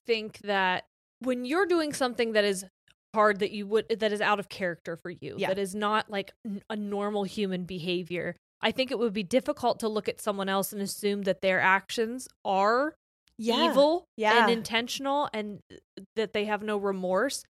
think 0.06 0.38
that 0.40 0.86
when 1.20 1.44
you're 1.44 1.66
doing 1.66 1.92
something 1.92 2.34
that 2.34 2.46
is 2.46 2.66
hard 3.14 3.40
that 3.40 3.52
you 3.52 3.66
would 3.68 3.90
that 3.90 4.12
is 4.14 4.22
out 4.22 4.40
of 4.40 4.48
character 4.48 4.96
for 4.96 5.10
you, 5.10 5.36
Yeah. 5.38 5.48
that 5.48 5.58
is 5.58 5.74
not 5.76 6.10
like 6.10 6.32
a 6.70 6.76
normal 6.76 7.24
human 7.24 7.64
behavior. 7.66 8.36
I 8.62 8.72
think 8.72 8.92
it 8.92 9.00
would 9.00 9.14
be 9.14 9.24
difficult 9.24 9.80
to 9.82 9.88
look 9.90 10.08
at 10.08 10.22
someone 10.22 10.50
else 10.50 10.72
and 10.72 10.82
assume 10.82 11.24
that 11.24 11.42
their 11.42 11.60
actions 11.60 12.28
are 12.46 12.94
evil 13.40 14.06
Yeah. 14.18 14.44
and 14.44 14.52
intentional 14.52 15.30
and 15.34 15.60
uh, 15.72 15.76
that 16.16 16.34
they 16.34 16.46
have 16.46 16.62
no 16.64 16.78
remorse. 16.78 17.44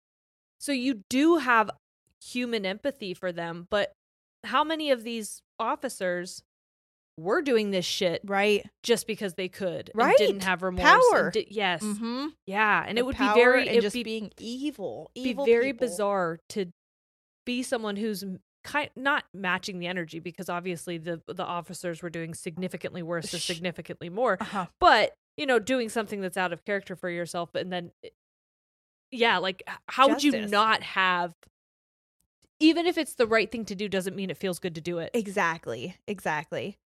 So 0.60 0.72
you 0.72 1.02
do 1.10 1.36
have 1.38 1.70
human 2.24 2.64
empathy 2.64 3.14
for 3.14 3.32
them, 3.32 3.66
but 3.70 3.92
how 4.44 4.64
many 4.64 4.90
of 4.90 5.02
these 5.04 5.40
officers 5.58 6.42
were 7.16 7.40
doing 7.42 7.70
this 7.70 7.84
shit 7.84 8.20
right. 8.24 8.66
just 8.82 9.06
because 9.06 9.34
they 9.34 9.48
could 9.48 9.88
and 9.90 9.96
Right. 9.96 10.16
didn't 10.18 10.42
have 10.42 10.62
remorse? 10.62 10.82
Power. 11.12 11.30
di- 11.30 11.46
yes. 11.50 11.82
Mm-hmm. 11.82 12.26
Yeah, 12.46 12.84
and 12.86 12.96
the 12.98 13.00
it 13.02 13.06
would 13.06 13.16
be 13.18 13.24
very 13.34 13.68
it 13.68 13.82
just 13.82 13.94
be, 13.94 14.02
being 14.02 14.32
evil, 14.38 15.10
be 15.14 15.20
evil 15.30 15.44
very 15.46 15.72
people. 15.72 15.86
bizarre 15.86 16.38
to 16.50 16.66
be 17.46 17.62
someone 17.62 17.96
who's 17.96 18.24
kind 18.64 18.90
not 18.96 19.24
matching 19.34 19.78
the 19.78 19.86
energy 19.86 20.18
because 20.18 20.48
obviously 20.48 20.96
the 20.98 21.20
the 21.28 21.44
officers 21.44 22.02
were 22.02 22.08
doing 22.10 22.32
significantly 22.34 23.02
worse 23.02 23.32
or 23.34 23.38
significantly 23.38 24.08
more 24.08 24.38
Uh-huh. 24.40 24.66
but 24.80 25.12
you 25.36 25.44
know 25.44 25.58
doing 25.58 25.90
something 25.90 26.22
that's 26.22 26.38
out 26.38 26.50
of 26.54 26.64
character 26.64 26.96
for 26.96 27.10
yourself 27.10 27.54
and 27.54 27.70
then 27.70 27.90
yeah 29.10 29.36
like 29.38 29.62
how 29.88 30.08
would 30.08 30.22
you 30.24 30.46
not 30.46 30.82
have 30.82 31.34
even 32.60 32.86
if 32.86 32.96
it's 32.98 33.14
the 33.14 33.26
right 33.26 33.50
thing 33.50 33.64
to 33.66 33.74
do 33.74 33.88
doesn't 33.88 34.16
mean 34.16 34.30
it 34.30 34.36
feels 34.36 34.58
good 34.58 34.74
to 34.74 34.80
do 34.80 34.98
it 34.98 35.10
Exactly, 35.14 35.96
exactly. 36.06 36.78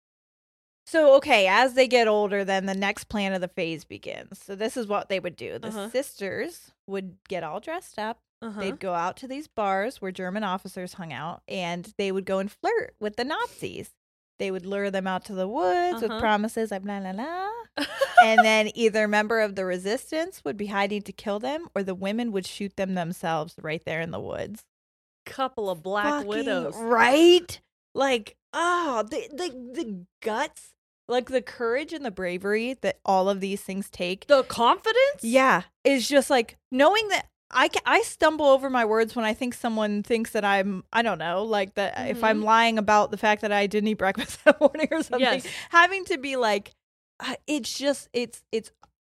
So 0.85 1.15
okay, 1.17 1.45
as 1.47 1.75
they 1.75 1.87
get 1.87 2.07
older, 2.07 2.43
then 2.43 2.65
the 2.65 2.73
next 2.73 3.05
plan 3.05 3.33
of 3.33 3.41
the 3.41 3.47
phase 3.47 3.85
begins. 3.85 4.39
So 4.43 4.55
this 4.55 4.75
is 4.75 4.87
what 4.87 5.07
they 5.07 5.19
would 5.19 5.35
do: 5.35 5.59
the 5.59 5.67
Uh-huh. 5.67 5.89
sisters 5.89 6.71
would 6.87 7.17
get 7.27 7.43
all 7.43 7.59
dressed 7.59 7.99
up, 7.99 8.19
Uh-huh. 8.41 8.59
They'd 8.59 8.79
go 8.79 8.93
out 8.95 9.15
to 9.17 9.27
these 9.27 9.47
bars 9.47 10.01
where 10.01 10.11
German 10.11 10.43
officers 10.43 10.93
hung 10.93 11.13
out 11.13 11.43
and 11.47 11.93
they 11.97 12.11
would 12.11 12.25
go 12.25 12.39
and 12.39 12.51
flirt 12.51 12.95
with 12.99 13.17
the 13.17 13.23
Nazis. 13.25 13.91
They 14.39 14.49
would 14.49 14.65
lure 14.65 14.89
them 14.89 15.05
out 15.05 15.25
to 15.25 15.33
the 15.35 15.47
woods 15.47 16.01
with 16.01 16.09
Uh-huh. 16.11 16.19
promises 16.19 16.71
of 16.71 16.85
la 16.85 16.97
la 16.99 17.11
la. 17.11 17.49
and 18.23 18.39
then 18.43 18.71
either 18.73 19.03
a 19.03 19.07
member 19.07 19.41
of 19.41 19.55
the 19.55 19.65
resistance 19.65 20.43
would 20.43 20.57
be 20.57 20.67
hiding 20.67 21.01
to 21.03 21.11
kill 21.11 21.39
them 21.39 21.67
or 21.75 21.83
the 21.83 21.93
women 21.93 22.31
would 22.31 22.47
shoot 22.47 22.75
them 22.77 22.95
themselves 22.95 23.55
right 23.61 23.83
there 23.85 24.01
in 24.01 24.11
the 24.11 24.19
woods. 24.19 24.63
Couple 25.25 25.69
of 25.69 25.83
black 25.83 26.05
Fucking 26.05 26.27
widows. 26.27 26.75
Right? 26.77 27.59
Like, 27.93 28.35
oh, 28.53 29.03
the, 29.09 29.27
the, 29.31 29.49
the 29.81 30.05
guts, 30.21 30.73
like 31.07 31.29
the 31.29 31.41
courage 31.41 31.93
and 31.93 32.05
the 32.05 32.11
bravery 32.11 32.75
that 32.81 32.99
all 33.05 33.29
of 33.29 33.39
these 33.41 33.61
things 33.61 33.89
take. 33.89 34.27
The 34.27 34.43
confidence? 34.43 35.23
Yeah, 35.23 35.63
is 35.83 36.07
just 36.07 36.29
like 36.29 36.57
knowing 36.71 37.07
that 37.09 37.27
I 37.51 37.69
I 37.85 38.01
stumble 38.03 38.45
over 38.45 38.69
my 38.69 38.85
words 38.85 39.15
when 39.15 39.25
I 39.25 39.33
think 39.33 39.55
someone 39.55 40.03
thinks 40.03 40.31
that 40.31 40.45
I'm 40.45 40.83
I 40.93 41.01
don't 41.01 41.17
know 41.17 41.43
like 41.43 41.73
that 41.75 42.09
if 42.09 42.23
I'm 42.23 42.41
Mhm. 42.41 42.45
lying 42.45 42.77
about 42.77 43.09
the 43.09 43.17
fact 43.17 43.41
that 43.41 43.51
I 43.51 43.65
didn't 43.65 43.87
eat 43.87 43.95
breakfast 43.95 44.37
that 44.45 44.59
morning 44.61 44.87
or 44.91 45.01
something. 45.01 45.19
Yes. 45.21 45.47
Having 45.71 46.05
to 46.05 46.19
be 46.19 46.35
like, 46.35 46.73
uh, 47.19 47.33
it's 47.47 47.75
just 47.75 48.07
it's 48.13 48.43
it's 48.51 48.71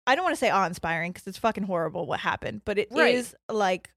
I 0.08 0.16
don't 0.16 0.24
want 0.24 0.34
to 0.36 0.40
say 0.40 0.50
awe 0.50 0.66
inspiring 0.66 1.12
because 1.12 1.28
it's 1.28 1.38
fucking 1.38 1.64
horrible 1.66 2.08
what 2.08 2.20
happened, 2.22 2.62
but 2.66 2.80
it 2.80 2.90
is 2.92 3.36
Right. 3.50 3.56
like 3.56 3.93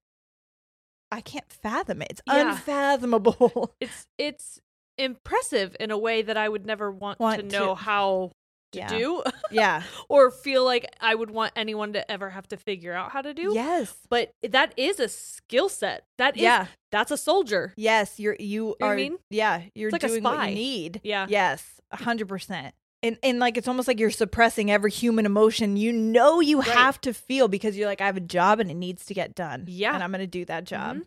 I 1.12 1.20
can't 1.20 1.50
fathom 1.52 2.02
it. 2.02 2.08
It's 2.10 2.22
Yeah. 2.26 2.50
unfathomable. 2.52 3.74
It's 3.80 4.06
it's 4.18 4.60
impressive 4.98 5.76
in 5.78 5.90
a 5.90 5.98
way 5.98 6.22
that 6.22 6.36
I 6.36 6.48
would 6.48 6.66
never 6.66 6.90
want, 6.90 7.20
Want 7.20 7.36
to 7.42 7.48
to- 7.48 7.52
know 7.58 7.74
how 7.74 8.32
to 8.72 8.78
Yeah. 8.78 8.88
do 8.88 9.22
yeah. 9.50 9.82
or 10.08 10.30
feel 10.30 10.64
like 10.64 10.86
I 11.00 11.14
would 11.14 11.30
want 11.30 11.52
anyone 11.54 11.92
to 11.92 12.10
ever 12.10 12.30
have 12.30 12.48
to 12.48 12.56
figure 12.56 12.92
out 12.92 13.12
how 13.12 13.22
to 13.22 13.32
do. 13.34 13.52
Yes. 13.54 13.94
But 14.08 14.30
that 14.42 14.72
is 14.76 14.98
a 14.98 15.08
skill 15.08 15.68
set. 15.68 16.04
That 16.18 16.36
is 16.36 16.42
Yeah. 16.42 16.66
that's 16.90 17.10
a 17.10 17.16
soldier. 17.16 17.72
Yes. 17.76 18.18
You're 18.18 18.36
you 18.40 18.74
I 18.82 18.86
are. 18.86 18.96
mean? 18.96 19.18
Yeah. 19.30 19.62
You're 19.74 19.90
like 19.90 20.02
a 20.02 20.08
doing 20.08 20.22
what 20.24 20.48
you 20.48 20.54
need. 20.54 21.00
Yeah. 21.04 21.26
Yes, 21.28 21.80
a 21.92 21.96
hundred 21.96 22.28
percent. 22.28 22.74
And 23.06 23.18
and 23.22 23.38
like 23.38 23.56
it's 23.56 23.68
almost 23.68 23.86
like 23.88 24.00
you're 24.00 24.10
suppressing 24.10 24.70
every 24.70 24.90
human 24.90 25.26
emotion 25.26 25.76
you 25.76 25.92
know 25.92 26.40
you 26.40 26.58
Right. 26.60 26.68
have 26.68 27.00
to 27.02 27.12
feel 27.14 27.48
because 27.48 27.76
you're 27.76 27.86
like 27.88 28.00
I 28.00 28.06
have 28.06 28.16
a 28.16 28.20
job 28.20 28.58
and 28.60 28.70
it 28.70 28.74
needs 28.74 29.04
to 29.06 29.14
get 29.14 29.34
done. 29.34 29.64
Yeah. 29.68 29.94
and 29.94 30.02
I'm 30.02 30.10
gonna 30.12 30.26
do 30.26 30.44
that 30.46 30.64
job. 30.64 30.96
Mhm. 30.98 31.06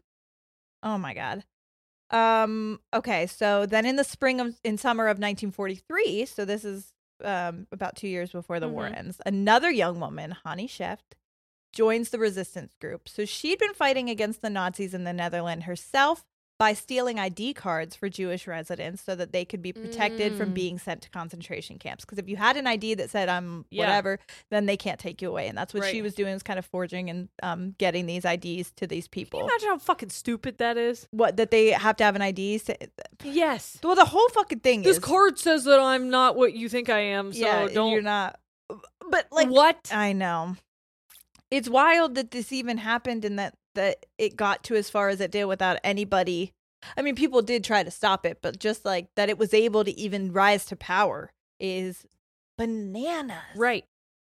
Oh 0.84 0.98
my 0.98 1.14
god. 1.14 1.44
Um. 2.12 2.80
Okay. 2.94 3.28
So 3.28 3.66
then 3.66 3.86
in 3.86 3.96
the 3.96 4.04
spring 4.04 4.40
of 4.40 4.60
in 4.64 4.78
summer 4.78 5.08
of 5.08 5.18
1943, 5.20 6.26
so 6.26 6.46
this 6.46 6.64
is 6.66 6.94
um 7.24 7.68
about 7.72 7.96
two 7.96 8.08
years 8.08 8.32
before 8.32 8.60
the 8.60 8.70
war 8.70 8.86
Mhm. 8.90 8.98
ends. 8.98 9.22
Another 9.26 9.70
young 9.70 10.00
woman, 10.00 10.36
Hannie 10.46 10.68
Schaft, 10.68 11.16
joins 11.74 12.10
the 12.10 12.18
resistance 12.20 12.74
group. 12.82 13.08
So 13.10 13.26
she'd 13.26 13.60
been 13.60 13.74
fighting 13.74 14.10
against 14.10 14.42
the 14.42 14.50
Nazis 14.50 14.94
in 14.94 15.04
the 15.04 15.14
Netherlands 15.14 15.66
herself 15.66 16.24
by 16.60 16.74
stealing 16.74 17.18
ID 17.18 17.54
cards 17.54 17.96
for 17.96 18.10
Jewish 18.10 18.46
residents 18.46 19.02
so 19.02 19.16
that 19.16 19.32
they 19.32 19.46
could 19.46 19.62
be 19.62 19.72
protected 19.72 20.36
from 20.36 20.50
Mm. 20.52 20.54
being 20.54 20.78
sent 20.78 21.02
to 21.04 21.10
concentration 21.10 21.80
camps. 21.80 22.04
Because 22.04 22.18
if 22.20 22.28
you 22.28 22.36
had 22.36 22.58
an 22.58 22.68
ID 22.68 22.96
that 22.96 23.10
said 23.10 23.30
I'm 23.30 23.66
Yeah. 23.72 23.86
whatever, 23.86 24.20
then 24.50 24.66
they 24.66 24.76
can't 24.76 25.00
take 25.00 25.22
you 25.22 25.30
away. 25.30 25.48
And 25.48 25.58
that's 25.58 25.74
what 25.74 25.86
she 25.86 26.02
was 26.02 26.14
doing, 26.14 26.34
was 26.34 26.44
kind 26.44 26.60
of 26.60 26.66
forging 26.66 27.10
and 27.10 27.30
um, 27.42 27.76
getting 27.78 28.08
these 28.08 28.26
IDs 28.26 28.72
to 28.76 28.86
these 28.86 29.06
Can 29.08 29.12
people. 29.12 29.40
you 29.40 29.46
imagine 29.46 29.70
how 29.70 29.78
fucking 29.78 30.10
stupid 30.10 30.58
that 30.58 30.78
is? 30.78 31.08
what 31.12 31.38
that 31.38 31.50
they 31.50 31.68
have 31.72 31.96
to 31.96 32.04
have 32.04 32.16
an 32.18 32.22
ID? 32.22 32.60
To, 32.60 32.76
Yes. 33.24 33.78
well, 33.82 33.96
the 33.96 34.06
whole 34.06 34.28
fucking 34.30 34.60
thing 34.60 34.82
This 34.82 34.98
is 34.98 35.04
card 35.04 35.40
says 35.40 35.64
that 35.64 35.80
I'm 35.80 36.10
not 36.10 36.36
what 36.36 36.54
you 36.54 36.68
think 36.68 36.90
I 36.90 37.00
am, 37.00 37.32
so 37.32 37.40
yeah, 37.40 37.68
don't 37.70 37.92
you're 37.94 38.02
not. 38.02 38.38
But 39.10 39.28
like, 39.32 39.48
what? 39.50 39.90
I 39.94 40.12
know. 40.12 40.58
It's 41.50 41.68
wild 41.70 42.16
that 42.16 42.32
this 42.32 42.52
even 42.52 42.78
happened 42.78 43.26
and 43.26 43.40
that 43.40 43.56
that 43.76 44.06
it 44.18 44.36
got 44.36 44.64
to 44.66 44.76
as 44.76 44.90
far 44.90 45.10
as 45.10 45.22
it 45.22 45.32
did 45.32 45.46
without 45.46 45.80
anybody. 45.84 46.52
I 46.98 47.02
mean, 47.02 47.16
people 47.16 47.42
did 47.42 47.64
try 47.64 47.84
to 47.84 47.92
stop 47.92 48.26
it, 48.26 48.40
but 48.42 48.60
just 48.60 48.86
like 48.86 49.08
that 49.16 49.30
it 49.30 49.38
was 49.38 49.54
able 49.54 49.84
to 49.84 49.92
even 50.00 50.32
rise 50.32 50.66
to 50.68 50.76
power 50.76 51.30
is 51.60 52.06
bananas. 52.58 53.38
Right. 53.56 53.86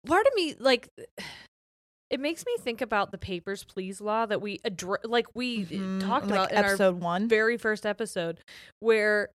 Part 0.06 0.26
of 0.26 0.34
me 0.34 0.54
like 0.58 0.88
it 2.10 2.20
makes 2.20 2.44
me 2.46 2.52
think 2.60 2.80
about 2.80 3.10
the 3.10 3.18
papers 3.18 3.64
please 3.64 4.00
law 4.00 4.26
that 4.26 4.40
we 4.42 4.60
address 4.64 5.00
like 5.04 5.26
we 5.34 5.64
Mhm. 5.64 6.00
talked 6.00 6.26
Like 6.26 6.32
about 6.38 6.52
in 6.52 6.58
our 6.58 6.64
episode 6.66 7.00
one. 7.00 7.28
very 7.28 7.56
first 7.56 7.84
episode 7.86 8.40
where 8.80 9.30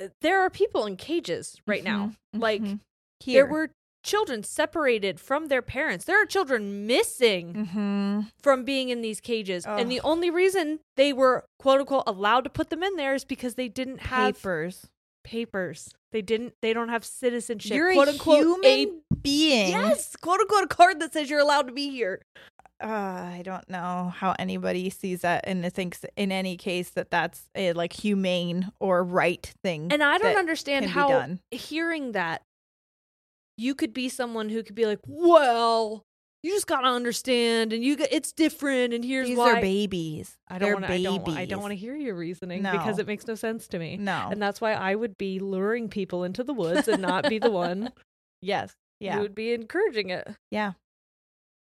uh, 0.00 0.08
there 0.20 0.40
are 0.42 0.50
people 0.50 0.84
in 0.86 0.96
cages 0.96 1.56
right 1.66 1.82
now. 1.82 2.12
Mhm, 2.36 2.40
Like 2.40 2.62
mhm. 2.62 2.80
Here. 3.20 3.44
there 3.44 3.52
were 3.52 3.70
children 4.08 4.42
separated 4.42 5.20
from 5.20 5.46
their 5.48 5.62
parents. 5.62 6.04
There 6.06 6.20
are 6.20 6.26
children 6.26 6.86
missing 6.86 7.66
hmm 7.72 8.20
from 8.42 8.64
being 8.64 8.88
in 8.88 9.00
these 9.02 9.20
cages. 9.20 9.64
And 9.66 9.90
the 9.90 10.00
only 10.00 10.30
reason 10.30 10.80
they 10.96 11.12
were 11.12 11.44
quote 11.58 11.80
unquote 11.80 12.04
allowed 12.06 12.44
to 12.44 12.50
put 12.50 12.70
them 12.70 12.82
in 12.82 12.96
there 12.96 13.14
is 13.14 13.24
because 13.24 13.54
they 13.54 13.68
didn't 13.68 14.00
have 14.00 14.34
papers. 14.34 14.86
papers. 15.24 15.94
They 16.10 16.22
didn't 16.22 16.54
they 16.62 16.72
don't 16.72 16.88
have 16.88 17.04
citizenship. 17.04 17.76
You're 17.76 17.92
quote 17.92 18.08
a 18.08 18.12
unquote 18.12 18.38
human 18.64 19.02
being. 19.22 19.70
Yes, 19.70 20.16
quote 20.16 20.40
unquote 20.40 20.64
a 20.64 20.68
card 20.68 21.00
that 21.00 21.12
says 21.12 21.28
you're 21.30 21.40
allowed 21.40 21.66
to 21.68 21.72
be 21.74 21.90
here. 21.90 22.22
uh, 22.82 22.86
I 23.38 23.42
don't 23.44 23.68
know 23.68 24.12
how 24.16 24.34
anybody 24.38 24.88
sees 24.88 25.20
that 25.22 25.44
and 25.46 25.70
thinks 25.72 26.04
in 26.16 26.32
any 26.32 26.56
case 26.56 26.90
that 26.90 27.10
that's 27.10 27.48
a 27.54 27.72
like 27.74 27.92
humane 27.92 28.72
or 28.80 29.04
right 29.04 29.44
thing. 29.62 29.88
And 29.92 30.02
I 30.02 30.16
don't 30.18 30.38
understand 30.38 30.86
how 30.86 31.08
hearing 31.50 32.12
that 32.12 32.42
you 33.58 33.74
could 33.74 33.92
be 33.92 34.08
someone 34.08 34.48
who 34.48 34.62
could 34.62 34.74
be 34.74 34.86
like, 34.86 35.00
"Well, 35.06 36.04
you 36.42 36.52
just 36.52 36.66
got 36.68 36.82
to 36.82 36.86
understand 36.88 37.72
and 37.72 37.82
you 37.84 37.96
get 37.96 38.12
it's 38.12 38.32
different 38.32 38.94
and 38.94 39.04
here's 39.04 39.26
These 39.28 39.36
why." 39.36 39.58
are 39.58 39.60
babies. 39.60 40.36
I 40.48 40.58
They're 40.58 40.72
don't 40.72 40.82
want 40.82 40.92
I 40.92 41.02
don't, 41.02 41.24
babies. 41.24 41.36
I 41.36 41.44
don't 41.44 41.60
want 41.60 41.72
to 41.72 41.76
hear 41.76 41.94
your 41.96 42.14
reasoning 42.14 42.62
because 42.62 42.98
it 42.98 43.06
makes 43.06 43.26
no 43.26 43.34
sense 43.34 43.66
to 43.68 43.78
me. 43.78 43.96
No. 43.98 44.28
And 44.30 44.40
that's 44.40 44.60
why 44.60 44.72
I 44.72 44.94
would 44.94 45.18
be 45.18 45.38
luring 45.40 45.88
people 45.88 46.24
into 46.24 46.44
the 46.44 46.54
woods 46.54 46.86
and 46.88 47.02
not 47.02 47.28
be 47.28 47.38
the 47.38 47.50
one 47.50 47.90
yes. 48.40 48.72
who 49.00 49.06
Yeah. 49.06 49.18
would 49.20 49.34
be 49.34 49.52
encouraging 49.52 50.10
it. 50.10 50.28
Yeah. 50.50 50.72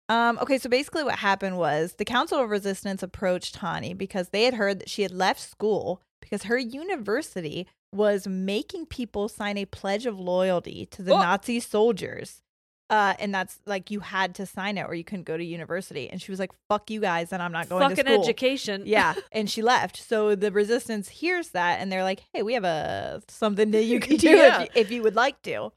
Um, 0.10 0.38
okay, 0.42 0.58
so 0.58 0.70
basically 0.70 1.04
what 1.04 1.16
happened 1.20 1.58
was 1.58 1.96
the 1.98 2.06
Council 2.06 2.40
of 2.40 2.50
Resistance 2.50 3.04
approached 3.04 3.58
Hannie 3.58 3.94
because 3.94 4.30
they 4.30 4.44
had 4.46 4.54
heard 4.54 4.80
that 4.80 4.90
she 4.90 5.02
had 5.02 5.12
left 5.12 5.42
school 5.42 6.02
because 6.30 6.44
her 6.44 6.58
university 6.58 7.68
was 7.94 8.28
making 8.28 8.86
people 8.86 9.30
sign 9.30 9.58
a 9.58 9.66
pledge 9.66 10.06
of 10.06 10.20
loyalty 10.20 10.86
to 10.92 11.02
the 11.02 11.14
Oh. 11.14 11.20
Nazi 11.20 11.60
soldiers. 11.60 12.42
Uh, 12.90 13.14
and 13.20 13.36
that's 13.36 13.60
like 13.66 13.92
you 13.92 14.00
had 14.00 14.34
to 14.36 14.46
sign 14.46 14.78
it 14.78 14.84
or 14.88 14.94
you 14.96 15.04
couldn't 15.04 15.26
go 15.26 15.36
to 15.36 15.44
university. 15.44 16.10
And 16.10 16.22
she 16.22 16.32
was 16.32 16.40
like, 16.40 16.52
fuck 16.70 16.90
you 16.90 17.02
guys, 17.02 17.34
and 17.34 17.44
I'm 17.44 17.52
not 17.52 17.68
going 17.68 17.82
Fucking 17.90 18.06
to 18.06 18.12
school. 18.14 18.24
education. 18.24 18.84
Yeah, 18.86 19.14
and 19.34 19.50
she 19.50 19.62
left. 19.62 19.98
So 20.02 20.36
the 20.36 20.54
resistance 20.54 21.10
hears 21.10 21.50
that, 21.50 21.82
and 21.82 21.92
they're 21.92 22.04
like, 22.04 22.24
"Hey, 22.34 22.44
we 22.44 22.54
have 22.54 22.64
a 22.64 23.22
something 23.28 23.72
that 23.72 23.84
you 23.84 24.00
can 24.06 24.16
do 24.16 24.30
Yeah. 24.30 24.62
if, 24.62 24.76
you, 24.76 24.82
if 24.82 24.92
you 24.92 25.04
would 25.04 25.16
like 25.16 25.42
to." 25.42 25.74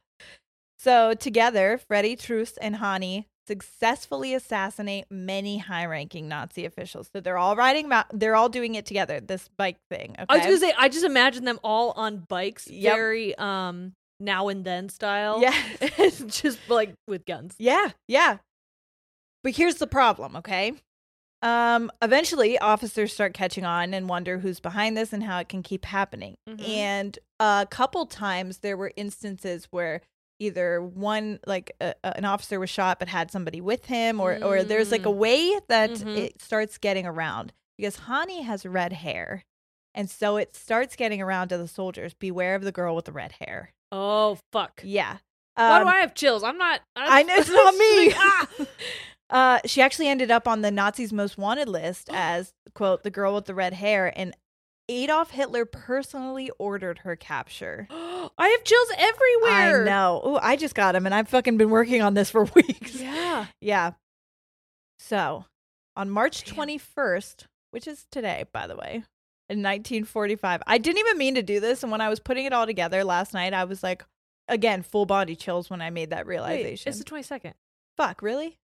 So 0.79 1.15
together, 1.15 1.79
Freddie 1.89 2.17
Truus 2.17 2.57
and 2.61 2.77
Hannie 2.77 3.27
successfully 3.51 4.33
assassinate 4.35 5.07
many 5.11 5.59
high-ranking 5.59 6.29
Nazi 6.29 6.65
officials. 6.65 7.11
So 7.13 7.21
they're 7.21 7.39
all 7.39 7.57
riding. 7.57 7.89
Ma- 7.89 8.05
they're 8.13 8.37
all 8.37 8.49
doing 8.49 8.77
it 8.77 8.87
together. 8.87 9.19
This 9.21 9.49
bike 9.57 9.79
thing. 9.91 10.13
Okay. 10.13 10.27
I 10.29 10.37
was 10.37 10.47
gonna 10.47 10.59
say, 10.59 10.73
I 10.79 10.89
just 10.89 11.05
imagine 11.05 11.45
them 11.45 11.59
all 11.65 11.91
on 11.93 12.19
bikes, 12.29 12.69
Yep. 12.71 12.95
very 12.95 13.35
um 13.39 13.95
now 14.21 14.49
and 14.49 14.65
then 14.65 14.89
style. 14.89 15.41
Yeah. 15.43 15.55
just 16.29 16.59
like 16.69 16.95
with 17.09 17.27
guns. 17.27 17.57
Yeah, 17.59 17.89
yeah. 18.07 18.39
But 19.43 19.57
here's 19.57 19.77
the 19.77 19.87
problem, 19.87 20.37
okay? 20.37 20.75
Um, 21.43 21.91
eventually 22.03 22.59
officers 22.59 23.15
start 23.15 23.33
catching 23.33 23.65
on 23.65 23.95
and 23.95 24.09
wonder 24.11 24.39
who's 24.39 24.61
behind 24.61 24.95
this 24.95 25.13
and 25.15 25.25
how 25.25 25.39
it 25.39 25.49
can 25.49 25.63
keep 25.63 25.87
happening. 25.87 26.35
Mhm. 26.47 26.69
And 26.69 27.19
a 27.41 27.67
couple 27.71 28.05
times 28.05 28.59
there 28.59 28.77
were 28.77 28.93
instances 28.97 29.67
where 29.71 30.03
either 30.41 30.83
one 30.83 31.39
like 31.47 31.71
a, 31.81 31.95
a- 32.03 32.17
an 32.17 32.25
officer 32.25 32.59
was 32.59 32.69
shot 32.71 32.99
but 32.99 33.09
had 33.09 33.31
somebody 33.31 33.61
with 33.61 33.85
him 33.87 34.19
or 34.21 34.43
or 34.43 34.65
there's 34.65 34.91
like 34.91 35.07
a 35.07 35.11
Mm. 35.11 35.15
way 35.17 35.61
that 35.69 35.91
Mhm. 35.91 36.17
it 36.17 36.41
starts 36.43 36.79
getting 36.79 37.07
around 37.07 37.53
because 37.79 37.97
Hannie 38.01 38.43
has 38.43 38.67
red 38.67 38.93
hair. 38.95 39.45
And 39.95 40.09
so 40.09 40.37
it 40.37 40.55
starts 40.57 40.95
getting 40.97 41.21
around 41.21 41.49
to 41.49 41.59
the 41.59 41.67
soldiers. 41.69 42.15
Beware 42.15 42.55
of 42.55 42.63
the 42.63 42.73
girl 42.73 42.95
with 42.97 43.05
the 43.07 43.13
red 43.13 43.33
hair. 43.41 43.73
Oh 43.93 44.39
fuck. 44.53 44.81
Yeah. 44.85 45.19
Why 45.57 45.79
Um, 45.81 45.85
do 45.85 45.89
I 45.91 45.97
have 45.99 46.15
chills? 46.15 46.43
I'm 46.43 46.57
not. 46.59 46.81
I 46.97 47.23
know 47.25 47.35
it's 47.39 47.51
not 47.51 47.75
me. 47.75 48.13
ah! 48.17 48.49
Uh, 49.31 49.61
she 49.65 49.81
actually 49.81 50.09
ended 50.09 50.29
up 50.29 50.49
on 50.49 50.61
the 50.61 50.73
Nazis' 50.73 51.13
most 51.13 51.39
wanted 51.39 51.69
list 51.69 52.09
as 52.13 52.53
quote 52.75 53.05
the 53.05 53.11
girl 53.11 53.35
with 53.35 53.45
the 53.45 53.55
red 53.55 53.75
hair, 53.75 54.13
and 54.17 54.35
Adolf 54.91 55.31
Hitler 55.31 55.65
personally 55.65 56.51
ordered 56.59 56.99
her 56.99 57.15
capture. 57.15 57.87
I 57.91 58.49
have 58.49 58.65
chills 58.65 58.89
everywhere. 58.99 59.83
I 59.83 59.85
know. 59.85 60.21
Oh, 60.23 60.41
I 60.43 60.57
just 60.57 60.75
got 60.75 60.95
him, 60.97 61.07
and 61.07 61.15
I've 61.15 61.29
fucking 61.29 61.57
been 61.57 61.71
working 61.71 62.03
on 62.03 62.15
this 62.15 62.31
for 62.31 62.45
weeks. 62.55 63.01
Yeah. 63.01 63.47
Yeah. 63.61 63.93
So, 64.99 65.45
on 65.97 66.11
March 66.11 66.45
Damn. 66.45 66.55
twenty 66.55 66.79
first, 66.79 67.47
which 67.71 67.87
is 67.87 68.07
today, 68.11 68.45
by 68.53 68.67
the 68.67 68.77
way, 68.77 69.05
in 69.49 69.63
nineteen 69.63 70.05
forty 70.05 70.37
five, 70.37 70.61
I 70.67 70.79
didn't 70.79 70.99
even 70.99 71.19
mean 71.19 71.37
to 71.37 71.43
do 71.43 71.61
this, 71.61 71.83
and 71.83 71.93
when 71.93 72.01
I 72.01 72.09
was 72.09 72.21
putting 72.21 72.45
it 72.45 72.53
all 72.53 72.67
together 72.67 73.05
last 73.05 73.33
night, 73.33 73.55
I 73.55 73.65
was 73.65 73.83
like, 73.83 74.05
again, 74.49 74.83
full 74.83 75.07
body 75.07 75.37
chills 75.37 75.71
when 75.71 75.81
I 75.81 75.91
made 75.91 76.11
that 76.11 76.27
Wait, 76.27 76.33
realization. 76.33 76.91
it's 76.91 76.99
the 76.99 77.05
22nd. 77.05 77.53
Fuck, 77.97 78.23
really? 78.23 78.59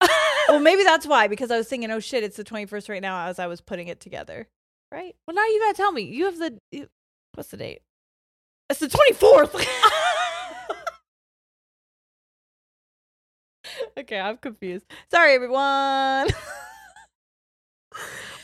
well, 0.48 0.60
maybe 0.60 0.84
that's 0.84 1.06
why 1.06 1.28
because 1.28 1.50
I 1.50 1.58
was 1.58 1.68
thinking, 1.68 1.90
oh 1.90 2.00
shit, 2.00 2.24
it's 2.24 2.36
the 2.36 2.44
21st 2.44 2.88
right 2.88 3.02
now 3.02 3.26
as 3.26 3.38
I 3.38 3.46
was 3.46 3.60
putting 3.60 3.88
it 3.88 4.00
together. 4.00 4.48
Right? 4.92 5.16
Well, 5.26 5.34
now 5.34 5.46
you 5.46 5.58
gotta 5.60 5.76
tell 5.76 5.90
me. 5.92 6.02
You 6.02 6.26
have 6.26 6.38
the. 6.38 6.58
You, 6.70 6.88
What's 7.34 7.48
the 7.48 7.56
date? 7.56 7.80
It's 8.68 8.80
the 8.80 8.88
24th. 8.88 9.66
okay, 13.98 14.20
I'm 14.20 14.36
confused. 14.36 14.84
Sorry, 15.10 15.32
everyone. 15.34 16.28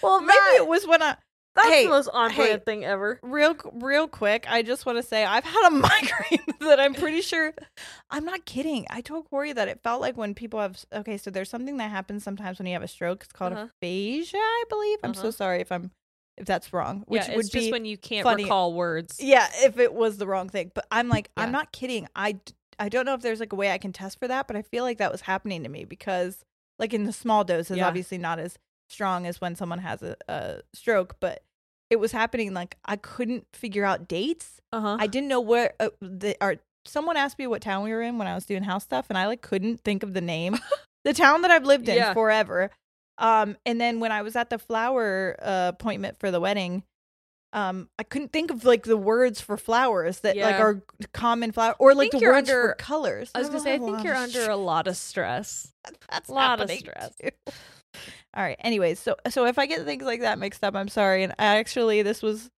well, 0.02 0.20
maybe 0.20 0.28
That- 0.38 0.56
it 0.60 0.66
was 0.68 0.86
when 0.86 1.02
I. 1.02 1.16
that's 1.54 1.68
Hey, 1.68 1.84
the 1.84 1.90
most 1.90 2.08
on 2.14 2.30
hey. 2.30 2.56
thing 2.58 2.84
ever. 2.84 3.18
Real, 3.22 3.54
real 3.74 4.08
quick, 4.08 4.46
I 4.48 4.62
just 4.62 4.86
want 4.86 4.96
to 4.98 5.02
say 5.02 5.24
I've 5.24 5.44
had 5.44 5.68
a 5.68 5.70
migraine 5.74 6.54
that 6.60 6.80
I'm 6.80 6.94
pretty 6.94 7.20
sure. 7.20 7.52
I'm 8.10 8.24
not 8.24 8.46
kidding. 8.46 8.86
I 8.90 9.00
told 9.02 9.28
Corey 9.28 9.52
that 9.52 9.68
it 9.68 9.80
felt 9.82 10.00
like 10.00 10.16
when 10.16 10.34
people 10.34 10.60
have. 10.60 10.82
Okay, 10.94 11.18
so 11.18 11.30
there's 11.30 11.50
something 11.50 11.76
that 11.78 11.90
happens 11.90 12.24
sometimes 12.24 12.58
when 12.58 12.66
you 12.66 12.72
have 12.72 12.82
a 12.82 12.88
stroke. 12.88 13.24
It's 13.24 13.32
called 13.32 13.52
Uh-huh. 13.52 13.66
aphasia, 13.82 14.38
I 14.38 14.64
believe. 14.70 14.98
I'm 15.02 15.14
so 15.14 15.22
Uh-huh. 15.24 15.30
sorry 15.32 15.60
if 15.60 15.70
I'm 15.72 15.90
if 16.38 16.46
that's 16.46 16.72
wrong. 16.72 17.04
Which 17.06 17.22
yeah, 17.28 17.34
would 17.36 17.40
it's 17.46 17.48
just 17.50 17.66
be 17.66 17.72
when 17.72 17.84
you 17.84 17.96
can't 17.98 18.24
funny. 18.24 18.44
recall 18.44 18.72
words. 18.74 19.18
Yeah, 19.20 19.46
if 19.58 19.78
it 19.78 19.92
was 19.94 20.18
the 20.18 20.26
wrong 20.26 20.48
thing. 20.48 20.70
But 20.74 20.86
I'm 20.90 21.08
like, 21.08 21.30
I'm 21.36 21.52
not 21.52 21.72
kidding. 21.72 22.06
I 22.16 22.38
I 22.78 22.88
don't 22.88 23.04
know 23.06 23.14
if 23.14 23.22
there's 23.22 23.40
like 23.40 23.52
a 23.52 23.56
way 23.56 23.72
I 23.72 23.78
can 23.78 23.92
test 23.92 24.18
for 24.20 24.28
that, 24.28 24.46
but 24.46 24.56
I 24.56 24.62
feel 24.62 24.84
like 24.84 24.98
that 24.98 25.10
was 25.12 25.22
happening 25.22 25.62
to 25.64 25.68
me 25.68 25.84
because, 25.84 26.44
like, 26.78 26.94
in 26.94 27.04
the 27.04 27.12
small 27.12 27.42
doses, 27.44 27.76
Yeah. 27.78 27.88
obviously 27.88 28.18
not 28.18 28.38
as 28.38 28.56
strong 28.88 29.26
as 29.26 29.40
when 29.40 29.56
someone 29.56 29.80
has 29.80 30.02
a, 30.02 30.16
a 30.28 30.60
stroke, 30.72 31.16
but 31.20 31.42
it 31.90 31.96
was 31.96 32.12
happening. 32.12 32.54
Like, 32.54 32.76
I 32.84 32.94
couldn't 32.96 33.46
figure 33.52 33.84
out 33.84 34.06
dates. 34.08 34.60
Uh 34.72 34.80
huh. 34.80 34.96
I 35.00 35.06
didn't 35.08 35.28
know 35.28 35.40
where 35.40 35.74
uh, 35.80 35.88
the 36.00 36.36
are. 36.40 36.56
Someone 36.84 37.16
asked 37.16 37.38
me 37.38 37.46
what 37.46 37.60
town 37.60 37.82
we 37.84 37.90
were 37.90 38.00
in 38.00 38.16
when 38.16 38.28
I 38.28 38.34
was 38.34 38.46
doing 38.46 38.62
house 38.62 38.84
stuff, 38.84 39.06
and 39.08 39.18
I 39.18 39.26
like 39.26 39.42
couldn't 39.42 39.80
think 39.80 40.02
of 40.04 40.14
the 40.14 40.20
name. 40.20 40.56
the 41.04 41.12
town 41.12 41.42
that 41.42 41.50
I've 41.50 41.64
lived 41.64 41.88
in 41.88 41.96
Yeah. 41.96 42.14
forever. 42.14 42.70
Um, 43.18 43.56
and 43.66 43.80
then 43.80 44.00
when 44.00 44.12
I 44.12 44.22
was 44.22 44.36
at 44.36 44.48
the 44.50 44.58
flower 44.58 45.36
uh, 45.42 45.72
appointment 45.74 46.18
for 46.18 46.30
the 46.30 46.40
wedding, 46.40 46.84
um, 47.52 47.88
I 47.98 48.02
couldn't 48.02 48.32
think 48.32 48.50
of 48.50 48.64
like 48.64 48.84
the 48.84 48.96
words 48.96 49.40
for 49.40 49.56
flowers 49.56 50.20
that 50.20 50.36
like 50.46 50.60
are 50.60 50.82
common 51.12 51.52
flower 51.52 51.74
or 51.78 51.94
like 51.94 52.10
the 52.10 52.18
words 52.18 52.50
for 52.50 52.74
colors. 52.74 53.30
I 53.34 53.40
was 53.40 53.48
gonna 53.48 53.60
say, 53.60 53.74
I 53.74 53.78
think 53.78 54.04
you're 54.04 54.14
under 54.14 54.50
a 54.50 54.56
lot 54.56 54.86
of 54.86 54.96
stress. 54.96 55.72
that's 56.10 56.28
a 56.28 56.32
lot 56.32 56.60
of 56.60 56.70
stress. 56.70 57.14
too. 57.20 57.30
All 58.34 58.42
right. 58.42 58.56
Anyways, 58.60 58.98
so 59.00 59.16
so 59.30 59.46
if 59.46 59.58
I 59.58 59.66
get 59.66 59.84
things 59.84 60.04
like 60.04 60.20
that 60.20 60.38
mixed 60.38 60.62
up, 60.62 60.76
I'm 60.76 60.88
sorry. 60.88 61.22
And 61.22 61.32
I 61.38 61.56
actually 61.56 62.02
this 62.02 62.22
was 62.22 62.50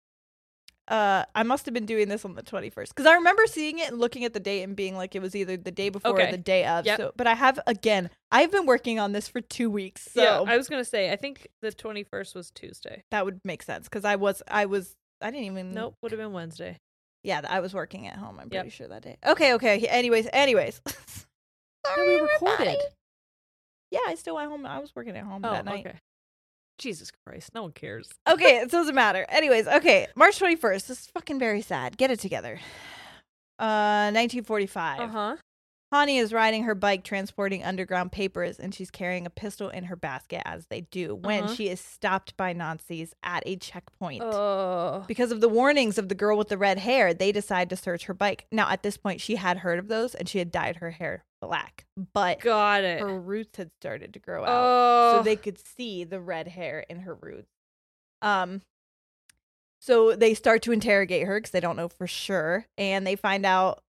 uh 0.91 1.25
I 1.35 1.43
must 1.45 1.65
have 1.67 1.73
been 1.73 1.87
doing 1.87 2.09
this 2.09 2.25
on 2.25 2.35
the 2.35 2.43
21st 2.43 2.89
because 2.89 3.07
I 3.07 3.15
remember 3.15 3.47
seeing 3.47 3.79
it 3.79 3.89
and 3.91 3.99
looking 4.01 4.25
at 4.25 4.33
the 4.35 4.41
date 4.41 4.63
and 4.65 4.75
being 4.77 4.97
like 4.97 5.15
it 5.15 5.23
was 5.23 5.35
either 5.37 5.57
the 5.57 5.71
day 5.71 5.89
before 5.89 6.21
or 6.21 6.27
the 6.27 6.37
day 6.37 6.65
of. 6.67 6.85
Yep. 6.85 6.97
So 6.99 7.13
but 7.17 7.27
I 7.27 7.35
have 7.35 7.59
again, 7.67 8.11
I've 8.33 8.51
been 8.51 8.67
working 8.67 8.99
on 8.99 9.13
this 9.13 9.29
for 9.29 9.41
2 9.41 9.71
weeks. 9.71 10.09
So 10.13 10.21
yeah, 10.23 10.41
I 10.53 10.57
was 10.57 10.69
gonna 10.69 10.85
say, 10.85 11.11
I 11.13 11.17
think 11.17 11.47
the 11.63 11.73
twenty 11.73 12.03
first 12.03 12.35
was 12.35 12.51
Tuesday. 12.51 13.05
that 13.13 13.25
would 13.25 13.41
make 13.45 13.63
sense 13.63 13.89
cuz 13.89 14.05
I 14.05 14.17
was 14.17 14.43
I 14.49 14.67
was 14.67 14.95
I 15.23 15.31
didn't 15.31 15.47
even 15.47 15.73
Nope, 15.73 15.95
would 16.03 16.13
have 16.13 16.19
been 16.21 16.33
Wednesday. 16.33 16.77
Yeah, 17.23 17.43
I 17.49 17.61
was 17.61 17.73
working 17.75 18.07
at 18.07 18.17
home. 18.17 18.39
I'm 18.41 18.49
Yep. 18.51 18.63
pretty 18.63 18.71
sure 18.71 18.89
that 18.89 19.03
day. 19.03 19.19
Okay, 19.27 19.55
okay. 19.55 19.87
Anyways, 19.87 20.29
anyways. 20.33 20.81
No, 21.87 21.95
Sorry, 21.95 22.07
we 22.17 22.21
recorded. 22.21 22.53
everybody. 22.61 22.79
Yeah, 23.91 24.01
I 24.07 24.15
still 24.15 24.35
went 24.37 24.51
home. 24.51 24.67
I 24.67 24.79
was 24.79 24.95
working 24.95 25.17
at 25.17 25.25
home 25.25 25.43
Oh, 25.45 25.51
that 25.51 25.65
night. 25.65 25.87
okay. 25.87 25.99
Jesus 26.81 27.11
Christ, 27.27 27.51
no 27.55 27.63
one 27.63 27.73
cares. 27.73 28.09
okay, 28.29 28.59
it 28.61 28.71
doesn't 28.71 28.95
matter. 28.95 29.25
Anyways, 29.29 29.69
okay, 29.69 30.07
March 30.17 30.39
21st. 30.41 30.87
This 30.87 31.01
is 31.01 31.07
fucking 31.07 31.39
very 31.39 31.61
sad. 31.63 31.97
Get 31.97 32.11
it 32.11 32.19
together. 32.21 32.59
Uh, 33.59 34.11
1945. 34.13 35.01
Uh 35.01 35.07
huh. 35.09 35.37
Hannie 35.93 36.19
is 36.19 36.33
riding 36.33 36.63
her 36.65 36.77
bike 36.77 37.03
transporting 37.03 37.65
underground 37.65 38.13
papers 38.13 38.61
and 38.61 38.73
she's 38.73 38.93
carrying 38.93 39.27
a 39.27 39.31
pistol 39.31 39.69
in 39.71 39.85
her 39.85 39.97
basket 39.97 40.41
as 40.45 40.67
they 40.67 40.83
do 40.83 41.17
when 41.17 41.45
Uh-huh. 41.45 41.55
she 41.55 41.69
is 41.69 41.81
stopped 41.81 42.37
by 42.37 42.53
Nazis 42.53 43.13
at 43.25 43.43
a 43.45 43.57
checkpoint. 43.57 44.23
Oh, 44.25 45.05
Because 45.09 45.33
of 45.33 45.41
the 45.41 45.49
warnings 45.49 45.99
of 45.99 46.09
the 46.09 46.15
girl 46.15 46.39
with 46.39 46.49
the 46.49 46.57
red 46.59 46.79
hair, 46.79 47.13
they 47.13 47.33
decide 47.33 47.69
to 47.71 47.77
search 47.77 48.05
her 48.05 48.15
bike. 48.15 48.47
Now, 48.53 48.71
at 48.71 48.85
this 48.85 48.97
point, 48.97 49.21
she 49.21 49.35
had 49.37 49.59
heard 49.59 49.81
of 49.81 49.89
those 49.89 50.15
and 50.15 50.29
she 50.29 50.39
had 50.39 50.53
dyed 50.53 50.77
her 50.77 50.93
hair 50.93 51.25
black, 51.41 51.87
but 52.13 52.39
got 52.41 52.85
it. 52.85 53.01
her 53.01 53.19
roots 53.19 53.57
had 53.57 53.71
started 53.81 54.13
to 54.13 54.21
grow 54.21 54.45
out 54.45 54.49
Oh, 54.51 55.19
so 55.19 55.23
they 55.25 55.37
could 55.37 55.59
see 55.59 56.05
the 56.05 56.21
red 56.21 56.47
hair 56.47 56.85
in 56.89 57.01
her 57.01 57.15
roots. 57.15 57.49
Um, 58.23 58.61
so 59.81 60.15
they 60.15 60.35
start 60.35 60.63
to 60.63 60.73
interrogate 60.73 61.27
her 61.27 61.39
because 61.39 61.51
they 61.51 61.61
don't 61.61 61.77
know 61.77 61.89
for 61.89 62.07
sure, 62.07 62.67
and 62.79 63.05
they 63.07 63.17
find 63.17 63.45
out 63.47 63.83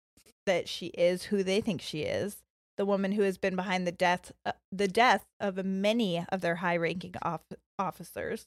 that 0.46 0.68
she 0.68 0.88
is 0.88 1.24
who 1.26 1.44
they 1.44 1.62
think 1.62 1.82
she 1.82 2.02
is, 2.02 2.38
the 2.78 2.86
woman 2.86 3.12
who 3.14 3.22
has 3.24 3.38
been 3.38 3.56
behind 3.56 3.86
the 3.86 3.92
death 3.92 4.32
uh, 4.46 4.54
the 4.72 4.88
death 4.88 5.24
of 5.40 5.64
many 5.66 6.26
of 6.30 6.42
their 6.42 6.56
high-ranking 6.56 7.16
off- 7.22 7.42
officers. 7.78 8.46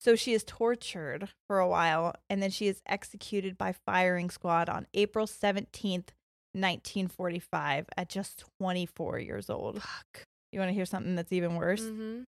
So 0.00 0.14
she 0.14 0.32
is 0.32 0.44
tortured 0.44 1.28
for 1.48 1.58
a 1.58 1.68
while, 1.68 2.14
and 2.30 2.40
then 2.40 2.50
she 2.50 2.68
is 2.68 2.80
executed 2.86 3.58
by 3.58 3.74
firing 3.84 4.30
squad 4.30 4.68
on 4.68 4.86
April 4.94 5.26
seventeenth, 5.26 6.12
nineteen 6.54 7.08
forty-five, 7.08 7.86
at 7.96 8.08
just 8.08 8.44
twenty-four 8.60 9.18
years 9.18 9.50
old. 9.50 9.82
fuck. 9.82 10.24
You 10.52 10.60
want 10.60 10.70
to 10.70 10.74
hear 10.74 10.86
something 10.86 11.14
that's 11.16 11.32
even 11.32 11.56
worse? 11.56 11.82
Mhm. 11.82 12.24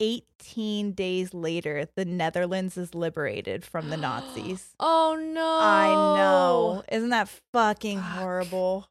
18 0.00 0.92
days 0.92 1.32
later, 1.34 1.86
the 1.94 2.04
Netherlands 2.04 2.76
is 2.76 2.94
liberated 2.94 3.64
from 3.64 3.90
the 3.90 3.96
Nazis. 3.96 4.74
Oh 4.80 5.14
no! 5.20 5.58
I 5.60 5.88
know. 6.16 6.82
Isn't 6.90 7.10
that 7.10 7.28
fucking 7.52 7.98
Fuck. 7.98 8.06
horrible? 8.08 8.88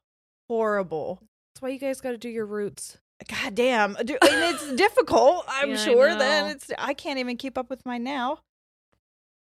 Horrible. 0.48 1.20
That's 1.54 1.62
why 1.62 1.70
you 1.70 1.78
guys 1.78 2.00
got 2.00 2.10
to 2.12 2.18
do 2.18 2.28
your 2.28 2.46
roots. 2.46 2.98
God 3.28 3.54
damn. 3.54 3.96
And 3.96 4.10
it's 4.10 4.72
difficult, 4.76 5.44
I'm 5.48 5.70
Yeah, 5.70 5.76
sure. 5.76 6.14
Then 6.16 6.50
it's 6.52 6.70
I 6.78 6.94
can't 6.94 7.18
even 7.18 7.36
keep 7.36 7.58
up 7.58 7.68
with 7.70 7.84
mine 7.84 8.04
now. 8.04 8.38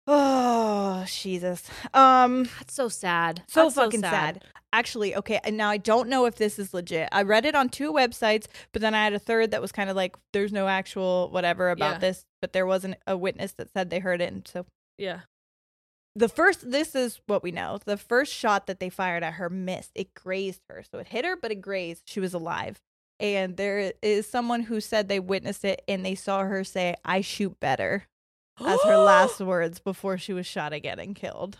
Oh, 0.07 1.05
Jesus. 1.07 1.63
Um 1.93 2.45
That's 2.59 2.73
so 2.73 2.89
sad. 2.89 3.43
so 3.47 3.63
That's 3.63 3.75
fucking 3.75 4.01
sad. 4.01 4.43
Actually, 4.73 5.15
okay, 5.15 5.39
and 5.43 5.57
now 5.57 5.69
I 5.69 5.77
don't 5.77 6.07
know 6.07 6.25
if 6.25 6.35
this 6.35 6.57
is 6.57 6.73
legit. 6.73 7.09
I 7.11 7.23
read 7.23 7.45
it 7.45 7.55
on 7.55 7.67
two 7.69 7.91
websites, 7.91 8.45
but 8.71 8.81
then 8.81 8.95
I 8.95 9.03
had 9.03 9.13
a 9.13 9.19
third 9.19 9.51
that 9.51 9.61
was 9.61 9.71
kind 9.73 9.89
of 9.89 9.95
like 9.97 10.15
there's 10.31 10.53
no 10.53 10.67
actual 10.67 11.29
whatever 11.29 11.69
about 11.71 11.95
Yeah. 11.95 11.99
this, 11.99 12.25
but 12.41 12.53
there 12.53 12.65
wasn't 12.65 12.95
a 13.05 13.17
witness 13.17 13.51
that 13.53 13.69
said 13.73 13.89
they 13.89 13.99
heard 13.99 14.21
it. 14.21 14.31
And 14.31 14.47
so 14.47 14.65
Yeah. 14.97 15.21
the 16.15 16.29
first 16.29 16.71
this 16.71 16.95
is 16.95 17.19
what 17.25 17.43
we 17.43 17.51
know. 17.51 17.79
The 17.83 17.97
first 17.97 18.33
shot 18.33 18.65
that 18.67 18.79
they 18.79 18.89
fired 18.89 19.23
at 19.23 19.33
her 19.33 19.49
missed. 19.49 19.91
It 19.93 20.13
grazed 20.13 20.61
her. 20.69 20.83
So 20.89 20.99
it 20.99 21.09
hit 21.09 21.25
her, 21.25 21.35
but 21.35 21.51
it 21.51 21.55
grazed. 21.61 22.03
She 22.05 22.21
was 22.21 22.33
alive. 22.33 22.79
And 23.19 23.57
there 23.57 23.91
is 24.01 24.25
someone 24.27 24.61
who 24.63 24.79
said 24.81 25.07
they 25.09 25.19
witnessed 25.19 25.65
it 25.65 25.83
and 25.87 26.05
they 26.05 26.15
saw 26.15 26.43
her 26.43 26.63
say, 26.63 26.95
I 27.05 27.21
shoot 27.21 27.59
better 27.59 28.07
as 28.59 28.81
her 28.83 28.97
last 28.97 29.39
words 29.41 29.79
before 29.79 30.17
she 30.17 30.31
was 30.33 30.47
shot 30.47 30.71
again 30.73 30.97
and 30.99 31.13
killed. 31.15 31.59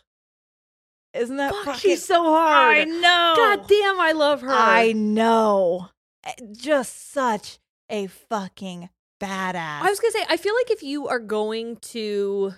Isn't 1.14 1.38
that 1.38 1.53
Fuck, 1.53 1.66
fucking 1.66 1.80
she's 1.82 2.05
so 2.05 2.24
hard. 2.24 2.78
I 2.78 2.84
know. 2.86 3.34
God 3.36 3.68
damn, 3.68 3.99
I 3.99 4.14
love 4.14 4.41
her. 4.41 4.49
I 4.51 4.93
know. 4.93 5.89
Eh, 6.26 6.32
Just 6.53 7.12
such 7.12 7.57
a 7.89 8.07
fucking 8.07 8.89
badass. 9.22 9.82
I 9.82 9.89
was 9.89 9.99
gonna 9.99 10.12
say, 10.14 10.26
I 10.30 10.38
feel 10.38 10.55
like 10.55 10.72
if 10.72 10.84
you 10.84 11.07
are 11.09 11.20
going 11.20 11.76
to 11.78 12.53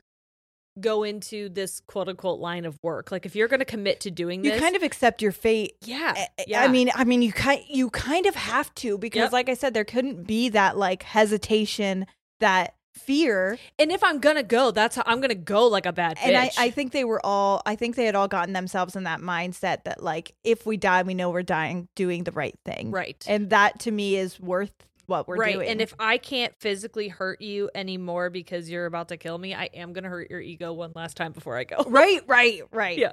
go 0.80 1.04
into 1.04 1.50
this 1.50 1.82
quote 1.88 2.10
unquote 2.10 2.40
line 2.40 2.66
of 2.66 2.78
work, 2.84 3.12
like 3.12 3.26
if 3.26 3.36
you're 3.36 3.48
gonna 3.48 3.66
commit 3.66 4.00
to 4.02 4.12
doing 4.12 4.42
this, 4.42 4.54
you 4.54 4.60
kind 4.60 4.76
of 4.76 4.84
accept 4.84 5.22
your 5.22 5.32
fate. 5.32 5.76
yeah, 5.82 6.14
Eh, 6.16 6.26
eh, 6.40 6.44
yeah. 6.48 6.62
I 6.64 6.68
mean, 6.68 6.92
I 6.96 7.04
mean, 7.04 7.22
you 7.22 7.32
kind 7.32 7.62
you 7.68 7.90
kind 7.90 8.26
of 8.28 8.36
have 8.36 8.74
to 8.76 8.98
because, 8.98 9.22
Yep. 9.24 9.32
like 9.34 9.50
I 9.50 9.54
said, 9.56 9.74
there 9.74 9.84
couldn't 9.86 10.28
be 10.28 10.50
that 10.50 10.78
like 10.78 11.04
hesitation, 11.04 12.06
that 12.40 12.76
fear. 12.94 13.58
and 13.80 13.92
if 13.92 14.04
I'm 14.04 14.20
gonna 14.20 14.44
go, 14.44 14.72
that's 14.72 14.96
how 14.96 15.04
I'm 15.06 15.20
gonna 15.22 15.36
go 15.36 15.68
like 15.68 15.86
a 15.86 15.94
bad 15.94 16.18
bitch. 16.18 16.28
And 16.28 16.38
I, 16.38 16.52
I 16.58 16.70
think 16.70 16.92
they 16.92 17.04
were 17.04 17.24
all, 17.26 17.62
I 17.66 17.76
think 17.76 17.96
they 17.96 18.06
had 18.06 18.16
all 18.16 18.28
gotten 18.28 18.54
themselves 18.54 18.96
in 18.96 19.04
that 19.04 19.20
mindset 19.20 19.84
that 19.86 20.04
like, 20.04 20.34
if 20.44 20.66
we 20.66 20.78
die, 20.78 21.04
we 21.04 21.14
know 21.14 21.30
we're 21.30 21.44
dying 21.44 21.88
doing 21.96 22.24
the 22.24 22.32
right 22.32 22.56
thing, 22.66 22.92
right, 22.92 23.24
And 23.28 23.50
that 23.50 23.80
to 23.82 23.92
me 23.92 24.16
is 24.16 24.40
worth 24.40 24.72
what 25.06 25.28
we're 25.28 25.36
right. 25.36 25.54
doing. 25.56 25.68
And 25.68 25.82
if 25.82 25.94
I 26.00 26.18
can't 26.18 26.54
physically 26.60 27.10
hurt 27.10 27.42
you 27.42 27.70
anymore 27.76 28.30
because 28.30 28.70
you're 28.70 28.86
about 28.86 29.10
to 29.10 29.18
kill 29.18 29.38
me, 29.38 29.54
I 29.54 29.66
am 29.74 29.92
gonna 29.94 30.10
hurt 30.10 30.30
your 30.30 30.40
ego 30.40 30.72
one 30.72 30.92
last 30.96 31.18
time 31.18 31.32
before 31.34 31.58
I 31.58 31.66
go. 31.66 31.84
right, 31.88 32.22
right, 32.28 32.62
right, 32.72 32.98
Yeah. 32.98 33.12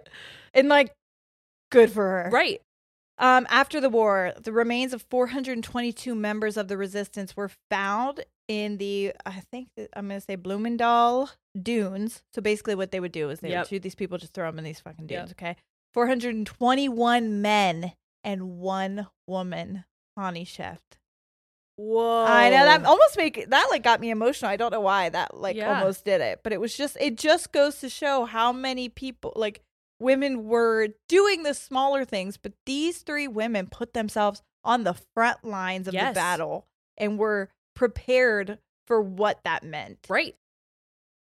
and 0.54 0.68
like, 0.68 0.92
good 1.70 1.90
for 1.90 2.02
her, 2.04 2.30
right. 2.32 2.60
Um, 3.20 3.46
after 3.50 3.80
the 3.80 3.90
war, 3.90 4.32
the 4.42 4.50
remains 4.50 4.92
of 4.94 5.02
422 5.10 6.14
members 6.14 6.56
of 6.56 6.68
the 6.68 6.76
resistance 6.76 7.36
were 7.36 7.50
found 7.70 8.24
in 8.48 8.78
the, 8.78 9.12
I 9.26 9.42
think 9.52 9.68
I'm 9.94 10.08
going 10.08 10.18
to 10.20 10.24
say 10.24 10.36
Bloemendaal 10.36 11.30
dunes. 11.60 12.22
So 12.34 12.40
basically, 12.42 12.74
what 12.74 12.90
they 12.90 12.98
would 12.98 13.12
do 13.12 13.28
is 13.30 13.40
they 13.40 13.50
Yep. 13.50 13.58
would 13.64 13.68
shoot 13.68 13.82
these 13.82 13.94
people, 13.94 14.16
just 14.18 14.32
throw 14.32 14.46
them 14.50 14.58
in 14.58 14.64
these 14.64 14.80
fucking 14.80 15.06
Yep. 15.08 15.20
dunes. 15.20 15.30
Okay, 15.32 15.56
421 15.92 17.42
men 17.42 17.92
and 18.24 18.58
one 18.58 19.06
woman, 19.26 19.84
Hannie 20.16 20.44
Schaft. 20.44 20.98
Whoa. 21.76 22.24
I 22.26 22.50
know 22.50 22.64
that 22.64 22.84
almost 22.84 23.16
make 23.16 23.48
that 23.48 23.66
like 23.70 23.82
got 23.82 24.00
me 24.00 24.10
emotional. 24.10 24.50
I 24.50 24.56
don't 24.56 24.70
know 24.72 24.80
why 24.80 25.08
that 25.08 25.36
like 25.36 25.56
Yeah. 25.56 25.78
almost 25.78 26.04
did 26.04 26.20
it, 26.20 26.40
but 26.42 26.52
it 26.52 26.60
was 26.60 26.76
just 26.76 26.96
it 27.00 27.16
just 27.16 27.52
goes 27.52 27.80
to 27.80 27.88
show 27.88 28.26
how 28.26 28.52
many 28.52 28.88
people 28.90 29.32
like 29.34 29.62
women 30.01 30.46
were 30.46 30.88
doing 31.09 31.42
the 31.44 31.55
smaller 31.55 32.05
things, 32.05 32.36
but 32.36 32.53
these 32.66 33.03
three 33.03 33.28
women 33.28 33.66
put 33.70 33.92
themselves 33.92 34.42
on 34.64 34.84
the 34.84 34.94
front 35.14 35.44
lines 35.44 35.86
of 35.86 35.94
Yes. 35.94 36.11
the 36.11 36.14
battle 36.18 36.66
and 36.96 37.18
were 37.18 37.48
prepared 37.74 38.59
for 38.86 39.01
what 39.01 39.40
that 39.44 39.62
meant. 39.62 39.98
Right. 40.09 40.36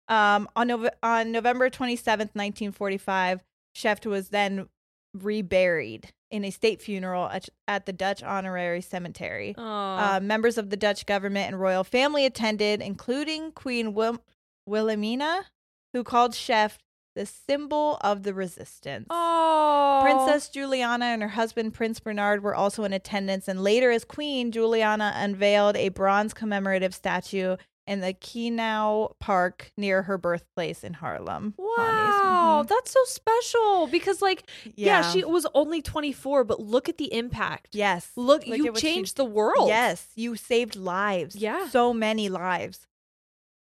Um, 0.08 0.48
on, 0.56 0.70
Nove- 0.70 0.90
on 1.04 1.32
November 1.32 1.70
27th, 1.70 2.34
1945, 2.34 3.44
Schaft 3.76 4.06
was 4.06 4.30
then 4.30 4.70
reburied 5.14 6.14
in 6.32 6.44
a 6.46 6.52
state 6.52 6.82
funeral 6.82 7.26
at, 7.28 7.50
at 7.68 7.86
the 7.86 7.94
Dutch 7.94 8.24
Honorary 8.24 8.82
Cemetery. 8.82 9.54
Uh, 9.58 10.20
members 10.22 10.58
of 10.58 10.70
the 10.70 10.78
Dutch 10.78 11.06
government 11.06 11.48
and 11.48 11.60
royal 11.60 11.84
family 11.84 12.26
attended, 12.26 12.82
including 12.82 13.52
Queen 13.52 13.94
Wil- 13.94 14.24
Wilhelmina, 14.66 15.46
who 15.94 16.04
called 16.04 16.36
Schaft 16.36 16.82
the 17.18 17.26
symbol 17.26 17.98
of 18.02 18.24
the 18.24 18.34
resistance. 18.34 19.08
oh. 19.10 20.00
Princess 20.04 20.50
Juliana 20.50 21.06
and 21.06 21.22
her 21.22 21.28
husband 21.30 21.74
Prince 21.74 22.00
Bernhard 22.00 22.44
were 22.44 22.54
also 22.56 22.84
in 22.84 22.94
attendance, 22.94 23.48
and 23.48 23.64
later, 23.64 23.90
as 23.92 24.06
Queen, 24.06 24.52
Juliana 24.52 25.12
unveiled 25.16 25.76
a 25.76 25.90
bronze 25.90 26.34
commemorative 26.34 26.94
statue 26.94 27.58
in 27.88 28.02
the 28.02 28.14
Kenau 28.14 29.14
Park 29.20 29.72
near 29.78 30.04
her 30.04 30.18
birthplace 30.18 30.84
in 30.84 30.94
Haarlem. 30.96 31.54
Wow, 31.58 31.76
Honey's. 31.78 32.70
that's 32.70 32.92
so 32.92 33.00
special 33.06 33.88
because, 33.88 34.22
like, 34.22 34.44
Mhm. 34.66 34.74
yeah. 34.76 35.02
she 35.12 35.24
was 35.24 35.48
only 35.54 35.82
24, 35.82 36.44
but 36.44 36.60
look 36.60 36.90
at 36.90 36.98
the 36.98 37.14
impact. 37.14 37.70
yes. 37.74 38.12
Look, 38.16 38.46
Look 38.46 38.58
you 38.58 38.72
what 38.74 38.78
she- 38.82 38.94
changed 38.94 39.16
the 39.18 39.26
world. 39.26 39.70
Yes, 39.70 40.08
you 40.16 40.36
saved 40.36 40.76
lives. 40.76 41.36
Yeah. 41.36 41.70
So 41.70 41.94
many 41.94 42.28
lives. 42.30 42.86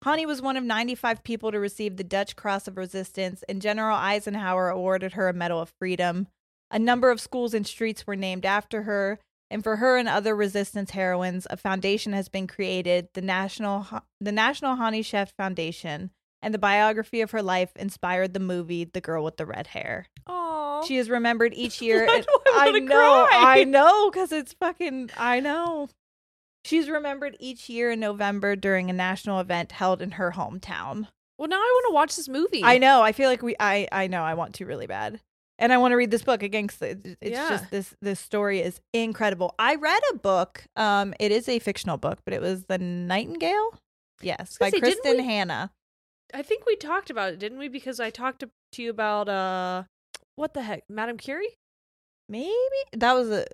Hannie 0.04 0.26
was 0.26 0.42
one 0.42 0.58
of 0.58 0.64
95 0.64 1.24
people 1.24 1.50
to 1.50 1.58
receive 1.58 1.96
the 1.96 2.04
Dutch 2.04 2.36
Cross 2.36 2.68
of 2.68 2.76
Resistance, 2.76 3.42
and 3.48 3.62
General 3.62 3.96
Eisenhower 3.96 4.68
awarded 4.68 5.14
her 5.14 5.30
a 5.30 5.32
Medal 5.32 5.62
of 5.62 5.72
Freedom. 5.78 6.26
A 6.70 6.78
number 6.78 7.10
of 7.10 7.22
schools 7.22 7.54
and 7.54 7.66
streets 7.66 8.06
were 8.06 8.14
named 8.14 8.44
after 8.44 8.82
her, 8.82 9.18
and 9.50 9.64
for 9.64 9.76
her 9.76 9.96
and 9.96 10.06
other 10.06 10.36
resistance 10.36 10.90
heroines, 10.90 11.46
a 11.48 11.56
foundation 11.56 12.12
has 12.12 12.28
been 12.28 12.46
created, 12.46 13.08
the 13.14 13.22
National 13.22 13.86
the 14.20 14.30
National 14.30 14.76
Hannie 14.76 15.00
Schaft 15.00 15.34
Foundation, 15.38 16.10
and 16.42 16.52
the 16.52 16.58
biography 16.58 17.22
of 17.22 17.30
her 17.30 17.42
life 17.42 17.70
inspired 17.74 18.34
the 18.34 18.40
movie 18.40 18.84
The 18.84 19.00
Girl 19.00 19.24
with 19.24 19.38
the 19.38 19.46
Red 19.46 19.68
Hair. 19.68 20.08
Oh, 20.26 20.84
She 20.86 20.98
is 20.98 21.08
remembered 21.08 21.54
each 21.54 21.80
year. 21.86 22.06
I 22.06 22.24
wanna 22.66 22.80
know, 22.80 23.26
cry? 23.26 23.60
I 23.60 23.64
know, 23.64 24.10
because 24.10 24.32
it's 24.32 24.52
fucking. 24.52 25.12
I 25.16 25.40
know. 25.40 25.88
She's 26.64 26.88
remembered 26.88 27.36
each 27.40 27.68
year 27.68 27.90
in 27.92 28.00
November 28.00 28.56
during 28.56 28.88
a 28.90 28.94
national 28.94 29.38
event 29.40 29.72
held 29.72 30.00
in 30.00 30.12
her 30.12 30.32
hometown. 30.32 31.08
well, 31.38 31.48
now 31.48 31.56
I 31.56 31.58
want 31.74 31.86
to 31.90 31.94
watch 31.94 32.16
this 32.16 32.28
movie. 32.28 32.62
I 32.64 32.78
know. 32.78 33.02
I 33.02 33.12
feel 33.12 33.28
like 33.28 33.42
we. 33.42 33.54
I. 33.60 33.86
I 33.92 34.06
know. 34.06 34.22
I 34.22 34.34
want 34.34 34.54
to 34.56 34.66
really 34.66 34.86
bad, 34.86 35.20
and 35.58 35.72
I 35.72 35.78
want 35.78 35.92
to 35.92 35.96
read 35.96 36.10
this 36.10 36.22
book 36.22 36.42
again. 36.42 36.68
'cause 36.68 36.80
it- 36.82 37.18
it's 37.20 37.30
Yeah. 37.32 37.48
just 37.50 37.70
this. 37.70 37.94
This 38.00 38.20
story 38.20 38.60
is 38.60 38.80
incredible. 38.92 39.54
I 39.58 39.74
read 39.74 40.00
a 40.12 40.16
book. 40.16 40.64
Um, 40.76 41.12
it 41.20 41.32
is 41.32 41.48
a 41.48 41.58
fictional 41.58 41.96
book, 41.98 42.20
but 42.24 42.32
it 42.34 42.40
was 42.40 42.64
The 42.64 42.78
Nightingale. 42.78 43.78
Yes, 44.22 44.56
by 44.58 44.70
say, 44.70 44.80
Kristin 44.80 45.16
we- 45.18 45.24
Hannah. 45.24 45.72
I 46.32 46.42
think 46.42 46.64
we 46.66 46.76
talked 46.76 47.10
about 47.10 47.32
it, 47.32 47.38
didn't 47.38 47.58
we? 47.58 47.68
Because 47.68 48.00
I 48.00 48.10
talked 48.10 48.40
to, 48.40 48.50
to 48.72 48.82
you 48.82 48.90
about 48.90 49.28
uh, 49.28 49.84
what 50.36 50.54
the 50.54 50.62
heck, 50.62 50.84
Madame 50.88 51.18
Curie. 51.18 51.58
Maybe 52.28 52.48
that 52.92 53.12
was 53.12 53.30
a. 53.30 53.44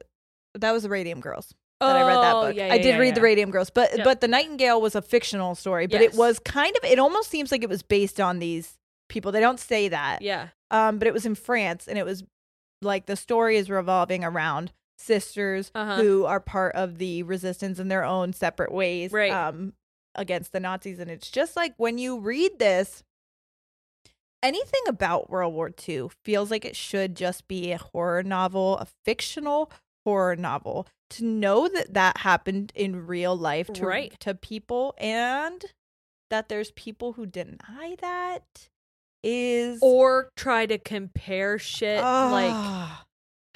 That 0.55 0.73
was 0.73 0.83
the 0.85 0.89
Radium 0.89 1.21
Girls. 1.21 1.55
That 1.81 1.97
I 1.97 2.03
read 2.07 2.17
that 2.23 2.35
Oh, 2.35 2.43
book. 2.49 2.57
yeah, 2.57 2.73
I 2.73 2.79
did 2.79 2.87
yeah, 2.87 2.99
read 2.99 3.15
The. 3.15 3.21
Radium 3.23 3.51
Girls, 3.51 3.71
but 3.71 3.97
Yeah. 3.97 4.05
but 4.05 4.21
The 4.21 4.29
Nightingale 4.29 4.81
was 4.81 4.95
a 4.95 5.03
fictional 5.03 5.55
story, 5.55 5.87
but 5.87 6.01
it 6.03 6.15
was 6.15 6.39
kind 6.39 6.77
of 6.77 6.85
it 6.91 6.99
almost 6.99 7.31
seems 7.31 7.51
like 7.51 7.63
it 7.63 7.69
was 7.69 7.83
based 7.83 8.21
on 8.21 8.39
these 8.39 8.79
people. 9.09 9.33
They 9.33 9.41
don't 9.41 9.59
say 9.61 9.89
that. 9.89 10.23
Yeah. 10.23 10.49
Um 10.71 10.99
but 10.99 11.09
it 11.09 11.15
was 11.15 11.27
in 11.27 11.35
France 11.35 11.89
and 11.89 11.99
it 11.99 12.05
was 12.05 12.23
like 12.83 13.07
the 13.07 13.17
story 13.17 13.57
is 13.57 13.69
revolving 13.71 14.23
around 14.25 14.73
sisters 14.99 15.71
Uh-huh. 15.75 15.97
who 15.97 16.25
are 16.27 16.41
part 16.41 16.75
of 16.75 16.99
the 16.99 17.23
resistance 17.23 17.79
in 17.79 17.89
their 17.89 18.05
own 18.05 18.33
separate 18.35 18.71
ways 18.73 19.13
Right. 19.13 19.33
um 19.33 19.73
against 20.15 20.53
the 20.53 20.61
Nazis 20.61 20.99
and 20.99 21.11
it's 21.11 21.31
just 21.31 21.57
like 21.57 21.73
when 21.79 21.97
you 21.99 22.19
read 22.19 22.59
this 22.59 23.03
anything 24.43 24.81
about 24.89 25.31
World 25.31 25.55
War 25.55 25.71
II 25.89 26.09
feels 26.25 26.51
like 26.51 26.65
it 26.65 26.77
should 26.77 27.15
just 27.15 27.47
be 27.49 27.73
a 27.73 27.79
horror 27.79 28.23
novel, 28.23 28.79
a 28.79 28.87
fictional 29.05 29.71
horror 30.11 30.37
novel. 30.37 30.87
To 31.11 31.25
know 31.25 31.69
that 31.69 31.95
that 31.95 32.19
happened 32.19 32.73
in 32.75 33.07
real 33.07 33.37
life 33.37 33.73
to, 33.75 33.87
Right. 33.87 34.19
to 34.21 34.35
people 34.35 34.95
and 34.99 35.65
that 36.31 36.49
there's 36.49 36.71
people 36.73 37.13
who 37.15 37.27
deny 37.27 37.97
that 38.01 38.69
is 39.23 39.79
Or 39.83 40.31
try 40.37 40.67
to 40.67 40.79
compare 40.79 41.59
shit 41.59 41.99
like 42.03 42.53
Ah. 42.55 43.05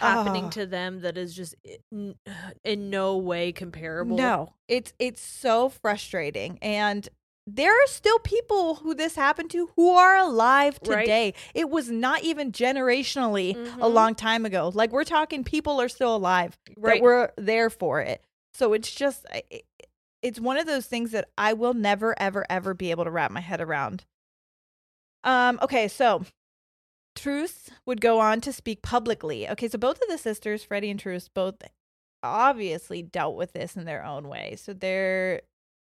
happening 0.01 0.45
Ah. 0.47 0.51
to 0.51 0.67
them 0.67 1.01
that 1.01 1.17
is 1.17 1.35
just 1.35 1.55
in, 1.91 2.17
in 2.65 2.91
no 2.91 3.17
way 3.17 3.53
comparable. 3.53 4.17
No, 4.17 4.55
it's 4.69 4.93
it's 4.99 5.21
so 5.23 5.69
frustrating, 5.69 6.59
and 6.61 7.09
there 7.47 7.73
are 7.73 7.87
still 7.87 8.19
people 8.21 8.77
who 8.77 8.95
this 8.95 9.17
happened 9.17 9.51
to 9.51 9.71
who 9.77 9.91
are 9.91 10.17
alive 10.17 10.79
Right. 10.87 11.01
today. 11.01 11.35
It 11.55 11.69
was 11.69 11.91
not 11.91 12.23
even 12.23 12.53
generationally 12.53 13.51
a 13.55 13.69
Mhm. 13.79 13.93
long 13.93 14.15
time 14.15 14.47
ago. 14.47 14.71
Like 14.75 14.93
we're 14.93 15.05
talking, 15.05 15.45
people 15.45 15.81
are 15.81 15.89
still 15.89 16.17
alive 16.17 16.57
Right. 16.77 16.95
that 16.95 17.03
were 17.03 17.33
there 17.37 17.69
for 17.71 18.01
it. 18.01 18.25
So 18.55 18.73
it's 18.73 18.95
just 18.95 19.27
it's 20.23 20.41
one 20.41 20.57
of 20.57 20.67
those 20.67 20.87
things 20.87 21.11
that 21.11 21.29
I 21.37 21.53
will 21.53 21.75
never 21.75 22.15
ever 22.19 22.47
ever 22.49 22.73
be 22.73 22.91
able 22.91 23.05
to 23.05 23.11
wrap 23.11 23.31
my 23.31 23.41
head 23.41 23.61
around. 23.61 24.05
Um. 25.23 25.59
Okay, 25.63 25.89
so. 25.89 26.25
Truus 27.17 27.69
would 27.87 28.01
go 28.01 28.19
on 28.19 28.41
to 28.41 28.53
speak 28.53 28.83
publicly. 28.83 29.49
Okay, 29.49 29.69
so 29.69 29.79
both 29.79 30.03
of 30.03 30.09
the 30.09 30.19
sisters, 30.19 30.65
Freddie 30.65 30.91
and 30.91 31.01
Truus, 31.01 31.29
both 31.33 31.63
obviously 32.25 33.03
dealt 33.03 33.37
with 33.37 33.53
this 33.53 33.77
in 33.77 33.85
their 33.85 34.05
own 34.05 34.29
way. 34.29 34.57
So 34.57 34.73
they're 34.73 35.43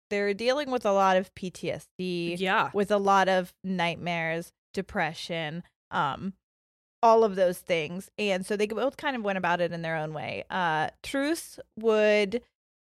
they're 0.10 0.34
dealing 0.34 0.72
with 0.72 0.86
a 0.86 0.92
lot 0.92 1.18
of 1.18 1.34
PTSD, 1.36 2.38
Yeah. 2.40 2.72
with 2.74 2.92
a 2.92 2.98
lot 2.98 3.28
of 3.30 3.54
nightmares, 3.64 4.52
depression, 4.74 5.64
um 5.92 6.34
all 7.04 7.24
of 7.24 7.36
those 7.36 7.60
things. 7.60 8.10
And 8.18 8.44
so 8.46 8.58
they 8.58 8.66
both 8.66 8.98
kind 8.98 9.16
of 9.16 9.22
went 9.24 9.38
about 9.38 9.62
it 9.62 9.72
in 9.72 9.82
their 9.84 9.96
own 9.96 10.14
way. 10.14 10.44
Uh 10.50 10.90
Truus 11.04 11.60
would 11.78 12.42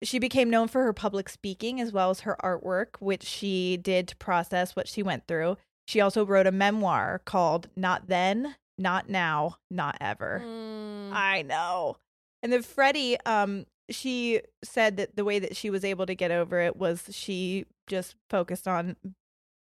she 0.02 0.18
became 0.20 0.48
known 0.50 0.68
for 0.68 0.84
her 0.84 0.92
public 0.92 1.28
speaking 1.28 1.80
as 1.80 1.92
well 1.92 2.10
as 2.10 2.20
her 2.20 2.36
artwork, 2.42 3.00
which 3.00 3.24
she 3.24 3.76
did 3.76 4.06
to 4.08 4.16
process 4.16 4.76
what 4.76 4.86
she 4.86 5.02
went 5.02 5.26
through. 5.26 5.56
She 5.88 6.00
also 6.00 6.24
wrote 6.24 6.46
a 6.46 6.52
memoir 6.52 7.20
called 7.24 7.68
Not 7.74 8.06
Then, 8.06 8.54
Not 8.78 9.08
Now, 9.08 9.56
Not 9.70 9.96
Ever. 10.00 10.40
Mm. 10.44 11.10
I 11.12 11.42
know. 11.42 11.96
And 12.44 12.52
then 12.52 12.62
Freddie, 12.62 13.18
um, 13.26 13.66
she 13.90 14.40
said 14.62 14.96
that 14.98 15.16
the 15.16 15.24
way 15.24 15.38
that 15.38 15.56
she 15.56 15.70
was 15.70 15.84
able 15.84 16.06
to 16.06 16.14
get 16.14 16.30
over 16.30 16.60
it 16.60 16.76
was 16.76 17.04
she 17.10 17.64
just 17.86 18.16
focused 18.28 18.68
on 18.68 18.96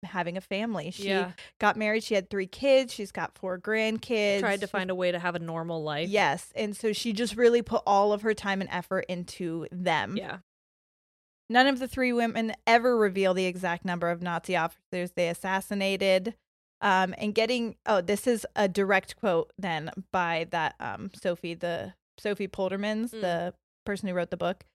having 0.04 0.38
a 0.38 0.42
family. 0.42 0.92
She 0.92 1.10
yeah. 1.10 1.32
got 1.60 1.78
married. 1.78 2.04
She 2.04 2.16
had 2.16 2.30
three 2.30 2.48
kids. 2.48 2.94
She's 2.94 3.12
got 3.12 3.38
four 3.38 3.60
grandkids. 3.60 4.40
Tried 4.40 4.62
to 4.62 4.68
find 4.68 4.90
a 4.90 4.96
way 4.96 5.12
to 5.12 5.20
have 5.20 5.36
a 5.36 5.40
normal 5.40 5.84
life. 5.84 6.10
Yes. 6.10 6.52
And 6.56 6.76
so 6.76 6.92
she 6.94 7.14
just 7.14 7.36
really 7.36 7.62
put 7.62 7.84
all 7.86 8.12
of 8.12 8.24
her 8.24 8.34
time 8.34 8.62
and 8.62 8.70
effort 8.72 9.06
into 9.08 9.68
them. 9.72 10.18
Yeah. 10.18 10.38
None 11.50 11.68
of 11.68 11.80
the 11.80 11.88
three 11.88 12.14
women 12.14 12.54
ever 12.66 12.98
reveal 12.98 13.34
the 13.34 13.46
exact 13.46 13.84
number 13.86 14.10
of 14.10 14.22
Nazi 14.22 14.56
officers 14.56 15.12
they 15.16 15.28
assassinated. 15.28 16.36
Um, 16.80 17.14
and 17.18 17.36
getting 17.36 17.76
oh, 17.86 18.02
this 18.02 18.26
is 18.26 18.48
a 18.56 18.68
direct 18.68 19.16
quote 19.18 19.54
then 19.58 19.92
by 20.12 20.48
that 20.50 20.74
um 20.80 21.12
Sophie 21.14 21.54
the 21.54 21.94
Sophie 22.18 22.48
Poldermans, 22.48 23.12
Mm. 23.12 23.22
the 23.22 23.54
person 23.86 24.08
who 24.08 24.16
wrote 24.16 24.30
the 24.30 24.38
book. 24.38 24.66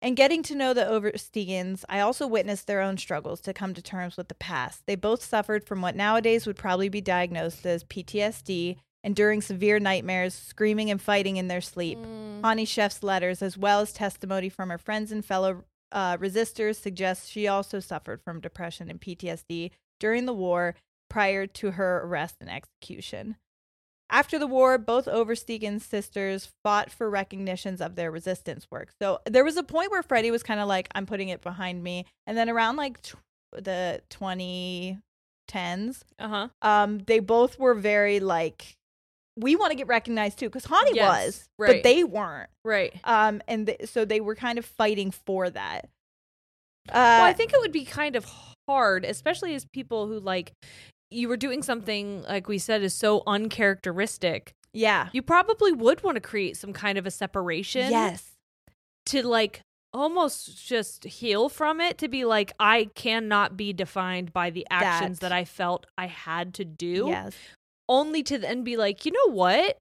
And 0.00 0.16
getting 0.16 0.44
to 0.44 0.54
know 0.54 0.72
the 0.72 0.84
Oversteegens, 0.84 1.84
I 1.88 2.00
also 2.00 2.26
witnessed 2.26 2.66
their 2.66 2.80
own 2.80 2.98
struggles 2.98 3.40
to 3.42 3.52
come 3.52 3.74
to 3.74 3.82
terms 3.82 4.16
with 4.16 4.28
the 4.28 4.34
past. 4.34 4.82
They 4.86 4.94
both 4.94 5.24
suffered 5.24 5.64
from 5.64 5.82
what 5.82 5.96
nowadays 5.96 6.46
would 6.46 6.56
probably 6.56 6.88
be 6.88 7.00
diagnosed 7.00 7.66
as 7.66 7.82
PTSD, 7.82 8.76
enduring 9.02 9.42
severe 9.42 9.80
nightmares, 9.80 10.34
screaming 10.34 10.90
and 10.90 11.02
fighting 11.02 11.36
in 11.36 11.48
their 11.48 11.60
sleep. 11.60 11.98
Mm. 11.98 12.44
Hannie 12.44 12.64
Schaft's 12.64 13.02
letters, 13.02 13.42
as 13.42 13.58
well 13.58 13.80
as 13.80 13.92
testimony 13.92 14.48
from 14.48 14.68
her 14.70 14.78
friends 14.78 15.10
and 15.10 15.24
fellow 15.24 15.64
uh, 15.90 16.16
resistors, 16.16 16.76
suggests 16.76 17.28
she 17.28 17.48
also 17.48 17.80
suffered 17.80 18.22
from 18.22 18.40
depression 18.40 18.88
and 18.88 19.00
PTSD 19.00 19.72
during 19.98 20.26
the 20.26 20.32
war 20.32 20.76
prior 21.10 21.46
to 21.46 21.72
her 21.72 22.02
arrest 22.04 22.36
and 22.40 22.50
execution. 22.50 23.36
After 24.10 24.38
the 24.38 24.46
war, 24.46 24.78
both 24.78 25.06
Oversteegen's 25.06 25.84
sisters 25.84 26.50
fought 26.64 26.90
for 26.90 27.10
recognitions 27.10 27.80
of 27.80 27.94
their 27.94 28.10
resistance 28.10 28.66
work. 28.70 28.90
So 29.00 29.20
there 29.26 29.44
was 29.44 29.56
a 29.58 29.62
point 29.62 29.90
where 29.90 30.02
Freddie 30.02 30.30
was 30.30 30.42
kind 30.42 30.60
of 30.60 30.66
like, 30.68 30.88
I'm 30.94 31.04
putting 31.04 31.28
it 31.28 31.42
behind 31.42 31.82
me. 31.82 32.06
And 32.26 32.36
then 32.36 32.48
around 32.48 32.76
like 32.76 33.02
tw- 33.02 33.16
the 33.52 34.00
2010s, 34.10 36.00
Uh-huh. 36.18 36.48
um, 36.62 36.98
they 37.00 37.18
both 37.20 37.58
were 37.58 37.74
very 37.74 38.20
like, 38.20 38.74
we 39.36 39.56
want 39.56 39.70
to 39.72 39.76
get 39.76 39.86
recognized 39.86 40.38
too, 40.38 40.48
because 40.48 40.64
Hannie 40.64 40.92
Yes, 40.94 41.08
was, 41.08 41.48
but 41.58 41.82
they 41.82 42.02
weren't. 42.02 42.50
Right. 42.64 42.94
Um, 43.04 43.40
and 43.46 43.66
th- 43.66 43.88
so 43.88 44.04
they 44.04 44.20
were 44.20 44.34
kind 44.34 44.58
of 44.58 44.64
fighting 44.64 45.10
for 45.10 45.48
that. 45.50 45.84
Uh, 46.88 46.92
well, 47.20 47.24
I 47.24 47.34
think 47.34 47.52
it 47.52 47.60
would 47.60 47.72
be 47.72 47.84
kind 47.84 48.16
of 48.16 48.26
hard, 48.66 49.04
especially 49.04 49.54
as 49.54 49.64
people 49.66 50.06
who 50.08 50.18
like 50.18 50.52
you 51.10 51.28
were 51.28 51.36
doing 51.36 51.62
something 51.62 52.22
like 52.24 52.48
we 52.48 52.58
said 52.58 52.82
is 52.82 52.94
so 52.94 53.22
uncharacteristic. 53.26 54.52
yeah, 54.72 55.08
You 55.12 55.22
probably 55.22 55.72
would 55.72 56.02
want 56.02 56.16
to 56.16 56.20
create 56.20 56.56
some 56.56 56.72
kind 56.72 56.98
of 56.98 57.06
a 57.06 57.10
separation 57.10 57.90
yes, 57.90 58.32
to 59.06 59.26
like 59.26 59.60
almost 59.94 60.66
just 60.66 61.04
heal 61.04 61.48
from 61.48 61.80
it 61.80 61.96
to 61.98 62.08
be 62.08 62.24
like 62.26 62.52
I 62.60 62.90
cannot 62.94 63.56
be 63.56 63.72
defined 63.72 64.32
by 64.32 64.50
the 64.50 64.66
actions 64.70 65.20
That. 65.20 65.30
that 65.30 65.34
I 65.34 65.44
felt 65.44 65.86
I 65.96 66.06
had 66.06 66.52
to 66.54 66.64
do. 66.64 67.06
Yes. 67.08 67.34
Only 67.88 68.22
to 68.24 68.36
then 68.36 68.64
be 68.64 68.76
like, 68.76 69.06
you 69.06 69.12
know 69.12 69.32
what? 69.32 69.78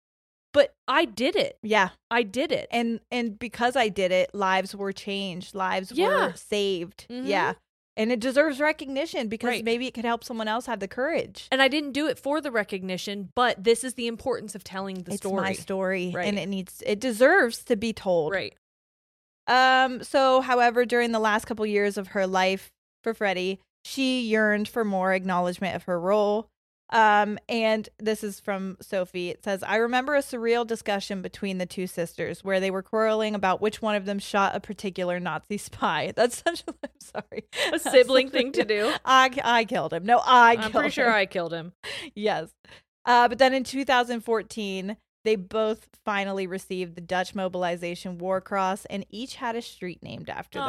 But 0.53 0.71
I 0.87 1.03
did 1.03 1.35
it. 1.35 1.57
Yeah. 1.61 1.89
I 2.09 2.23
did 2.23 2.53
it. 2.53 2.67
And 2.71 3.01
and 3.11 3.37
because 3.37 3.75
I 3.75 3.89
did 3.89 4.11
it, 4.13 4.33
lives 4.33 4.73
were 4.73 4.93
changed, 4.93 5.53
lives 5.53 5.91
Yeah. 5.91 6.27
were 6.27 6.33
saved. 6.35 7.05
Mhm. 7.09 7.27
Yeah. 7.27 7.53
And 7.97 8.11
it 8.11 8.19
deserves 8.19 8.59
recognition 8.59 9.27
because 9.27 9.47
Right. 9.49 9.65
maybe 9.65 9.87
it 9.87 9.93
could 9.95 10.05
help 10.05 10.23
someone 10.23 10.47
else 10.47 10.67
have 10.67 10.79
the 10.79 10.87
courage. 10.87 11.47
And 11.51 11.61
I 11.61 11.67
didn't 11.67 11.93
do 11.93 12.07
it 12.07 12.19
for 12.19 12.39
the 12.39 12.51
recognition, 12.51 13.31
but 13.35 13.61
this 13.63 13.83
is 13.83 13.95
the 13.95 14.05
importance 14.07 14.53
of 14.55 14.63
telling 14.63 15.01
the 15.03 15.11
story. 15.11 15.13
it's 15.15 15.21
story. 15.21 15.41
my 15.41 15.53
story 15.53 16.11
Right. 16.15 16.27
and 16.27 16.37
it 16.39 16.47
needs 16.47 16.83
it 16.85 16.99
deserves 16.99 17.63
to 17.65 17.75
be 17.75 17.91
told. 17.93 18.31
Right. 18.33 18.53
Um 19.47 20.03
so 20.03 20.41
however 20.41 20.85
during 20.85 21.11
the 21.11 21.19
last 21.19 21.45
couple 21.45 21.65
years 21.65 21.97
of 21.97 22.09
her 22.09 22.27
life 22.27 22.71
for 23.03 23.13
Freddie, 23.13 23.59
she 23.83 24.21
yearned 24.21 24.67
for 24.67 24.83
more 24.85 25.13
acknowledgement 25.13 25.75
of 25.75 25.83
her 25.83 25.99
role. 25.99 26.49
Um 26.89 27.37
and 27.49 27.89
this 27.99 28.23
is 28.23 28.39
from 28.39 28.77
Sophie. 28.81 29.29
It 29.29 29.43
says, 29.43 29.63
"I 29.63 29.75
remember 29.77 30.15
a 30.15 30.21
surreal 30.21 30.65
discussion 30.65 31.21
between 31.21 31.57
the 31.57 31.65
two 31.65 31.87
sisters 31.87 32.43
where 32.43 32.59
they 32.59 32.71
were 32.71 32.83
quarreling 32.83 33.35
about 33.35 33.61
which 33.61 33.81
one 33.81 33.95
of 33.95 34.05
them 34.05 34.19
shot 34.19 34.55
a 34.55 34.59
particular 34.59 35.19
Nazi 35.19 35.57
spy." 35.57 36.13
That's 36.15 36.43
such 36.43 36.63
a 36.67 36.73
I'm 36.83 36.99
sorry. 36.99 37.45
A 37.73 37.79
sibling 37.79 38.29
thing 38.29 38.51
to 38.53 38.63
do. 38.63 38.93
I 39.05 39.31
I 39.43 39.65
killed 39.65 39.93
him. 39.93 40.05
No, 40.05 40.19
I 40.19 40.51
I'm 40.51 40.59
killed 40.59 40.73
pretty 40.73 40.89
sure 40.89 41.11
I 41.11 41.25
killed 41.25 41.53
him. 41.53 41.73
yes. 42.15 42.49
Uh, 43.05 43.27
but 43.29 43.37
then 43.37 43.53
in 43.53 43.63
2014, 43.63 44.97
they 45.23 45.35
both 45.35 45.87
finally 46.05 46.45
received 46.45 46.95
the 46.95 47.01
Dutch 47.01 47.33
Mobilization 47.33 48.17
War 48.17 48.41
Cross, 48.41 48.85
and 48.85 49.05
each 49.09 49.35
had 49.35 49.55
a 49.55 49.61
street 49.61 50.03
named 50.03 50.29
after 50.29 50.59
them. 50.59 50.67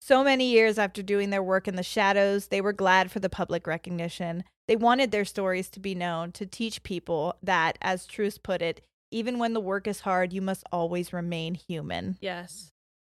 So 0.00 0.24
many 0.24 0.50
years 0.50 0.78
after 0.78 1.02
doing 1.02 1.30
their 1.30 1.42
work 1.42 1.68
in 1.68 1.76
the 1.76 1.82
shadows, 1.82 2.46
they 2.46 2.60
were 2.60 2.72
glad 2.72 3.10
for 3.10 3.20
the 3.20 3.28
public 3.28 3.66
recognition. 3.66 4.44
They 4.66 4.76
wanted 4.76 5.10
their 5.10 5.26
stories 5.26 5.68
to 5.70 5.80
be 5.80 5.94
known 5.94 6.32
to 6.32 6.46
teach 6.46 6.82
people 6.82 7.36
that, 7.42 7.76
as 7.82 8.06
Truus 8.06 8.42
put 8.42 8.62
it, 8.62 8.80
even 9.10 9.38
when 9.38 9.52
the 9.52 9.60
work 9.60 9.86
is 9.86 10.00
hard, 10.00 10.32
you 10.32 10.40
must 10.40 10.64
always 10.72 11.12
remain 11.12 11.54
human. 11.54 12.16
Yes. 12.20 12.70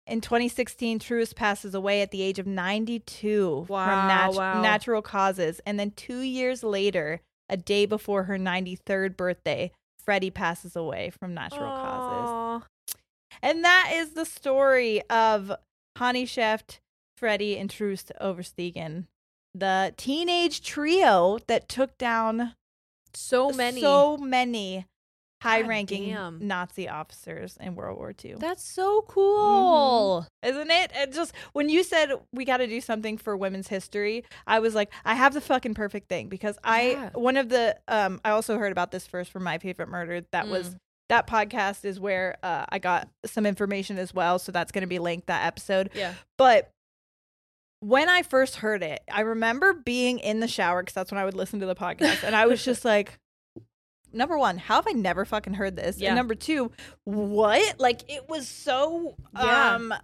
In 0.07 0.21
2016, 0.21 1.01
Truus 1.01 1.35
passes 1.35 1.75
away 1.75 2.03
at 2.03 2.13
the 2.13 2.23
age 2.23 2.39
of 2.39 2.47
92 2.47 3.65
from 3.67 4.07
nat- 4.07 4.35
wow. 4.35 4.63
natural 4.63 5.03
causes. 5.03 5.61
And 5.67 5.81
then 5.81 5.91
two 5.91 6.21
years 6.21 6.63
later, 6.63 7.21
a 7.49 7.57
day 7.57 7.87
before 7.87 8.25
her 8.25 8.39
93rd 8.39 9.17
birthday, 9.17 9.73
Freddie 9.99 10.31
passes 10.31 10.77
away 10.77 11.11
from 11.11 11.35
natural 11.35 11.69
causes. 11.69 12.67
And 13.43 13.65
that 13.65 13.91
is 13.95 14.11
the 14.11 14.25
story 14.25 15.03
of 15.11 15.53
Hannie 15.97 16.27
Schaft, 16.27 16.81
Freddie, 17.17 17.57
and 17.59 17.71
Truus 17.71 18.11
Oversteegen, 18.21 19.07
the 19.55 19.93
teenage 19.97 20.63
trio 20.63 21.39
that 21.47 21.69
took 21.69 21.97
down 21.99 22.55
So 23.15 23.51
many. 23.51 23.81
so 23.81 24.17
many 24.17 24.87
high-ranking 25.43 26.09
damn. 26.13 26.47
Nazi 26.47 26.89
officers 26.89 27.57
in 27.61 27.75
World 27.77 27.99
War 27.99 28.13
II. 28.25 28.35
That's 28.39 28.65
so 28.65 29.03
cool. 29.03 30.27
Isn't 30.43 30.71
it? 30.71 30.91
It 30.95 31.13
just 31.13 31.33
when 31.53 31.69
you 31.69 31.83
said 31.83 32.11
we 32.33 32.45
got 32.45 32.57
to 32.59 32.67
do 32.67 32.81
something 32.81 33.19
for 33.19 33.37
women's 33.37 33.69
history, 33.69 34.25
I 34.47 34.59
was 34.61 34.75
like, 34.75 34.91
I 35.05 35.15
have 35.15 35.35
the 35.35 35.41
fucking 35.41 35.75
perfect 35.75 36.09
thing 36.09 36.29
because 36.29 36.59
I 36.65 36.91
Yeah. 36.91 37.11
one 37.15 37.37
of 37.37 37.49
the 37.51 37.77
um 37.87 38.21
I 38.25 38.31
also 38.31 38.59
heard 38.59 38.73
about 38.73 38.91
this 38.91 39.07
first 39.07 39.31
from 39.31 39.45
my 39.45 39.59
favorite 39.59 39.89
murder. 39.89 40.23
That 40.33 40.49
was 40.49 40.71
Mm. 40.71 40.79
That 41.09 41.27
podcast 41.27 41.85
is 41.85 42.01
where 42.01 42.37
uh, 42.43 42.65
I 42.69 42.79
got 42.79 43.09
some 43.25 43.47
information 43.47 43.99
as 43.99 44.13
well, 44.15 44.39
so 44.39 44.51
that's 44.53 44.73
going 44.73 44.83
to 44.83 44.89
be 44.89 44.99
linked 44.99 45.27
that 45.29 45.47
episode. 45.47 45.91
Yeah. 45.95 46.15
But 46.37 46.71
when 47.81 48.09
I 48.09 48.23
first 48.23 48.57
heard 48.57 48.83
it, 48.83 49.01
I 49.13 49.21
remember 49.21 49.73
being 49.75 50.19
in 50.19 50.41
the 50.41 50.49
shower 50.49 50.83
because 50.83 50.95
that's 50.95 51.13
when 51.13 51.21
I 51.21 51.25
would 51.25 51.35
listen 51.35 51.61
to 51.61 51.67
the 51.67 51.75
podcast, 51.77 52.25
and 52.25 52.35
I 52.35 52.47
was 52.47 52.65
just 52.65 52.85
like, 52.85 53.19
number 54.13 54.39
one, 54.39 54.59
how 54.59 54.77
have 54.77 54.87
I 54.89 54.93
never 54.93 55.25
fucking 55.25 55.55
heard 55.55 55.77
this? 55.77 55.99
Yeah. 55.99 56.09
And 56.09 56.17
number 56.17 56.35
two, 56.35 56.73
what? 57.05 57.79
Like 57.79 58.03
it 58.11 58.29
was 58.29 58.49
so 58.49 59.15
Yeah. 59.35 59.75
um 59.75 59.95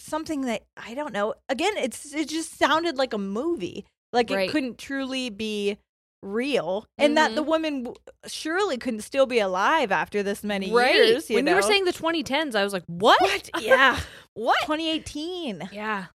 something 0.00 0.42
that 0.42 0.62
I 0.76 0.94
don't 0.94 1.12
know. 1.12 1.34
Again, 1.48 1.76
it's 1.76 2.12
it 2.14 2.28
just 2.28 2.58
sounded 2.58 2.96
like 2.98 3.12
a 3.12 3.18
movie. 3.18 3.84
Like 4.12 4.28
Right. 4.30 4.48
it 4.48 4.52
couldn't 4.52 4.78
truly 4.78 5.30
be 5.30 5.78
real, 6.22 6.86
and 6.98 7.16
that 7.16 7.34
the 7.34 7.42
woman 7.42 7.84
w- 7.84 7.96
surely 8.26 8.76
couldn't 8.76 9.02
still 9.02 9.26
be 9.26 9.38
alive 9.38 9.92
after 9.92 10.22
this 10.22 10.44
many 10.44 10.72
right. 10.72 10.94
years. 10.94 11.30
You 11.30 11.36
when 11.36 11.46
you 11.46 11.54
were 11.54 11.62
saying 11.62 11.84
the 11.84 11.92
2010s, 11.92 12.54
I 12.54 12.64
was 12.64 12.72
like, 12.72 12.84
what? 12.86 13.20
what? 13.20 13.50
Yeah, 13.60 13.98
what? 14.34 14.58
2018. 14.62 15.70
Yeah. 15.72 16.06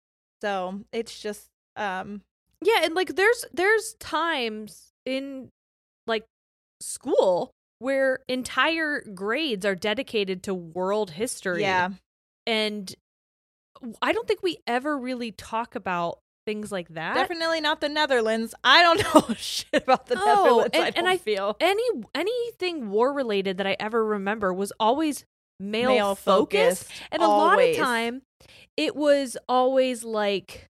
So 0.43 0.81
it's 0.93 1.19
just 1.21 1.49
um 1.77 2.21
Yeah, 2.63 2.81
and 2.85 2.95
like 2.95 3.17
there's 3.17 3.45
there's 3.53 3.95
times 3.99 4.93
in 5.07 5.51
like 6.07 6.25
school 6.81 7.51
where 7.79 8.21
entire 8.29 9.03
grades 9.15 9.65
are 9.67 9.75
dedicated 9.75 10.43
to 10.45 10.55
world 10.55 11.13
history. 11.13 11.63
yeah. 11.63 11.91
And 12.47 12.95
I 14.01 14.13
don't 14.13 14.29
think 14.29 14.43
we 14.43 14.59
ever 14.67 14.97
really 14.97 15.33
talk 15.33 15.75
about 15.75 16.19
things 16.47 16.71
like 16.73 16.89
that. 16.91 17.15
Definitely 17.15 17.61
not 17.61 17.81
the 17.81 17.89
Netherlands. 17.89 18.55
I 18.65 18.83
don't 18.83 19.03
know 19.15 19.35
shit 19.37 19.83
about 19.85 20.07
the 20.07 20.15
No, 20.17 20.25
Netherlands. 20.27 20.71
and- 20.75 20.85
I 20.85 20.93
and 20.97 21.09
I- 21.09 21.17
feel 21.17 21.57
Any 21.61 21.83
anything 22.15 22.91
war 22.91 23.13
related 23.13 23.59
that 23.59 23.67
I 23.67 23.77
ever 23.81 24.05
remember 24.05 24.53
was 24.53 24.73
always 24.79 25.25
male, 25.61 25.89
male 25.91 26.15
focused. 26.15 26.85
focused, 26.85 27.03
And 27.13 27.23
a 27.23 27.29
lot 27.29 27.61
of 27.63 27.77
time 27.77 28.23
it 28.77 28.95
was 28.97 29.37
always 29.49 30.03
like 30.05 30.67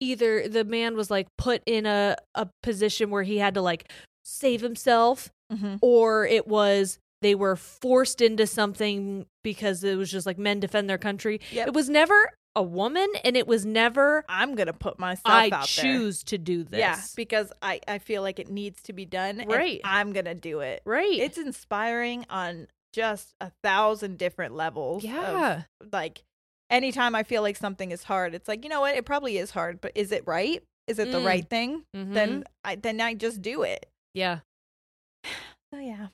either 0.00 0.48
the 0.48 0.64
man 0.64 0.96
was 0.96 1.10
like 1.10 1.28
put 1.38 1.62
in 1.66 1.86
a, 1.86 2.16
a 2.34 2.48
position 2.62 3.10
where 3.10 3.22
he 3.22 3.38
had 3.38 3.54
to 3.54 3.62
like 3.62 3.90
save 4.24 4.60
himself 4.60 5.30
Mhm. 5.52 5.78
or 5.82 6.26
it 6.26 6.46
was 6.48 6.98
they 7.22 7.34
were 7.34 7.54
forced 7.56 8.20
into 8.20 8.46
something 8.46 9.24
because 9.42 9.84
it 9.84 9.96
was 9.96 10.10
just 10.10 10.26
like 10.26 10.36
men 10.38 10.58
defend 10.60 10.90
their 10.90 10.98
country. 10.98 11.40
Yep. 11.52 11.68
It 11.68 11.74
was 11.74 11.88
never 11.88 12.32
a 12.56 12.62
woman 12.62 13.08
and 13.24 13.36
it 13.36 13.46
was 13.48 13.66
never 13.66 14.24
I'm 14.28 14.54
gonna 14.54 14.72
put 14.72 14.98
myself 14.98 15.22
I 15.26 15.50
out 15.52 15.66
choose 15.66 16.22
to 16.24 16.38
do 16.38 16.62
this. 16.62 16.70
there. 16.70 16.80
Yeah, 16.80 17.00
because 17.16 17.52
I 17.62 17.80
I 17.88 17.98
feel 17.98 18.22
like 18.22 18.38
it 18.38 18.48
needs 18.48 18.80
to 18.84 18.92
be 18.92 19.04
done. 19.04 19.40
and 19.40 19.50
Right. 19.50 19.80
I'm 19.84 20.12
gonna 20.12 20.34
do 20.34 20.60
it. 20.60 20.82
right. 20.84 21.12
It's 21.18 21.38
inspiring 21.38 22.26
on 22.30 22.68
just 22.92 23.34
a 23.40 23.50
thousand 23.64 24.18
different 24.18 24.54
levels. 24.54 25.02
of, 25.02 25.10
yeah. 25.10 25.62
like 25.92 26.22
anytime 26.70 27.14
I 27.16 27.24
feel 27.24 27.42
like 27.42 27.56
something 27.56 27.90
is 27.90 28.04
hard, 28.04 28.34
it's 28.34 28.46
like 28.48 28.62
you 28.64 28.70
know 28.70 28.80
what? 28.80 28.94
It 28.96 29.04
probably 29.04 29.36
is 29.38 29.50
hard, 29.50 29.80
but 29.80 29.90
is 29.96 30.12
it 30.12 30.22
right? 30.26 30.62
Is 30.86 30.98
it 30.98 31.10
the 31.10 31.18
Mm. 31.18 31.26
right 31.26 31.48
thing? 31.50 31.84
Mhm. 31.96 32.12
Then 32.14 32.44
I 32.62 32.76
then 32.76 33.00
I 33.00 33.14
just 33.14 33.42
do 33.42 33.62
it. 33.62 33.86
yeah. 34.14 34.40
So 35.72 35.80
yeah. 35.80 36.08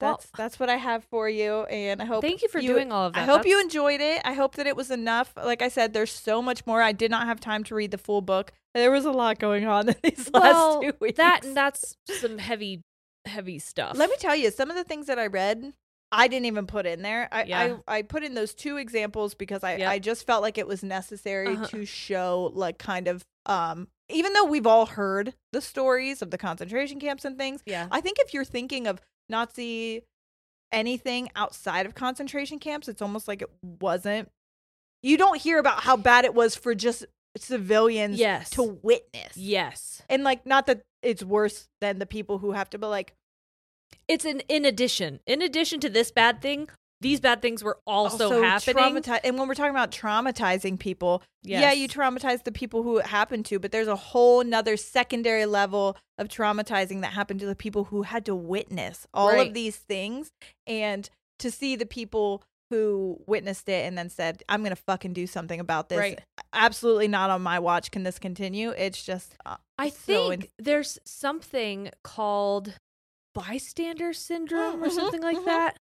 Well- 0.00 0.12
That's 0.16 0.30
that's 0.36 0.60
what 0.60 0.68
I 0.68 0.76
have 0.76 1.04
for 1.04 1.28
you, 1.28 1.62
and 1.64 2.02
I 2.02 2.04
hope. 2.04 2.22
Thank 2.22 2.42
you 2.42 2.48
for 2.48 2.60
doing 2.60 2.90
all 2.92 3.06
of 3.06 3.12
that. 3.14 3.22
I 3.28 3.32
hope 3.32 3.46
you 3.46 3.60
enjoyed 3.60 4.00
it. 4.00 4.20
I 4.24 4.32
hope 4.34 4.56
that 4.56 4.66
it 4.66 4.76
was 4.76 4.90
enough. 4.90 5.32
Like 5.36 5.62
I 5.62 5.68
said, 5.68 5.92
there's 5.92 6.10
so 6.12 6.42
much 6.42 6.66
more. 6.66 6.82
I 6.82 6.92
did 6.92 7.10
not 7.10 7.26
have 7.26 7.40
time 7.40 7.62
to 7.64 7.74
read 7.74 7.90
the 7.92 7.98
full 7.98 8.20
book. 8.20 8.52
There 8.74 8.90
was 8.90 9.04
a 9.04 9.12
lot 9.12 9.38
going 9.38 9.66
on 9.66 9.88
in 9.90 9.94
these 10.02 10.28
well, 10.34 10.80
last 10.80 10.82
two 10.82 10.96
weeks. 11.00 11.16
that 11.18 11.40
that's 11.54 11.96
some 12.10 12.38
heavy 12.38 12.82
heavy 13.24 13.58
stuff. 13.58 13.96
Let 13.96 14.10
me 14.10 14.16
tell 14.18 14.34
you, 14.36 14.50
some 14.50 14.68
of 14.68 14.76
the 14.76 14.84
things 14.84 15.06
that 15.06 15.18
I 15.18 15.28
read, 15.28 15.72
I 16.12 16.28
didn't 16.28 16.46
even 16.46 16.66
put 16.66 16.84
in 16.86 17.02
there. 17.02 17.28
I 17.32 17.44
Yeah. 17.44 17.76
I, 17.88 17.98
I 17.98 18.02
put 18.02 18.24
in 18.24 18.34
those 18.34 18.52
two 18.52 18.76
examples 18.78 19.34
because 19.34 19.62
I 19.64 19.76
Yep. 19.76 19.88
I 19.88 19.98
just 20.00 20.26
felt 20.26 20.42
like 20.42 20.58
it 20.58 20.66
was 20.66 20.82
necessary 20.82 21.54
Uh-huh. 21.54 21.66
to 21.68 21.86
show 21.86 22.50
like 22.54 22.78
kind 22.78 23.06
of 23.08 23.24
um 23.46 23.88
even 24.10 24.32
though 24.34 24.44
we've 24.44 24.66
all 24.66 24.84
heard 24.86 25.34
the 25.52 25.60
stories 25.62 26.20
of 26.20 26.30
the 26.30 26.36
concentration 26.36 27.00
camps 27.00 27.24
and 27.24 27.38
things, 27.38 27.62
Yeah. 27.64 27.86
I 27.90 28.00
think 28.02 28.18
if 28.18 28.34
you're 28.34 28.44
thinking 28.44 28.86
of 28.86 29.00
Nazi 29.28 30.02
anything 30.72 31.28
outside 31.36 31.86
of 31.86 31.94
concentration 31.94 32.58
camps, 32.58 32.88
it's 32.88 33.02
almost 33.02 33.28
like 33.28 33.42
it 33.42 33.50
wasn't. 33.80 34.28
You 35.02 35.16
don't 35.16 35.40
hear 35.40 35.58
about 35.58 35.80
how 35.84 35.96
bad 35.96 36.24
it 36.24 36.34
was 36.34 36.56
for 36.56 36.74
just 36.74 37.04
civilians 37.36 38.18
Yes. 38.18 38.50
to 38.50 38.62
witness. 38.82 39.36
Yes. 39.36 40.02
And 40.08 40.24
like, 40.24 40.44
not 40.46 40.66
that 40.66 40.82
it's 41.02 41.22
worse 41.22 41.68
than 41.80 41.98
the 41.98 42.06
people 42.06 42.38
who 42.38 42.52
have 42.52 42.70
to, 42.70 42.78
but 42.78 42.88
like, 42.90 43.14
It's 44.08 44.24
an 44.24 44.40
in 44.48 44.64
addition. 44.64 45.20
In 45.26 45.40
addition 45.42 45.80
to 45.80 45.88
this 45.88 46.10
bad 46.10 46.42
thing, 46.42 46.68
these 47.04 47.20
bad 47.20 47.40
things 47.42 47.62
were 47.62 47.78
also, 47.86 48.42
happening. 48.42 48.76
traumati- 48.76 49.20
and 49.22 49.38
when 49.38 49.46
we're 49.46 49.54
talking 49.54 49.70
about 49.70 49.92
traumatizing 49.92 50.78
people, 50.78 51.22
yeah, 51.42 51.70
you 51.72 51.86
traumatize 51.88 52.42
the 52.44 52.50
people 52.52 52.82
who 52.82 52.98
it 52.98 53.06
happened 53.06 53.44
to, 53.46 53.58
but 53.58 53.70
there's 53.72 53.88
a 53.88 53.94
whole 53.96 54.42
nother 54.42 54.76
secondary 54.76 55.46
level 55.46 55.96
of 56.18 56.28
traumatizing 56.28 57.02
that 57.02 57.12
happened 57.12 57.40
to 57.40 57.46
the 57.46 57.54
people 57.54 57.84
who 57.84 58.02
had 58.02 58.24
to 58.26 58.34
witness 58.34 59.06
all 59.14 59.28
Right. 59.28 59.46
of 59.48 59.54
these 59.54 59.76
things. 59.76 60.30
And 60.66 61.08
to 61.38 61.50
see 61.50 61.76
the 61.76 61.86
people 61.86 62.42
who 62.70 63.20
witnessed 63.26 63.68
it 63.68 63.84
and 63.86 63.96
then 63.98 64.08
said, 64.08 64.42
I'm 64.48 64.62
going 64.62 64.74
to 64.74 64.82
fucking 64.82 65.12
do 65.12 65.26
something 65.26 65.60
about 65.60 65.90
this. 65.90 65.98
Right. 65.98 66.20
Absolutely 66.54 67.08
not 67.08 67.28
on 67.28 67.42
my 67.42 67.58
watch. 67.58 67.90
Can 67.90 68.02
this 68.04 68.18
continue? 68.18 68.70
It's 68.70 69.04
just, 69.04 69.34
uh, 69.44 69.56
I 69.78 69.90
so 69.90 70.30
think 70.30 70.44
in- 70.44 70.48
there's 70.64 70.98
something 71.04 71.90
called 72.02 72.72
bystander 73.34 74.12
syndrome 74.12 74.82
or 74.82 74.88
Mhm, 74.88 74.92
something 74.94 75.22
like 75.22 75.36
mhm. 75.36 75.44
that. 75.44 75.76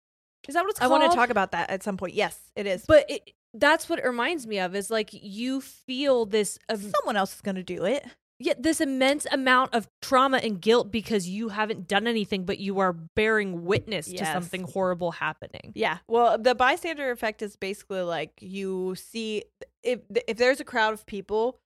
Is 0.47 0.55
that 0.55 0.63
what 0.63 0.71
it's 0.71 0.81
I 0.81 0.87
want 0.87 1.09
to 1.09 1.15
talk 1.15 1.29
about 1.29 1.51
that 1.51 1.69
at 1.69 1.83
some 1.83 1.97
point. 1.97 2.13
Yes, 2.13 2.37
it 2.55 2.67
is. 2.67 2.85
But 2.87 3.09
it, 3.09 3.31
that's 3.53 3.87
what 3.87 3.99
it 3.99 4.05
reminds 4.05 4.47
me 4.47 4.59
of 4.59 4.75
is 4.75 4.89
like 4.89 5.09
you 5.13 5.61
feel 5.61 6.25
this 6.25 6.57
um, 6.69 6.79
someone 6.79 7.15
else 7.15 7.35
is 7.35 7.41
going 7.41 7.55
to 7.55 7.63
do 7.63 7.85
it. 7.85 8.05
yeah, 8.39 8.53
this 8.57 8.81
immense 8.81 9.25
amount 9.31 9.73
of 9.73 9.87
trauma 10.01 10.37
and 10.37 10.59
guilt 10.59 10.91
because 10.91 11.29
you 11.29 11.49
haven't 11.49 11.87
done 11.87 12.07
anything 12.07 12.45
but 12.45 12.57
you 12.57 12.79
are 12.79 12.91
bearing 12.91 13.63
witness 13.63 14.07
to 14.07 14.25
something 14.25 14.63
horrible 14.63 15.11
happening. 15.11 15.71
Yeah. 15.75 15.99
Well, 16.07 16.37
the 16.37 16.55
bystander 16.55 17.11
effect 17.11 17.41
is 17.41 17.55
basically 17.55 18.01
like 18.01 18.31
you 18.41 18.95
see 18.95 19.43
if 19.83 19.99
if 20.27 20.37
there's 20.37 20.59
a 20.59 20.65
crowd 20.65 20.93
of 20.93 21.05
people, 21.05 21.59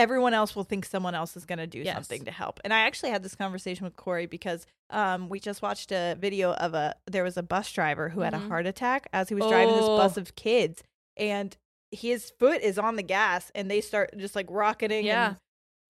everyone 0.00 0.34
else 0.34 0.56
will 0.56 0.64
think 0.64 0.84
someone 0.84 1.14
else 1.14 1.36
is 1.36 1.44
going 1.44 1.58
to 1.58 1.66
do 1.66 1.80
Yes. 1.80 1.94
something 1.94 2.24
to 2.24 2.30
help. 2.30 2.58
And 2.64 2.72
I 2.72 2.80
actually 2.80 3.10
had 3.10 3.22
this 3.22 3.34
conversation 3.34 3.84
with 3.84 3.96
Corey 3.96 4.26
because 4.26 4.66
um 4.90 5.28
we 5.28 5.38
just 5.38 5.62
watched 5.62 5.92
a 5.92 6.16
video 6.18 6.52
of 6.54 6.74
a 6.74 6.94
there 7.06 7.22
was 7.22 7.36
a 7.36 7.42
bus 7.42 7.70
driver 7.72 8.08
who 8.08 8.22
had 8.22 8.34
a 8.34 8.38
Mhm. 8.38 8.48
heart 8.48 8.66
attack 8.66 9.06
as 9.12 9.28
he 9.28 9.34
was 9.34 9.46
driving 9.46 9.76
this 9.76 9.86
bus 9.86 10.18
Oh. 10.18 10.20
of 10.22 10.34
kids 10.34 10.82
and 11.16 11.56
his 11.92 12.30
foot 12.38 12.60
is 12.62 12.78
on 12.78 12.96
the 12.96 13.02
gas 13.02 13.50
and 13.54 13.70
they 13.70 13.80
start 13.80 14.16
just 14.16 14.34
like 14.34 14.46
rocketing 14.48 15.04
Yeah. 15.06 15.26
and 15.28 15.36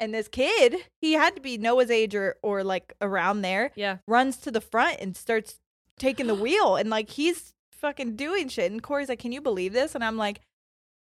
and 0.03 0.15
this 0.15 0.29
kid, 0.29 0.77
he 1.03 1.13
had 1.13 1.35
to 1.37 1.43
be 1.43 1.59
Noah's 1.59 1.91
age 1.91 2.15
or, 2.15 2.37
or 2.43 2.65
like 2.65 2.95
around 3.03 3.43
there 3.43 3.71
Yeah. 3.77 3.99
runs 4.07 4.39
to 4.39 4.51
the 4.51 4.63
front 4.63 4.97
and 4.99 5.15
starts 5.15 5.61
taking 5.99 6.27
the 6.27 6.35
wheel 6.47 6.77
and 6.77 6.89
like 6.89 7.11
he's 7.11 7.53
fucking 7.71 8.17
doing 8.17 8.49
shit 8.49 8.71
and 8.73 8.83
Corey's 8.83 9.09
like 9.11 9.19
can 9.19 9.33
you 9.33 9.41
believe 9.43 9.73
this 9.75 9.95
and 9.95 10.03
I'm 10.05 10.17
like 10.17 10.41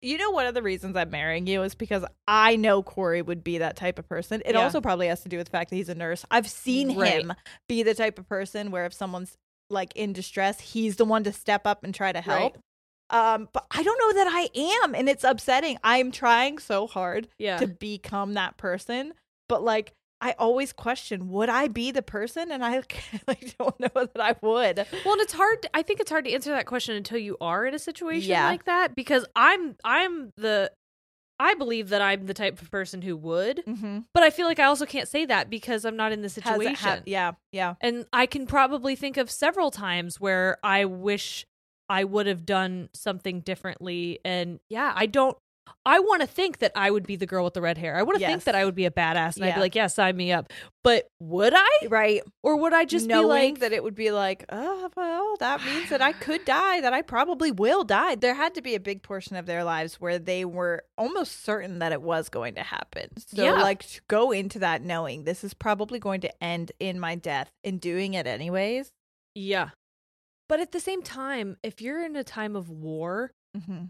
you 0.05 0.17
know 0.17 0.29
one 0.31 0.45
of 0.45 0.53
the 0.53 0.61
reasons 0.61 0.95
I'm 0.95 1.09
marrying 1.09 1.47
you 1.47 1.63
is 1.63 1.75
because 1.75 2.05
I 2.27 2.55
know 2.55 2.83
Corey 2.83 3.21
would 3.21 3.43
be 3.43 3.57
that 3.57 3.75
type 3.75 3.97
of 3.99 4.07
person. 4.07 4.41
It 4.45 4.53
Yeah. 4.53 4.61
also 4.61 4.79
probably 4.81 5.07
has 5.07 5.21
to 5.21 5.29
do 5.29 5.37
with 5.37 5.47
the 5.47 5.51
fact 5.51 5.69
that 5.71 5.75
he's 5.77 5.89
a 5.89 5.95
nurse. 5.95 6.25
I've 6.29 6.49
seen 6.49 6.95
Right. 6.95 7.21
him 7.21 7.33
be 7.67 7.83
the 7.83 7.93
type 7.95 8.19
of 8.19 8.27
person 8.29 8.71
where 8.71 8.85
if 8.85 8.93
someone's 8.93 9.35
like 9.69 9.91
in 9.95 10.13
distress, 10.13 10.59
he's 10.59 10.97
the 10.97 11.05
one 11.05 11.23
to 11.23 11.33
step 11.33 11.65
up 11.65 11.83
and 11.83 11.93
try 11.93 12.11
to 12.11 12.21
help. 12.21 12.59
Um, 13.09 13.49
but 13.53 13.65
I 13.71 13.83
don't 13.83 13.99
know 13.99 14.13
that 14.23 14.27
I 14.31 14.83
am, 14.83 14.95
and 14.95 15.07
it's 15.09 15.23
upsetting. 15.23 15.77
I'm 15.83 16.11
trying 16.11 16.57
so 16.59 16.87
hard 16.87 17.27
Yeah. 17.37 17.57
to 17.57 17.67
become 17.67 18.33
that 18.35 18.57
person, 18.57 19.13
but 19.49 19.63
like 19.63 19.93
I 20.25 20.35
always 20.39 20.73
question, 20.73 21.29
would 21.29 21.49
I 21.49 21.67
be 21.67 21.91
the 21.91 22.01
person? 22.01 22.51
And 22.51 22.63
I 22.65 22.81
like 23.27 23.55
don't 23.57 23.79
know 23.79 23.89
that 23.93 24.19
I 24.19 24.35
would. 24.41 24.77
Well, 25.05 25.13
and 25.13 25.21
it's 25.21 25.33
hard. 25.33 25.67
I 25.73 25.81
think 25.83 25.99
it's 25.99 26.09
hard 26.09 26.25
to 26.25 26.31
answer 26.33 26.49
that 26.51 26.65
question 26.65 26.95
until 26.95 27.17
you 27.17 27.37
are 27.39 27.65
in 27.65 27.73
a 27.73 27.79
situation 27.79 28.31
Yeah. 28.31 28.47
like 28.47 28.65
that 28.65 28.95
because 28.95 29.25
I'm 29.35 29.75
I'm 29.83 30.31
the 30.37 30.71
I 31.39 31.53
believe 31.55 31.89
that 31.89 32.01
I'm 32.01 32.27
the 32.27 32.33
type 32.33 32.61
of 32.61 32.71
person 32.71 33.01
who 33.01 33.17
would, 33.17 33.61
Mm-hmm. 33.67 33.99
but 34.13 34.23
I 34.23 34.29
feel 34.29 34.47
like 34.47 34.57
I 34.59 34.63
also 34.63 34.85
can't 34.85 35.07
say 35.07 35.25
that 35.25 35.49
because 35.49 35.83
I'm 35.83 35.97
not 35.97 36.11
in 36.13 36.21
the 36.21 36.29
situation. 36.29 37.03
yeah, 37.05 37.33
yeah. 37.51 37.75
And 37.81 38.05
I 38.13 38.25
can 38.25 38.47
probably 38.47 38.95
think 38.95 39.17
of 39.17 39.29
several 39.29 39.69
times 39.69 40.19
where 40.19 40.57
I 40.63 40.85
wish 40.85 41.45
I 41.89 42.03
would 42.05 42.25
have 42.27 42.45
done 42.45 42.89
something 42.93 43.41
differently. 43.41 44.19
And 44.25 44.59
yeah, 44.69 44.93
I 44.95 45.05
don't. 45.07 45.37
I 45.85 45.99
want 45.99 46.21
to 46.21 46.27
think 46.27 46.59
that 46.59 46.71
I 46.75 46.89
would 46.91 47.05
be 47.07 47.15
the 47.15 47.25
girl 47.25 47.43
with 47.43 47.53
the 47.53 47.61
red 47.61 47.77
hair. 47.77 47.95
I 47.95 48.03
want 48.03 48.19
to 48.19 48.25
think 48.25 48.43
that 48.45 48.55
I 48.55 48.65
would 48.65 48.75
be 48.75 48.85
a 48.85 48.91
badass, 48.91 49.35
and 49.35 49.45
I'd 49.45 49.55
be 49.55 49.59
like, 49.61 49.75
"Yeah, 49.75 49.87
sign 49.87 50.15
me 50.17 50.31
up." 50.31 50.51
But 50.83 51.07
would 51.19 51.53
I, 51.55 51.69
Right. 51.87 52.21
or 52.43 52.55
would 52.57 52.73
I 52.73 52.85
just 52.85 53.07
knowing 53.07 53.55
be 53.55 53.59
like, 53.59 53.59
that 53.59 53.71
it 53.73 53.83
would 53.83 53.95
be 53.95 54.11
like, 54.11 54.45
oh 54.49 54.89
well, 54.95 55.35
that 55.39 55.63
means 55.63 55.89
that 55.89 56.01
I 56.01 56.11
could 56.13 56.45
die, 56.45 56.81
that 56.81 56.93
I 56.93 57.01
probably 57.01 57.51
will 57.51 57.83
die. 57.83 58.15
There 58.15 58.35
had 58.35 58.53
to 58.55 58.61
be 58.61 58.75
a 58.75 58.79
big 58.79 59.01
portion 59.03 59.35
of 59.35 59.45
their 59.47 59.63
lives 59.63 59.95
where 59.99 60.19
they 60.19 60.45
were 60.45 60.83
almost 60.97 61.43
certain 61.43 61.79
that 61.79 61.91
it 61.91 62.01
was 62.01 62.29
going 62.29 62.55
to 62.55 62.63
happen. 62.63 63.09
So 63.17 63.43
Yeah. 63.43 63.53
like 63.61 63.83
to 63.87 64.01
go 64.07 64.31
into 64.31 64.59
that 64.59 64.83
knowing 64.83 65.23
this 65.23 65.43
is 65.43 65.53
probably 65.55 65.97
going 65.99 66.21
to 66.21 66.43
end 66.43 66.71
in 66.79 66.99
my 66.99 67.15
death 67.15 67.49
and 67.63 67.81
doing 67.81 68.13
it 68.13 68.27
anyways. 68.27 68.91
"Yeah"? 69.33 69.69
But 70.47 70.59
at 70.59 70.71
the 70.71 70.79
same 70.79 71.01
time, 71.01 71.57
if 71.63 71.81
you're 71.81 72.03
in 72.05 72.15
a 72.15 72.23
time 72.23 72.55
of 72.55 72.69
war, 72.69 73.31
Mm-hmm. 73.57 73.85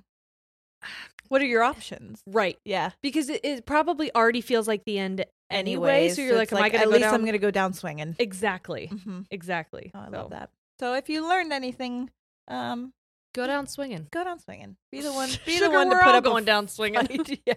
What 1.30 1.42
are 1.42 1.46
your 1.46 1.64
options? 1.64 2.22
right? 2.28 2.58
Yeah. 2.66 2.92
Because 3.02 3.30
it, 3.30 3.42
it 3.44 3.66
probably 3.66 4.14
already 4.14 4.42
feels 4.42 4.68
like 4.68 4.84
the 4.86 5.00
end 5.00 5.26
anyway. 5.50 5.90
Anyways, 6.06 6.16
so 6.16 6.22
you're 6.22 6.36
like, 6.36 6.52
it's 6.52 6.60
"Am 6.60 6.64
I 6.64 6.70
going 6.70 6.82
at 6.82 6.86
to 6.86 6.86
go 6.86 6.92
least 6.92 7.02
down?" 7.02 7.14
I'm 7.16 7.26
gonna 7.26 7.38
go 7.40 7.52
down 7.52 7.74
swinging. 7.74 8.16
exactly, 8.20 8.90
Mm-hmm. 8.94 9.22
exactly. 9.32 9.92
Oh, 9.96 10.00
I 10.00 10.06
So, 10.06 10.12
love 10.12 10.30
that. 10.32 10.50
So 10.80 10.94
if 10.94 11.10
you 11.10 11.28
learned 11.28 11.52
anything, 11.54 12.10
um, 12.48 12.92
Go 13.34 13.48
down 13.48 13.68
swinging. 13.68 14.08
go 14.12 14.24
down 14.24 14.40
swinging. 14.40 14.78
Be 14.92 15.02
the 15.02 15.12
one. 15.12 15.30
Be 15.46 15.54
Sugar, 15.58 15.66
the 15.66 15.72
one 15.72 15.90
to 15.90 15.96
put 15.98 16.06
all 16.06 16.16
up 16.16 16.26
a 16.26 16.30
going 16.30 16.46
down 16.46 16.68
swinging. 16.68 17.06
fight. 17.08 17.40
yeah, 17.46 17.54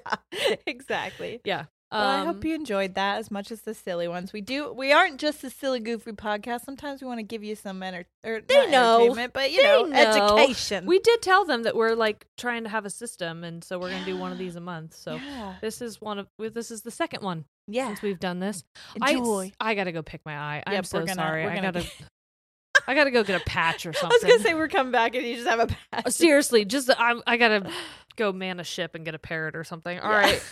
exactly. 0.67 1.41
Yeah. 1.45 1.67
Well, 1.91 2.03
I 2.03 2.21
Um, 2.21 2.27
hope 2.27 2.45
you 2.45 2.55
enjoyed 2.55 2.97
that 2.97 3.17
as 3.19 3.31
much 3.31 3.51
as 3.51 3.63
the 3.63 3.73
silly 3.73 4.09
ones. 4.09 4.33
We 4.33 4.43
do. 4.43 4.71
We 4.73 4.93
aren't 4.93 5.19
just 5.19 5.43
a 5.43 5.49
silly, 5.49 5.81
goofy 5.81 6.13
podcast. 6.13 6.67
Sometimes 6.67 7.01
we 7.01 7.07
want 7.09 7.19
to 7.19 7.23
give 7.23 7.43
you 7.43 7.57
some 7.57 7.83
enter- 7.83 8.05
or 8.23 8.43
They 8.43 8.71
know. 8.71 8.97
entertainment, 9.01 9.33
but 9.33 9.51
you 9.53 9.63
know, 9.63 9.85
know. 9.85 10.37
education. 10.37 10.85
We 10.85 10.99
did 10.99 11.23
tell 11.23 11.47
them 11.47 11.63
that 11.63 11.75
we're 11.75 11.95
like 11.95 12.27
trying 12.37 12.65
to 12.65 12.69
have 12.69 12.85
a 12.85 12.91
system, 12.91 13.43
and 13.43 13.65
so 13.65 13.79
we're 13.79 13.89
gonna 13.91 14.05
do 14.05 14.19
one 14.19 14.33
of 14.33 14.39
these 14.39 14.55
a 14.57 14.61
month. 14.61 14.95
So 14.97 15.15
yeah, 15.15 15.55
this 15.63 15.81
is 15.81 15.99
one 15.99 16.19
of 16.19 16.29
this 16.39 16.71
is 16.71 16.83
the 16.83 16.91
second 16.91 17.23
one 17.23 17.47
yeah. 17.67 17.87
since 17.87 18.03
we've 18.03 18.21
done 18.21 18.39
this. 18.41 18.65
Enjoy. 18.95 19.51
I 19.59 19.71
I 19.71 19.75
gotta 19.75 19.93
go 19.93 20.03
pick 20.03 20.21
my 20.27 20.37
eye. 20.37 20.63
I'm 20.67 20.85
so 20.85 20.99
gonna- 21.01 21.15
sorry. 21.15 21.47
I 21.47 21.59
gotta 21.61 21.87
I 22.87 22.95
gotta 22.95 23.11
go 23.11 23.23
get 23.25 23.41
a 23.41 23.45
patch 23.45 23.87
or 23.87 23.93
something. 23.95 24.11
I 24.13 24.15
was 24.15 24.31
gonna 24.31 24.43
say 24.43 24.55
we're 24.55 24.69
coming 24.69 24.93
back 24.93 25.15
and 25.15 25.25
you 25.27 25.37
just 25.37 25.49
have 25.49 25.61
a 25.61 25.67
patch. 25.91 26.13
seriously. 26.13 26.65
Just 26.67 26.91
I'm, 26.99 27.23
I 27.27 27.39
gotta 27.39 27.71
go 28.17 28.31
man 28.33 28.61
a 28.61 28.65
ship 28.65 28.95
and 28.95 29.05
get 29.07 29.15
a 29.15 29.19
parrot 29.19 29.57
or 29.57 29.65
something. 29.65 29.99
All 29.99 30.11
Yeah. 30.11 30.17
right. 30.19 30.43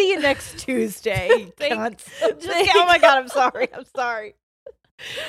See 0.00 0.12
you 0.12 0.20
next 0.20 0.58
Tuesday. 0.58 1.52
Thank-. 1.58 1.98
Just- 1.98 2.48
oh 2.74 2.86
my 2.86 2.96
god, 2.96 3.18
I'm 3.18 3.28
sorry. 3.28 3.68
I'm 3.74 3.84
sorry. 3.94 4.34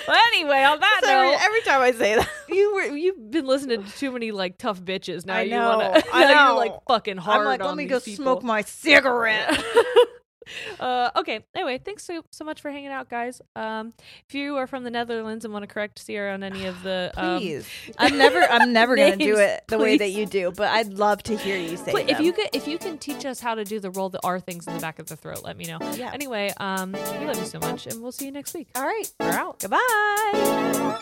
Well, 0.08 0.18
anyway, 0.28 0.64
on 0.64 0.80
that 0.80 1.02
Sorry, 1.04 1.32
note, 1.32 1.40
every 1.42 1.62
time 1.62 1.82
I 1.82 1.92
say 1.92 2.16
that, 2.16 2.30
you 2.48 2.74
were 2.74 2.96
you've 2.96 3.32
been 3.32 3.46
listening 3.46 3.84
to 3.84 3.92
too 3.98 4.12
many 4.12 4.32
like 4.32 4.58
tough 4.58 4.82
bitches. 4.82 5.26
Now 5.26 5.36
I 5.36 5.42
you 5.42 5.58
wanna. 5.58 6.02
I 6.14 6.24
now 6.24 6.28
know. 6.28 6.48
You're 6.48 6.56
like 6.56 6.74
fucking 6.88 7.18
hard. 7.18 7.40
I'm 7.42 7.46
like, 7.46 7.64
let 7.64 7.76
me 7.76 7.86
go 7.86 8.00
people. 8.00 8.24
smoke 8.24 8.44
my 8.44 8.62
cigarette. 8.62 9.62
Uh, 10.80 11.12
okay. 11.16 11.46
Anyway, 11.56 11.78
thanks 11.84 12.04
so, 12.04 12.24
so 12.32 12.44
much 12.46 12.62
for 12.62 12.72
hanging 12.72 12.90
out, 12.90 13.10
guys. 13.10 13.42
Um, 13.56 13.94
if 14.28 14.36
you 14.36 14.58
are 14.58 14.68
from 14.68 14.84
the 14.84 14.90
Netherlands 14.90 15.46
and 15.46 15.54
want 15.54 15.64
to 15.64 15.68
correct 15.68 16.00
Sierra 16.00 16.34
on 16.34 16.44
any 16.44 16.66
of 16.66 16.82
the, 16.84 17.12
um, 17.18 17.40
Please, 17.40 17.68
I'm 17.98 18.18
never, 18.18 18.40
I'm 18.40 18.74
never 18.74 18.96
gonna 18.96 19.18
do 19.18 19.38
it 19.38 19.64
the 19.68 19.78
way 19.78 19.98
that 19.98 20.10
you 20.12 20.26
do, 20.26 20.52
but 20.52 20.70
I'd 20.70 20.94
love 20.94 21.24
to 21.24 21.38
hear 21.38 21.58
you 21.58 21.78
say 21.78 21.92
pl- 21.92 22.10
if 22.10 22.20
you 22.20 22.34
could, 22.34 22.50
if 22.54 22.68
you 22.68 22.78
can 22.78 22.98
teach 22.98 23.26
us 23.26 23.40
how 23.40 23.56
to 23.56 23.64
do 23.64 23.80
the 23.80 23.92
roll 23.92 24.10
the 24.10 24.20
R 24.24 24.40
things 24.40 24.68
in 24.68 24.74
the 24.74 24.80
back 24.80 25.00
of 25.00 25.08
the 25.08 25.16
throat, 25.16 25.44
let 25.44 25.58
me 25.58 25.66
know. 25.66 25.80
yeah. 25.96 26.12
Anyway, 26.14 26.54
um, 26.58 26.92
we 26.94 27.26
love 27.26 27.38
you 27.38 27.46
so 27.46 27.60
much, 27.60 27.88
and 27.88 28.02
we'll 28.02 28.12
see 28.12 28.26
you 28.26 28.32
next 28.32 28.54
week. 28.54 28.70
All 28.76 28.84
right. 28.84 29.12
We're 29.20 29.30
out. 29.32 29.60
Goodbye. 29.60 30.98